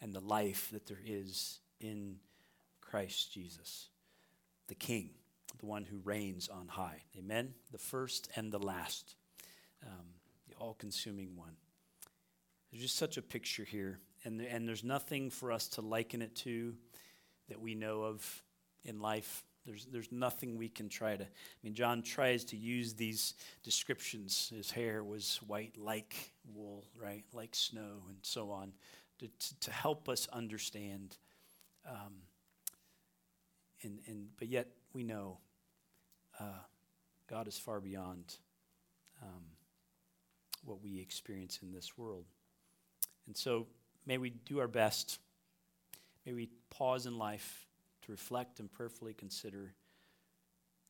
and 0.00 0.12
the 0.12 0.20
life 0.20 0.70
that 0.72 0.86
there 0.86 1.00
is 1.04 1.60
in 1.80 2.16
Christ 2.80 3.32
Jesus, 3.32 3.88
the 4.68 4.74
King, 4.74 5.10
the 5.58 5.66
one 5.66 5.84
who 5.84 5.98
reigns 6.04 6.48
on 6.48 6.68
high. 6.68 7.02
Amen? 7.16 7.54
The 7.70 7.78
first 7.78 8.28
and 8.36 8.50
the 8.50 8.58
last, 8.58 9.14
um, 9.86 10.06
all 10.62 10.74
consuming 10.74 11.36
one. 11.36 11.56
There's 12.70 12.84
just 12.84 12.96
such 12.96 13.16
a 13.16 13.22
picture 13.22 13.64
here, 13.64 13.98
and, 14.24 14.40
and 14.40 14.66
there's 14.66 14.84
nothing 14.84 15.28
for 15.28 15.50
us 15.50 15.66
to 15.70 15.80
liken 15.80 16.22
it 16.22 16.36
to 16.36 16.74
that 17.48 17.60
we 17.60 17.74
know 17.74 18.02
of 18.04 18.42
in 18.84 19.00
life. 19.00 19.44
There's, 19.66 19.86
there's 19.86 20.12
nothing 20.12 20.56
we 20.56 20.68
can 20.68 20.88
try 20.88 21.16
to. 21.16 21.24
I 21.24 21.28
mean, 21.64 21.74
John 21.74 22.02
tries 22.02 22.44
to 22.46 22.56
use 22.56 22.94
these 22.94 23.34
descriptions. 23.64 24.52
His 24.54 24.70
hair 24.70 25.02
was 25.02 25.40
white 25.48 25.76
like 25.76 26.32
wool, 26.54 26.84
right? 26.96 27.24
Like 27.32 27.56
snow, 27.56 28.04
and 28.08 28.18
so 28.22 28.52
on, 28.52 28.72
to, 29.18 29.26
to, 29.26 29.60
to 29.60 29.70
help 29.72 30.08
us 30.08 30.28
understand. 30.32 31.16
Um, 31.84 32.14
and, 33.82 33.98
and, 34.06 34.28
but 34.38 34.46
yet, 34.46 34.68
we 34.92 35.02
know 35.02 35.38
uh, 36.38 36.62
God 37.28 37.48
is 37.48 37.58
far 37.58 37.80
beyond 37.80 38.36
um, 39.20 39.42
what 40.64 40.82
we 40.82 41.00
experience 41.00 41.60
in 41.62 41.72
this 41.72 41.96
world. 41.96 42.24
And 43.26 43.36
so, 43.36 43.66
may 44.06 44.18
we 44.18 44.30
do 44.30 44.58
our 44.60 44.68
best. 44.68 45.18
May 46.26 46.32
we 46.32 46.48
pause 46.70 47.06
in 47.06 47.18
life 47.18 47.66
to 48.02 48.12
reflect 48.12 48.60
and 48.60 48.72
prayerfully 48.72 49.14
consider 49.14 49.74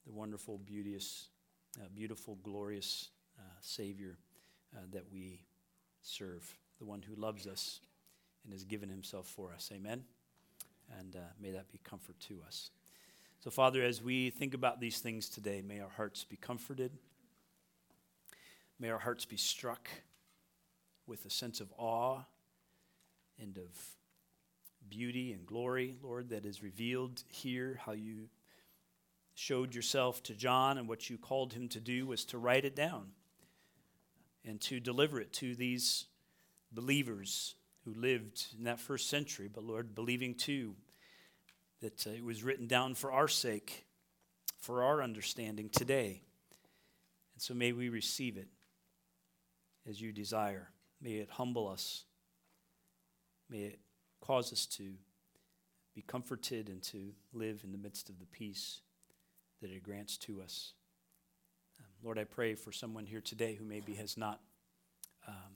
the 0.07 0.12
wonderful, 0.12 0.59
beauteous, 0.59 1.29
uh, 1.81 1.87
beautiful, 1.95 2.39
glorious 2.43 3.09
uh, 3.39 3.43
Savior 3.61 4.18
uh, 4.75 4.81
that 4.93 5.05
we 5.12 5.41
serve, 6.03 6.57
the 6.79 6.85
one 6.85 7.03
who 7.03 7.14
loves 7.14 7.47
us 7.47 7.81
and 8.45 8.53
has 8.53 8.64
given 8.64 8.89
himself 8.89 9.27
for 9.27 9.53
us. 9.53 9.70
Amen. 9.73 10.03
And 10.99 11.16
uh, 11.16 11.20
may 11.41 11.53
that 11.53 11.70
be 11.70 11.79
comfort 11.85 12.18
to 12.29 12.41
us. 12.47 12.70
So, 13.41 13.51
Father, 13.51 13.83
as 13.83 14.03
we 14.03 14.31
think 14.31 14.55
about 14.55 14.81
these 14.81 14.99
things 14.99 15.29
today, 15.29 15.62
may 15.66 15.81
our 15.81 15.89
hearts 15.89 16.25
be 16.25 16.37
comforted. 16.37 16.93
May 18.83 18.91
our 18.91 18.99
hearts 18.99 19.24
be 19.24 19.37
struck 19.37 19.89
with 21.07 21.24
a 21.24 21.30
sense 21.30 21.61
of 21.61 21.72
awe 21.78 22.18
and 23.41 23.57
of 23.57 23.70
beauty 24.91 25.33
and 25.33 25.47
glory, 25.47 25.95
Lord, 26.03 26.30
that 26.30 26.45
is 26.45 26.64
revealed 26.64 27.22
here, 27.28 27.78
how 27.87 27.93
you 27.93 28.28
showed 29.35 29.72
yourself 29.72 30.20
to 30.24 30.35
John 30.35 30.78
and 30.78 30.89
what 30.89 31.09
you 31.09 31.16
called 31.16 31.53
him 31.53 31.68
to 31.68 31.78
do 31.78 32.09
was 32.09 32.24
to 32.24 32.39
write 32.39 32.64
it 32.64 32.74
down 32.74 33.12
and 34.45 34.61
to 34.62 34.80
deliver 34.80 35.20
it 35.20 35.33
to 35.35 35.55
these 35.55 36.07
believers 36.72 37.55
who 37.85 37.95
lived 37.95 38.47
in 38.59 38.64
that 38.64 38.80
first 38.80 39.09
century, 39.09 39.49
but 39.49 39.62
Lord, 39.62 39.95
believing 39.95 40.35
too 40.35 40.74
that 41.83 42.05
uh, 42.05 42.11
it 42.11 42.24
was 42.24 42.43
written 42.43 42.66
down 42.66 42.97
for 42.97 43.12
our 43.12 43.28
sake, 43.28 43.87
for 44.59 44.83
our 44.83 45.01
understanding 45.01 45.68
today. 45.68 46.22
And 47.37 47.41
so 47.41 47.55
may 47.55 47.70
we 47.70 47.89
receive 47.89 48.37
it 48.37 48.49
as 49.89 50.01
you 50.01 50.12
desire. 50.12 50.68
May 51.01 51.14
it 51.14 51.30
humble 51.30 51.68
us. 51.68 52.05
May 53.51 53.62
it 53.62 53.80
cause 54.20 54.53
us 54.53 54.66
to 54.66 54.95
be 55.95 56.03
comforted 56.03 56.68
and 56.68 56.83
to 56.83 57.12
live 57.33 57.62
in 57.64 57.72
the 57.72 57.78
midst 57.78 58.09
of 58.09 58.18
the 58.18 58.26
peace 58.26 58.80
that 59.61 59.70
it 59.70 59.83
grants 59.83 60.16
to 60.18 60.41
us. 60.41 60.72
Um, 61.78 61.87
Lord, 62.03 62.18
I 62.18 62.24
pray 62.24 62.55
for 62.55 62.72
someone 62.72 63.05
here 63.05 63.20
today 63.20 63.55
who 63.55 63.64
maybe 63.64 63.95
has 63.95 64.16
not 64.16 64.41
um, 65.28 65.53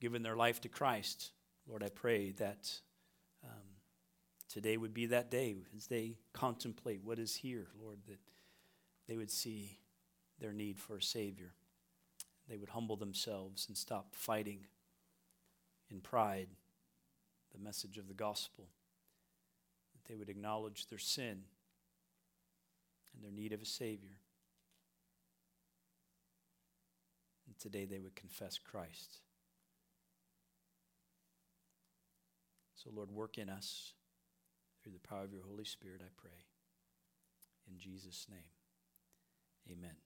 given 0.00 0.22
their 0.22 0.36
life 0.36 0.60
to 0.62 0.68
Christ. 0.68 1.32
Lord, 1.68 1.82
I 1.82 1.88
pray 1.88 2.32
that 2.32 2.70
um, 3.44 3.50
today 4.48 4.76
would 4.76 4.94
be 4.94 5.06
that 5.06 5.30
day 5.30 5.56
as 5.76 5.86
they 5.86 6.16
contemplate 6.32 7.02
what 7.04 7.18
is 7.18 7.34
here, 7.34 7.68
Lord, 7.82 7.98
that 8.08 8.20
they 9.08 9.16
would 9.16 9.30
see 9.30 9.78
their 10.40 10.52
need 10.52 10.78
for 10.78 10.96
a 10.96 11.02
Savior. 11.02 11.52
They 12.48 12.56
would 12.56 12.70
humble 12.70 12.96
themselves 12.96 13.66
and 13.68 13.76
stop 13.76 14.14
fighting 14.14 14.66
in 15.90 16.00
pride 16.00 16.48
the 17.52 17.64
message 17.64 17.98
of 17.98 18.08
the 18.08 18.14
gospel, 18.14 18.68
that 19.92 20.10
they 20.10 20.16
would 20.16 20.28
acknowledge 20.28 20.86
their 20.86 20.98
sin 20.98 21.44
and 23.14 23.24
their 23.24 23.32
need 23.32 23.52
of 23.52 23.62
a 23.62 23.66
Savior. 23.66 24.18
And 27.46 27.58
today 27.58 27.84
they 27.84 27.98
would 27.98 28.14
confess 28.14 28.58
Christ. 28.58 29.20
So, 32.74 32.90
Lord, 32.94 33.10
work 33.10 33.38
in 33.38 33.48
us 33.48 33.94
through 34.82 34.92
the 34.92 35.08
power 35.08 35.24
of 35.24 35.32
your 35.32 35.42
Holy 35.42 35.64
Spirit, 35.64 36.00
I 36.04 36.10
pray. 36.16 36.44
In 37.68 37.78
Jesus' 37.78 38.26
name, 38.30 38.50
amen. 39.72 40.05